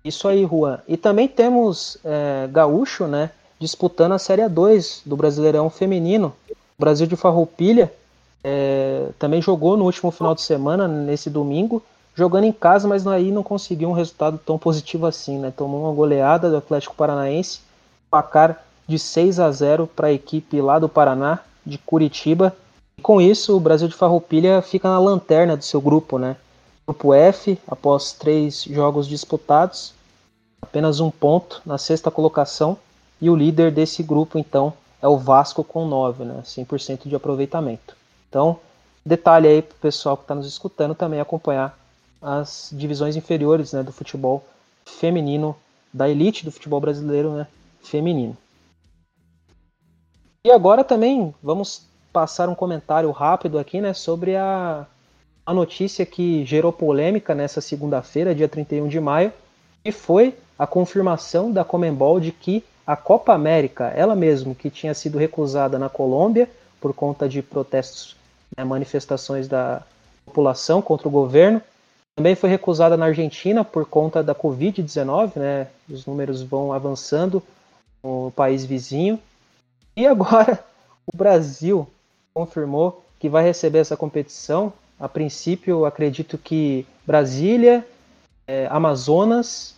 Isso 0.03 0.27
aí, 0.27 0.47
Juan. 0.47 0.79
E 0.87 0.97
também 0.97 1.27
temos 1.27 1.99
é, 2.03 2.49
Gaúcho, 2.51 3.05
né? 3.05 3.29
Disputando 3.59 4.13
a 4.13 4.17
Série 4.17 4.49
2 4.49 5.03
do 5.05 5.15
Brasileirão 5.15 5.69
Feminino. 5.69 6.33
O 6.49 6.81
Brasil 6.81 7.05
de 7.05 7.15
Farroupilha 7.15 7.93
é, 8.43 9.09
também 9.19 9.39
jogou 9.39 9.77
no 9.77 9.85
último 9.85 10.09
final 10.09 10.33
de 10.33 10.41
semana, 10.41 10.87
nesse 10.87 11.29
domingo, 11.29 11.83
jogando 12.15 12.45
em 12.45 12.51
casa, 12.51 12.87
mas 12.87 13.05
aí 13.05 13.31
não 13.31 13.43
conseguiu 13.43 13.89
um 13.89 13.93
resultado 13.93 14.39
tão 14.43 14.57
positivo 14.57 15.05
assim, 15.05 15.37
né? 15.37 15.53
Tomou 15.55 15.83
uma 15.83 15.93
goleada 15.93 16.49
do 16.49 16.57
Atlético 16.57 16.95
Paranaense, 16.95 17.59
placar 18.09 18.63
de 18.87 18.97
6 18.97 19.39
a 19.39 19.51
0 19.51 19.87
para 19.87 20.07
a 20.07 20.13
equipe 20.13 20.61
lá 20.61 20.79
do 20.79 20.87
Paraná, 20.87 21.39
de 21.65 21.77
Curitiba. 21.77 22.55
E 22.97 23.01
com 23.01 23.21
isso, 23.21 23.55
o 23.55 23.59
Brasil 23.59 23.87
de 23.87 23.93
Farroupilha 23.93 24.61
fica 24.61 24.89
na 24.89 24.99
lanterna 24.99 25.57
do 25.57 25.63
seu 25.63 25.81
grupo, 25.81 26.17
né? 26.17 26.37
Grupo 26.87 27.13
F, 27.13 27.59
após 27.67 28.13
três 28.13 28.63
jogos 28.63 29.07
disputados, 29.07 29.93
apenas 30.61 31.01
um 31.01 31.11
ponto 31.11 31.61
na 31.65 31.77
sexta 31.77 32.09
colocação. 32.09 32.77
E 33.19 33.29
o 33.29 33.35
líder 33.35 33.71
desse 33.71 34.03
grupo, 34.03 34.37
então, 34.37 34.73
é 35.01 35.07
o 35.07 35.17
Vasco 35.17 35.63
com 35.63 35.85
9, 35.85 36.23
né? 36.23 36.41
100% 36.45 37.07
de 37.07 37.15
aproveitamento. 37.15 37.95
Então, 38.29 38.59
detalhe 39.05 39.47
aí 39.47 39.61
para 39.61 39.75
o 39.75 39.79
pessoal 39.79 40.15
que 40.15 40.23
está 40.23 40.35
nos 40.35 40.47
escutando 40.47 40.95
também 40.95 41.19
acompanhar 41.19 41.77
as 42.21 42.69
divisões 42.71 43.15
inferiores 43.15 43.73
né, 43.73 43.83
do 43.83 43.91
futebol 43.91 44.45
feminino, 44.85 45.55
da 45.93 46.09
elite 46.09 46.45
do 46.45 46.51
futebol 46.51 46.79
brasileiro 46.79 47.31
né, 47.31 47.47
feminino. 47.81 48.35
E 50.47 50.51
agora 50.51 50.81
também 50.81 51.35
vamos 51.43 51.81
passar 52.13 52.47
um 52.47 52.55
comentário 52.55 53.11
rápido 53.11 53.59
aqui, 53.59 53.81
né, 53.81 53.93
sobre 53.93 54.37
a, 54.37 54.85
a 55.45 55.53
notícia 55.53 56.05
que 56.05 56.45
gerou 56.45 56.71
polêmica 56.71 57.35
nessa 57.35 57.59
segunda-feira, 57.59 58.33
dia 58.33 58.47
31 58.47 58.87
de 58.87 58.97
maio, 58.97 59.33
que 59.83 59.91
foi 59.91 60.33
a 60.57 60.65
confirmação 60.65 61.51
da 61.51 61.65
Comembol 61.65 62.21
de 62.21 62.31
que 62.31 62.63
a 62.85 62.95
Copa 62.95 63.33
América, 63.33 63.87
ela 63.93 64.15
mesma 64.15 64.55
que 64.55 64.69
tinha 64.69 64.93
sido 64.93 65.17
recusada 65.17 65.77
na 65.77 65.89
Colômbia 65.89 66.49
por 66.79 66.93
conta 66.93 67.27
de 67.27 67.41
protestos, 67.41 68.15
né, 68.57 68.63
manifestações 68.63 69.49
da 69.49 69.81
população 70.25 70.81
contra 70.81 71.09
o 71.09 71.11
governo, 71.11 71.61
também 72.15 72.35
foi 72.35 72.49
recusada 72.49 72.95
na 72.95 73.07
Argentina 73.07 73.65
por 73.65 73.85
conta 73.85 74.23
da 74.23 74.33
Covid-19, 74.33 75.35
né? 75.35 75.67
Os 75.89 76.05
números 76.05 76.41
vão 76.41 76.71
avançando 76.71 77.43
no 78.01 78.31
país 78.33 78.63
vizinho. 78.63 79.19
E 79.97 80.05
agora 80.05 80.63
o 81.11 81.17
Brasil 81.17 81.87
confirmou 82.31 83.03
que 83.19 83.27
vai 83.27 83.43
receber 83.43 83.79
essa 83.79 83.97
competição. 83.97 84.71
A 84.99 85.09
princípio, 85.09 85.85
acredito 85.85 86.37
que 86.37 86.85
Brasília, 87.05 87.85
é, 88.47 88.67
Amazonas, 88.69 89.75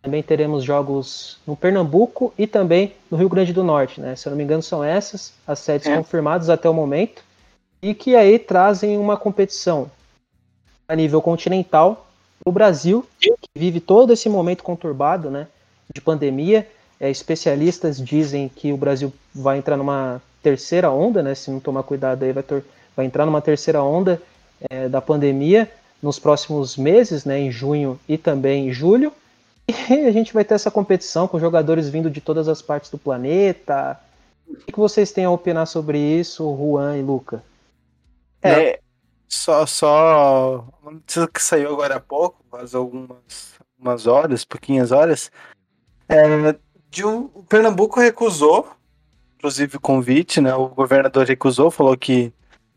também 0.00 0.22
teremos 0.22 0.64
jogos 0.64 1.38
no 1.46 1.54
Pernambuco 1.54 2.32
e 2.38 2.46
também 2.46 2.94
no 3.10 3.18
Rio 3.18 3.28
Grande 3.28 3.52
do 3.52 3.62
Norte, 3.62 4.00
né? 4.00 4.16
Se 4.16 4.26
eu 4.26 4.30
não 4.30 4.36
me 4.38 4.44
engano, 4.44 4.62
são 4.62 4.82
essas 4.82 5.34
as 5.46 5.58
sedes 5.58 5.86
é. 5.86 5.94
confirmadas 5.94 6.48
até 6.48 6.68
o 6.68 6.72
momento 6.72 7.22
e 7.82 7.94
que 7.94 8.16
aí 8.16 8.38
trazem 8.38 8.96
uma 8.96 9.18
competição 9.18 9.90
a 10.88 10.96
nível 10.96 11.20
continental. 11.20 12.08
O 12.44 12.50
Brasil, 12.50 13.06
que 13.18 13.30
vive 13.54 13.78
todo 13.78 14.10
esse 14.10 14.28
momento 14.28 14.62
conturbado 14.62 15.30
né, 15.30 15.48
de 15.92 16.00
pandemia, 16.00 16.66
é, 17.00 17.10
especialistas 17.10 17.98
dizem 17.98 18.48
que 18.48 18.72
o 18.72 18.76
Brasil 18.76 19.12
vai 19.34 19.58
entrar 19.58 19.76
numa 19.76 20.20
terceira 20.42 20.90
onda, 20.90 21.22
né, 21.22 21.34
se 21.34 21.50
não 21.50 21.60
tomar 21.60 21.82
cuidado 21.82 22.24
aí 22.24 22.32
vai, 22.32 22.42
ter, 22.42 22.64
vai 22.96 23.06
entrar 23.06 23.26
numa 23.26 23.40
terceira 23.40 23.82
onda 23.82 24.20
é, 24.68 24.88
da 24.88 25.00
pandemia 25.00 25.70
nos 26.02 26.18
próximos 26.18 26.76
meses, 26.76 27.24
né, 27.24 27.38
em 27.38 27.50
junho 27.50 27.98
e 28.08 28.16
também 28.16 28.68
em 28.68 28.72
julho. 28.72 29.12
E 29.90 30.06
a 30.06 30.12
gente 30.12 30.32
vai 30.32 30.44
ter 30.44 30.54
essa 30.54 30.70
competição 30.70 31.28
com 31.28 31.38
jogadores 31.38 31.90
vindo 31.90 32.10
de 32.10 32.22
todas 32.22 32.48
as 32.48 32.62
partes 32.62 32.90
do 32.90 32.96
planeta. 32.96 34.00
O 34.48 34.56
que 34.56 34.78
vocês 34.78 35.12
têm 35.12 35.26
a 35.26 35.30
opinar 35.30 35.66
sobre 35.66 35.98
isso, 35.98 36.56
Juan 36.56 36.96
e 36.96 37.02
Luca? 37.02 37.42
É, 38.42 38.80
só, 39.28 39.66
só 39.66 40.64
uma 40.82 40.92
notícia 40.92 41.28
que 41.28 41.42
saiu 41.42 41.74
agora 41.74 41.96
há 41.96 42.00
pouco, 42.00 42.42
faz 42.50 42.74
algumas, 42.74 43.58
algumas 43.76 44.06
horas, 44.06 44.44
pouquinhas 44.44 44.90
horas, 44.90 45.30
é, 46.08 46.56
de 46.90 47.04
um, 47.04 47.30
o 47.34 47.42
Pernambuco 47.42 48.00
recusou, 48.00 48.68
inclusive 49.36 49.76
o 49.76 49.80
convite, 49.80 50.40
né? 50.40 50.54
O 50.54 50.68
governador 50.68 51.26
recusou, 51.26 51.70
falou 51.70 51.96
que 51.96 52.32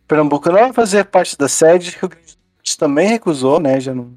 Pernambuco 0.08 0.50
não 0.50 0.60
vai 0.60 0.74
fazer 0.74 1.06
parte 1.06 1.38
da 1.38 1.48
sede, 1.48 1.98
Rio 2.00 2.10
Grande 2.10 2.38
também 2.78 3.08
recusou, 3.08 3.60
né? 3.60 3.80
Já 3.80 3.94
não, 3.94 4.14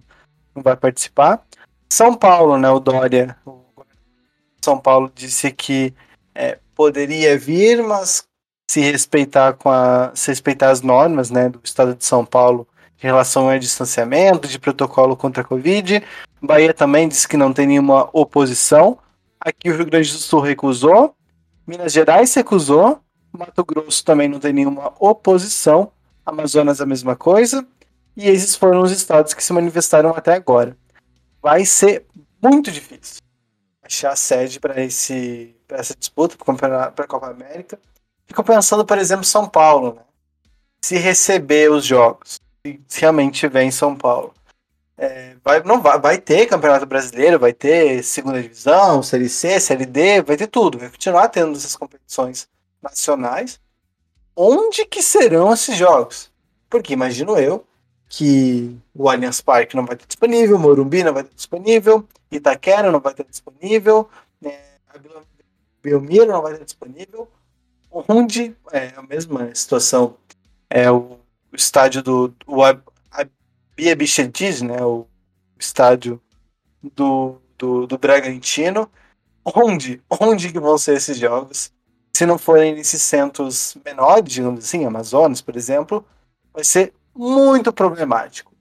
não 0.54 0.62
vai 0.62 0.76
participar. 0.76 1.42
São 1.88 2.14
Paulo, 2.14 2.58
né? 2.58 2.68
O 2.70 2.80
Dória, 2.80 3.36
o 3.46 3.62
São 4.64 4.78
Paulo 4.78 5.10
disse 5.14 5.50
que 5.52 5.94
é, 6.34 6.58
poderia 6.74 7.38
vir, 7.38 7.82
mas 7.82 8.26
se 8.70 8.80
respeitar 8.80 9.52
com 9.54 9.70
a, 9.70 10.10
se 10.14 10.30
respeitar 10.30 10.70
as 10.70 10.82
normas, 10.82 11.30
né, 11.30 11.48
do 11.48 11.60
Estado 11.62 11.94
de 11.94 12.04
São 12.04 12.24
Paulo 12.24 12.66
em 13.00 13.06
relação 13.06 13.48
ao 13.50 13.58
distanciamento, 13.58 14.48
de 14.48 14.58
protocolo 14.58 15.16
contra 15.16 15.42
a 15.42 15.46
Covid. 15.46 16.02
Bahia 16.42 16.72
também 16.74 17.08
disse 17.08 17.28
que 17.28 17.36
não 17.36 17.52
tem 17.52 17.66
nenhuma 17.66 18.08
oposição. 18.12 18.98
Aqui 19.44 19.70
o 19.70 19.76
Rio 19.76 19.84
Grande 19.84 20.10
do 20.10 20.18
Sul 20.18 20.40
recusou. 20.40 21.14
Minas 21.66 21.92
Gerais 21.92 22.32
recusou. 22.32 23.00
Mato 23.30 23.62
Grosso 23.62 24.02
também 24.02 24.26
não 24.26 24.40
tem 24.40 24.54
nenhuma 24.54 24.94
oposição. 24.98 25.92
Amazonas 26.24 26.80
a 26.80 26.86
mesma 26.86 27.14
coisa. 27.14 27.66
E 28.16 28.26
esses 28.26 28.56
foram 28.56 28.80
os 28.80 28.90
estados 28.90 29.34
que 29.34 29.44
se 29.44 29.52
manifestaram 29.52 30.10
até 30.10 30.32
agora. 30.32 30.74
Vai 31.42 31.66
ser 31.66 32.06
muito 32.42 32.70
difícil 32.70 33.20
achar 33.82 34.16
sede 34.16 34.58
para 34.58 34.80
essa 34.80 35.94
disputa 35.98 36.36
para 36.38 36.86
a 36.86 37.06
Copa 37.06 37.28
América. 37.28 37.78
Fico 38.26 38.42
pensando, 38.42 38.86
por 38.86 38.96
exemplo, 38.96 39.24
São 39.26 39.46
Paulo, 39.46 39.96
né? 39.96 40.02
Se 40.82 40.96
receber 40.96 41.70
os 41.70 41.84
jogos, 41.84 42.40
se 42.88 43.00
realmente 43.00 43.40
tiver 43.40 43.64
em 43.64 43.70
São 43.70 43.94
Paulo. 43.94 44.32
É, 44.96 45.36
vai, 45.42 45.62
não 45.62 45.82
vai, 45.82 45.98
vai 45.98 46.18
ter 46.18 46.46
Campeonato 46.46 46.86
Brasileiro, 46.86 47.38
vai 47.38 47.52
ter 47.52 48.02
segunda 48.02 48.40
divisão, 48.40 49.02
Série 49.02 49.28
C, 49.28 49.58
Série 49.58 49.86
D, 49.86 50.22
vai 50.22 50.36
ter 50.36 50.46
tudo, 50.46 50.78
vai 50.78 50.88
continuar 50.88 51.28
tendo 51.28 51.56
essas 51.56 51.74
competições 51.74 52.48
nacionais. 52.80 53.60
Onde 54.36 54.84
que 54.84 55.02
serão 55.02 55.52
esses 55.52 55.76
jogos? 55.76 56.32
Porque 56.70 56.92
imagino 56.92 57.36
eu 57.38 57.66
que 58.08 58.76
o 58.94 59.08
Allianz 59.08 59.40
Parque 59.40 59.76
não 59.76 59.84
vai 59.84 59.96
ter 59.96 60.06
disponível, 60.06 60.58
Morumbi 60.58 61.02
não 61.02 61.12
vai 61.12 61.24
ter 61.24 61.34
disponível, 61.34 62.06
Itaquera 62.30 62.92
não 62.92 63.00
vai 63.00 63.14
ter 63.14 63.24
disponível, 63.24 64.08
né, 64.40 64.58
Belmiro 65.82 66.26
não 66.26 66.42
vai 66.42 66.56
ter 66.56 66.64
disponível, 66.64 67.28
onde 67.90 68.56
é 68.72 68.92
a 68.96 69.02
mesma 69.02 69.54
situação. 69.54 70.16
É 70.70 70.90
o 70.90 71.18
estádio 71.52 72.02
do 72.02 72.34
o 72.46 72.62
Bia 73.76 73.96
Bichentes, 73.96 74.62
né? 74.62 74.82
O 74.82 75.06
estádio 75.58 76.20
do, 76.82 77.40
do, 77.58 77.86
do 77.86 77.98
Bragantino. 77.98 78.90
Onde? 79.44 80.02
Onde 80.08 80.52
que 80.52 80.60
vão 80.60 80.78
ser 80.78 80.96
esses 80.96 81.18
jogos? 81.18 81.72
Se 82.16 82.24
não 82.24 82.38
forem 82.38 82.74
nesses 82.74 83.02
centros 83.02 83.76
menores, 83.84 84.32
digamos 84.32 84.64
assim, 84.64 84.84
Amazonas, 84.84 85.40
por 85.40 85.56
exemplo, 85.56 86.04
vai 86.52 86.64
ser 86.64 86.94
muito 87.14 87.72
problemático. 87.72 88.52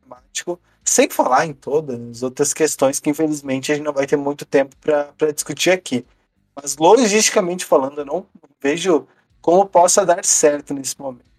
problemático. 0.00 0.60
Sem 0.84 1.08
falar 1.10 1.46
em 1.46 1.52
todas 1.52 1.98
as 1.98 2.22
outras 2.22 2.52
questões 2.54 3.00
que, 3.00 3.10
infelizmente, 3.10 3.72
a 3.72 3.74
gente 3.74 3.84
não 3.84 3.92
vai 3.92 4.06
ter 4.06 4.16
muito 4.16 4.44
tempo 4.44 4.76
para 4.76 5.32
discutir 5.32 5.70
aqui. 5.70 6.06
Mas, 6.54 6.76
logisticamente 6.76 7.64
falando, 7.64 7.98
eu 7.98 8.04
não 8.04 8.26
vejo 8.62 9.06
como 9.40 9.66
possa 9.66 10.06
dar 10.06 10.24
certo 10.24 10.72
nesse 10.72 10.98
momento. 10.98 11.33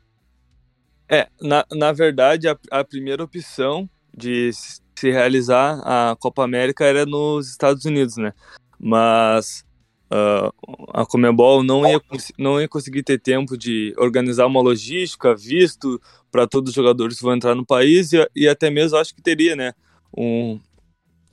É, 1.10 1.28
na, 1.42 1.66
na 1.72 1.92
verdade, 1.92 2.48
a, 2.48 2.58
a 2.72 2.84
primeira 2.84 3.24
opção 3.24 3.90
de 4.16 4.52
se 4.54 5.12
realizar 5.12 5.80
a 5.84 6.16
Copa 6.16 6.44
América 6.44 6.86
era 6.86 7.06
nos 7.06 7.50
Estados 7.50 7.86
Unidos, 7.86 8.18
né? 8.18 8.34
Mas 8.80 9.64
uh, 10.12 10.52
a 10.94 11.06
Comebol 11.06 11.64
não 11.64 11.88
ia, 11.88 12.02
não 12.38 12.60
ia 12.60 12.68
conseguir 12.68 13.04
ter 13.04 13.20
tempo 13.20 13.58
de 13.58 13.94
organizar 13.98 14.48
uma 14.48 14.62
logística, 14.62 15.36
visto 15.36 16.02
para 16.32 16.48
todos 16.48 16.70
os 16.70 16.76
jogadores 16.76 17.18
que 17.18 17.24
vão 17.24 17.36
entrar 17.36 17.56
no 17.56 17.66
país 17.66 18.14
e, 18.14 18.28
e 18.36 18.48
até 18.48 18.70
mesmo 18.70 18.98
acho 18.98 19.14
que 19.14 19.22
teria, 19.22 19.56
né? 19.56 19.74
Um, 20.18 20.60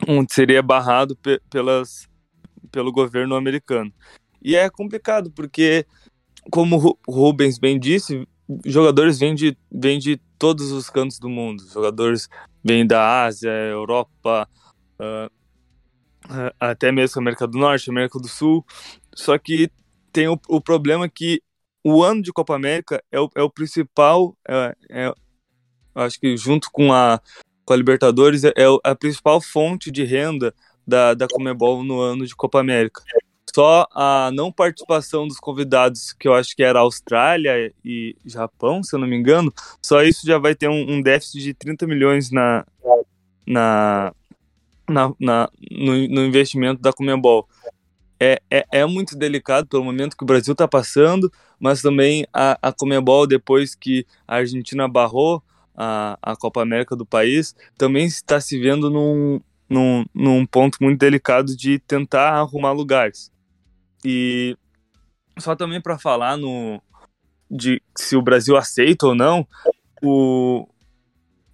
um 0.09 0.27
seria 0.29 0.63
barrado 0.63 1.17
pe 1.17 1.41
pelas, 1.49 2.09
pelo 2.71 2.93
governo 2.93 3.37
americano. 3.37 3.93
E 4.43 4.57
é 4.57 4.69
complicado, 4.69 5.31
porque, 5.31 5.87
como 6.51 6.99
o 7.07 7.13
Rubens 7.13 7.59
bem 7.59 7.79
disse, 7.79 8.27
jogadores 8.65 9.19
vêm 9.19 9.35
de, 9.35 9.57
vêm 9.71 9.99
de 9.99 10.21
todos 10.39 10.73
os 10.73 10.91
cantos 10.91 11.19
do 11.19 11.29
mundo. 11.29 11.63
Jogadores 11.73 12.29
vêm 12.63 12.87
da 12.87 13.25
Ásia, 13.25 13.51
Europa, 13.51 14.49
uh, 15.01 15.31
até 16.59 16.93
mesmo 16.93 17.21
América 17.21 17.47
do 17.47 17.59
Norte, 17.59 17.91
América 17.91 18.19
do 18.19 18.29
Sul. 18.29 18.65
Só 19.15 19.39
que 19.39 19.71
tem 20.13 20.29
o, 20.29 20.39
o 20.49 20.61
problema 20.61 21.09
que 21.09 21.43
o 21.85 22.03
ano 22.03 22.23
de 22.23 22.33
Copa 22.33 22.55
América 22.55 23.03
é 23.11 23.21
o, 23.21 23.29
é 23.35 23.43
o 23.43 23.51
principal, 23.51 24.37
é, 24.49 24.77
é, 24.91 25.15
acho 25.95 26.21
que 26.21 26.37
junto 26.37 26.71
com 26.71 26.93
a, 26.93 27.21
com 27.65 27.73
a 27.73 27.77
Libertadores, 27.77 28.45
é, 28.45 28.53
é 28.57 28.67
a 28.85 28.95
principal 28.95 29.41
fonte 29.41 29.91
de 29.91 30.05
renda 30.05 30.55
da, 30.87 31.15
da 31.15 31.27
Comebol 31.27 31.83
no 31.83 32.01
ano 32.01 32.27
de 32.27 32.37
Copa 32.37 32.61
América. 32.61 33.03
Só 33.55 33.87
a 33.93 34.31
não 34.33 34.51
participação 34.51 35.29
dos 35.29 35.39
convidados, 35.39 36.13
que 36.13 36.27
eu 36.27 36.33
acho 36.33 36.57
que 36.57 36.63
era 36.63 36.81
Austrália 36.81 37.73
e 37.85 38.17
Japão, 38.25 38.83
se 38.83 38.95
eu 38.95 38.99
não 38.99 39.07
me 39.07 39.17
engano, 39.17 39.53
só 39.83 40.03
isso 40.03 40.27
já 40.27 40.39
vai 40.39 40.55
ter 40.55 40.69
um, 40.69 40.93
um 40.93 41.03
déficit 41.03 41.43
de 41.43 41.53
30 41.53 41.87
milhões 41.87 42.31
na, 42.31 42.65
na, 43.47 44.15
na, 44.89 45.13
na 45.21 45.51
no, 45.71 46.09
no, 46.09 46.25
investimento 46.25 46.81
da 46.81 46.95
Comembol. 46.95 47.47
É, 48.19 48.41
é, 48.51 48.65
é, 48.73 48.87
muito 48.87 49.17
delicado 49.17 49.67
pelo 49.67 49.85
momento 49.85 50.17
que 50.17 50.23
o 50.23 50.27
Brasil 50.27 50.53
está 50.53 50.67
passando, 50.67 51.31
mas 51.61 51.83
também 51.83 52.25
a, 52.33 52.57
a 52.63 52.73
Comembol, 52.73 53.27
depois 53.27 53.75
que 53.75 54.07
a 54.27 54.37
Argentina 54.37 54.89
barrou 54.89 55.43
a, 55.77 56.19
a 56.23 56.37
Copa 56.37 56.63
América 56.63 56.95
do 56.95 57.05
país, 57.05 57.55
também 57.77 58.07
está 58.07 58.41
se 58.41 58.59
vendo 58.59 58.89
num, 58.89 59.41
num, 59.69 60.05
num 60.15 60.47
ponto 60.47 60.79
muito 60.81 61.01
delicado 61.01 61.57
de 61.57 61.79
tentar 61.81 62.31
arrumar 62.35 62.73
lugares. 62.73 63.32
E 64.05 64.57
só 65.39 65.55
também 65.55 65.81
para 65.81 65.99
falar 65.99 66.37
no 66.37 66.83
de 67.51 67.83
se 67.97 68.17
o 68.17 68.23
Brasil 68.23 68.57
aceita 68.57 69.07
ou 69.07 69.15
não, 69.15 69.47
o, 70.03 70.67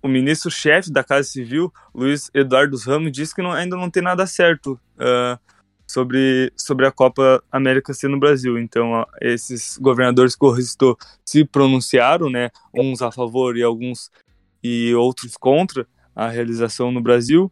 o 0.01 0.07
ministro-chefe 0.07 0.93
da 0.93 1.03
Casa 1.03 1.29
Civil, 1.29 1.73
Luiz 1.93 2.31
Eduardo 2.33 2.77
Ramos, 2.79 3.11
disse 3.11 3.35
que 3.35 3.43
não, 3.43 3.51
ainda 3.51 3.77
não 3.77 3.91
tem 3.91 4.03
nada 4.03 4.25
certo 4.25 4.81
uh, 4.95 5.39
sobre, 5.89 6.53
sobre 6.57 6.87
a 6.87 6.93
Copa 6.93 7.43
América 7.51 7.93
ser 7.93 8.09
no 8.09 8.21
Brasil. 8.21 8.59
Então, 8.59 9.05
esses 9.21 9.77
governadores 9.77 10.37
que 10.37 10.45
o 10.45 10.57
se 11.25 11.45
pronunciaram, 11.45 12.31
né, 12.31 12.51
uns 12.73 13.03
a 13.03 13.11
favor 13.11 13.57
e 13.57 13.63
alguns 13.63 14.11
e 14.63 14.95
outros 14.95 15.37
contra 15.37 15.87
a 16.15 16.29
realização 16.29 16.93
no 16.93 17.01
Brasil. 17.01 17.51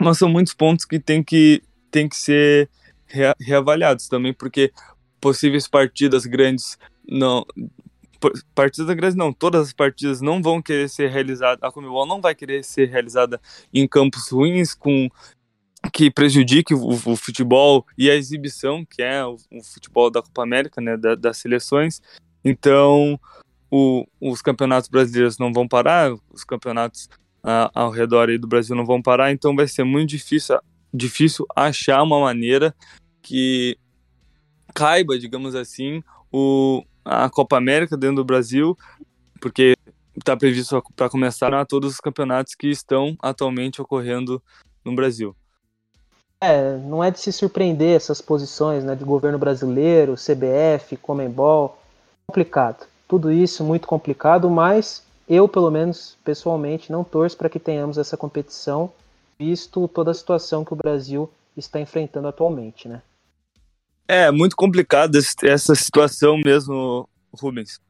Mas 0.00 0.18
são 0.18 0.28
muitos 0.28 0.54
pontos 0.54 0.84
que 0.84 0.98
tem 0.98 1.22
que, 1.22 1.62
tem 1.90 2.08
que 2.08 2.16
ser 2.16 2.70
reavaliados 3.40 4.08
também, 4.08 4.32
porque 4.32 4.72
possíveis 5.20 5.66
partidas 5.68 6.26
grandes 6.26 6.78
não 7.08 7.44
partidas 8.54 8.94
grandes 8.96 9.16
não, 9.16 9.32
todas 9.32 9.68
as 9.68 9.72
partidas 9.72 10.20
não 10.20 10.40
vão 10.40 10.62
querer 10.62 10.88
ser 10.88 11.10
realizadas, 11.10 11.62
a 11.62 11.70
Comebol 11.70 12.06
não 12.06 12.20
vai 12.20 12.34
querer 12.34 12.64
ser 12.64 12.88
realizada 12.88 13.40
em 13.72 13.86
campos 13.86 14.30
ruins 14.30 14.74
com 14.74 15.10
que 15.92 16.10
prejudique 16.10 16.74
o, 16.74 16.88
o, 16.88 17.16
futebol 17.16 17.84
e 17.98 18.10
a 18.10 18.14
exibição, 18.14 18.84
que 18.84 19.02
é 19.02 19.24
o, 19.24 19.36
o 19.52 19.62
futebol 19.62 20.10
da 20.10 20.22
Copa 20.22 20.42
América, 20.42 20.80
né, 20.80 20.96
da, 20.96 21.14
das 21.14 21.36
seleções. 21.36 22.00
Então, 22.42 23.20
o, 23.70 24.06
os 24.20 24.40
campeonatos 24.40 24.88
brasileiros 24.88 25.36
não 25.36 25.52
vão 25.52 25.68
parar, 25.68 26.14
os 26.32 26.44
campeonatos 26.44 27.08
ao 27.74 27.90
redor 27.90 28.38
do 28.38 28.46
Brasil 28.46 28.74
não 28.74 28.86
vão 28.86 29.02
parar, 29.02 29.30
então 29.30 29.54
vai 29.54 29.68
ser 29.68 29.84
muito 29.84 30.08
difícil, 30.08 30.58
difícil 30.92 31.44
achar 31.54 32.02
uma 32.02 32.18
maneira 32.18 32.74
que 33.24 33.76
caiba, 34.74 35.18
digamos 35.18 35.54
assim, 35.54 36.02
o, 36.30 36.84
a 37.04 37.28
Copa 37.30 37.56
América 37.56 37.96
dentro 37.96 38.16
do 38.16 38.24
Brasil, 38.24 38.76
porque 39.40 39.74
está 40.16 40.36
previsto 40.36 40.80
para 40.94 41.08
começar 41.08 41.52
a 41.54 41.64
todos 41.64 41.94
os 41.94 42.00
campeonatos 42.00 42.54
que 42.54 42.68
estão 42.68 43.16
atualmente 43.20 43.80
ocorrendo 43.80 44.42
no 44.84 44.94
Brasil. 44.94 45.34
É, 46.40 46.76
não 46.76 47.02
é 47.02 47.10
de 47.10 47.18
se 47.18 47.32
surpreender 47.32 47.96
essas 47.96 48.20
posições 48.20 48.84
né, 48.84 48.94
de 48.94 49.04
governo 49.04 49.38
brasileiro, 49.38 50.14
CBF, 50.14 50.96
Comembol. 50.98 51.78
Complicado. 52.26 52.86
Tudo 53.08 53.32
isso 53.32 53.64
muito 53.64 53.86
complicado, 53.86 54.50
mas 54.50 55.02
eu, 55.28 55.48
pelo 55.48 55.70
menos 55.70 56.16
pessoalmente, 56.22 56.92
não 56.92 57.02
torço 57.02 57.36
para 57.36 57.48
que 57.48 57.58
tenhamos 57.58 57.96
essa 57.96 58.16
competição, 58.16 58.92
visto 59.38 59.88
toda 59.88 60.10
a 60.10 60.14
situação 60.14 60.64
que 60.64 60.72
o 60.72 60.76
Brasil 60.76 61.30
está 61.56 61.80
enfrentando 61.80 62.28
atualmente, 62.28 62.88
né? 62.88 63.00
É, 64.06 64.30
muito 64.30 64.54
complicado 64.54 65.16
essa 65.16 65.74
situação 65.74 66.38
mesmo, 66.44 67.08
Rubens. 67.32 67.80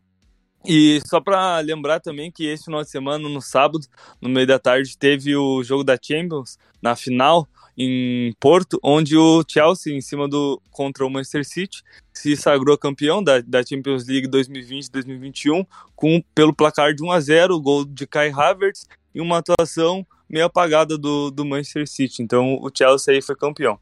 E 0.66 1.00
só 1.06 1.20
para 1.20 1.58
lembrar 1.58 2.00
também 2.00 2.30
que 2.30 2.46
esse 2.46 2.64
final 2.64 2.82
de 2.82 2.88
semana, 2.88 3.28
no 3.28 3.40
sábado, 3.40 3.86
no 4.20 4.28
meio 4.28 4.46
da 4.46 4.58
tarde, 4.58 4.96
teve 4.96 5.36
o 5.36 5.62
jogo 5.62 5.84
da 5.84 5.98
Champions, 6.00 6.56
na 6.80 6.96
final, 6.96 7.46
em 7.76 8.32
Porto, 8.40 8.78
onde 8.82 9.16
o 9.16 9.44
Chelsea, 9.46 9.92
em 9.92 10.00
cima 10.00 10.28
do 10.28 10.62
contra 10.70 11.04
o 11.04 11.10
Manchester 11.10 11.44
City, 11.44 11.82
se 12.12 12.36
sagrou 12.36 12.78
campeão 12.78 13.22
da, 13.22 13.40
da 13.40 13.62
Champions 13.62 14.06
League 14.06 14.28
2020-2021 14.28 15.66
com 15.94 16.22
pelo 16.34 16.54
placar 16.54 16.94
de 16.94 17.02
1 17.02 17.10
a 17.10 17.20
0, 17.20 17.54
o 17.56 17.60
gol 17.60 17.84
de 17.84 18.06
Kai 18.06 18.30
Havertz 18.30 18.86
e 19.14 19.20
uma 19.20 19.38
atuação 19.38 20.06
meio 20.30 20.46
apagada 20.46 20.96
do, 20.96 21.30
do 21.30 21.44
Manchester 21.44 21.86
City. 21.88 22.22
Então 22.22 22.54
o 22.62 22.70
Chelsea 22.74 23.14
aí 23.14 23.20
foi 23.20 23.36
campeão. 23.36 23.78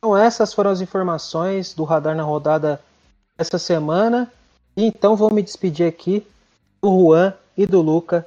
Então 0.00 0.16
essas 0.16 0.54
foram 0.54 0.70
as 0.70 0.80
informações 0.80 1.74
do 1.74 1.84
Radar 1.84 2.16
na 2.16 2.22
rodada 2.22 2.80
essa 3.36 3.58
semana. 3.58 4.32
E 4.74 4.84
então 4.84 5.14
vou 5.14 5.30
me 5.30 5.42
despedir 5.42 5.86
aqui 5.86 6.26
do 6.82 6.88
Juan 6.88 7.34
e 7.54 7.66
do 7.66 7.82
Luca 7.82 8.26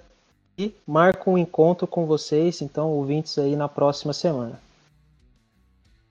e 0.56 0.72
marco 0.86 1.32
um 1.32 1.38
encontro 1.38 1.88
com 1.88 2.06
vocês, 2.06 2.62
então, 2.62 2.92
ouvintes 2.92 3.40
aí 3.40 3.56
na 3.56 3.68
próxima 3.68 4.14
semana. 4.14 4.62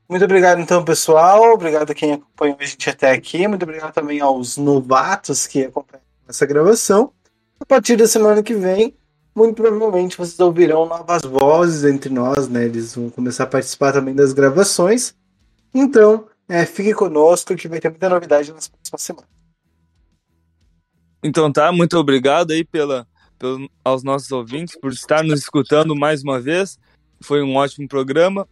Muito 0.08 0.24
obrigado, 0.24 0.60
então, 0.60 0.84
pessoal. 0.84 1.52
Obrigado 1.52 1.90
a 1.92 1.94
quem 1.94 2.14
acompanhou 2.14 2.56
a 2.58 2.64
gente 2.64 2.90
até 2.90 3.12
aqui. 3.12 3.46
Muito 3.46 3.62
obrigado 3.62 3.92
também 3.92 4.20
aos 4.20 4.56
novatos 4.56 5.46
que 5.46 5.66
acompanham 5.66 6.02
essa 6.28 6.44
gravação. 6.44 7.12
A 7.60 7.64
partir 7.64 7.94
da 7.94 8.08
semana 8.08 8.42
que 8.42 8.54
vem, 8.54 8.96
muito 9.32 9.62
provavelmente 9.62 10.18
vocês 10.18 10.40
ouvirão 10.40 10.86
novas 10.86 11.22
vozes 11.22 11.84
entre 11.84 12.12
nós, 12.12 12.48
né? 12.48 12.64
Eles 12.64 12.96
vão 12.96 13.08
começar 13.10 13.44
a 13.44 13.46
participar 13.46 13.92
também 13.92 14.14
das 14.14 14.32
gravações. 14.32 15.14
Então, 15.74 16.28
é, 16.48 16.66
fique 16.66 16.92
conosco 16.92 17.56
que 17.56 17.68
vai 17.68 17.80
ter 17.80 17.88
muita 17.88 18.08
novidade 18.08 18.52
nas 18.52 18.68
próximas 18.68 19.02
semanas. 19.02 19.30
Então 21.24 21.52
tá, 21.52 21.70
muito 21.70 21.96
obrigado 21.96 22.50
aí 22.50 22.64
pela, 22.64 23.06
pelo, 23.38 23.70
aos 23.84 24.02
nossos 24.02 24.30
ouvintes 24.32 24.78
por 24.78 24.92
estar 24.92 25.22
nos 25.22 25.40
escutando 25.40 25.94
mais 25.94 26.22
uma 26.22 26.40
vez. 26.40 26.78
Foi 27.22 27.42
um 27.42 27.54
ótimo 27.54 27.86
programa. 27.86 28.48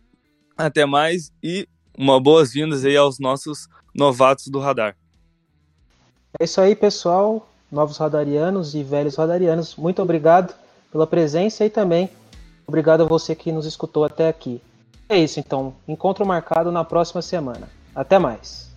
Até 0.56 0.86
mais 0.86 1.32
e 1.42 1.68
uma 1.98 2.20
boas-vindas 2.20 2.84
aí 2.84 2.96
aos 2.96 3.18
nossos 3.18 3.66
novatos 3.94 4.48
do 4.48 4.60
radar. 4.60 4.96
É 6.38 6.44
isso 6.44 6.60
aí, 6.60 6.76
pessoal. 6.76 7.48
Novos 7.72 7.98
radarianos 7.98 8.74
e 8.74 8.82
velhos 8.82 9.16
radarianos, 9.16 9.76
muito 9.76 10.02
obrigado 10.02 10.54
pela 10.90 11.06
presença 11.06 11.64
e 11.64 11.70
também 11.70 12.10
obrigado 12.66 13.02
a 13.02 13.06
você 13.06 13.34
que 13.34 13.52
nos 13.52 13.64
escutou 13.64 14.04
até 14.04 14.28
aqui. 14.28 14.60
É 15.10 15.18
isso 15.18 15.40
então. 15.40 15.74
Encontro 15.88 16.24
marcado 16.24 16.70
na 16.70 16.84
próxima 16.84 17.20
semana. 17.20 17.68
Até 17.92 18.16
mais. 18.16 18.69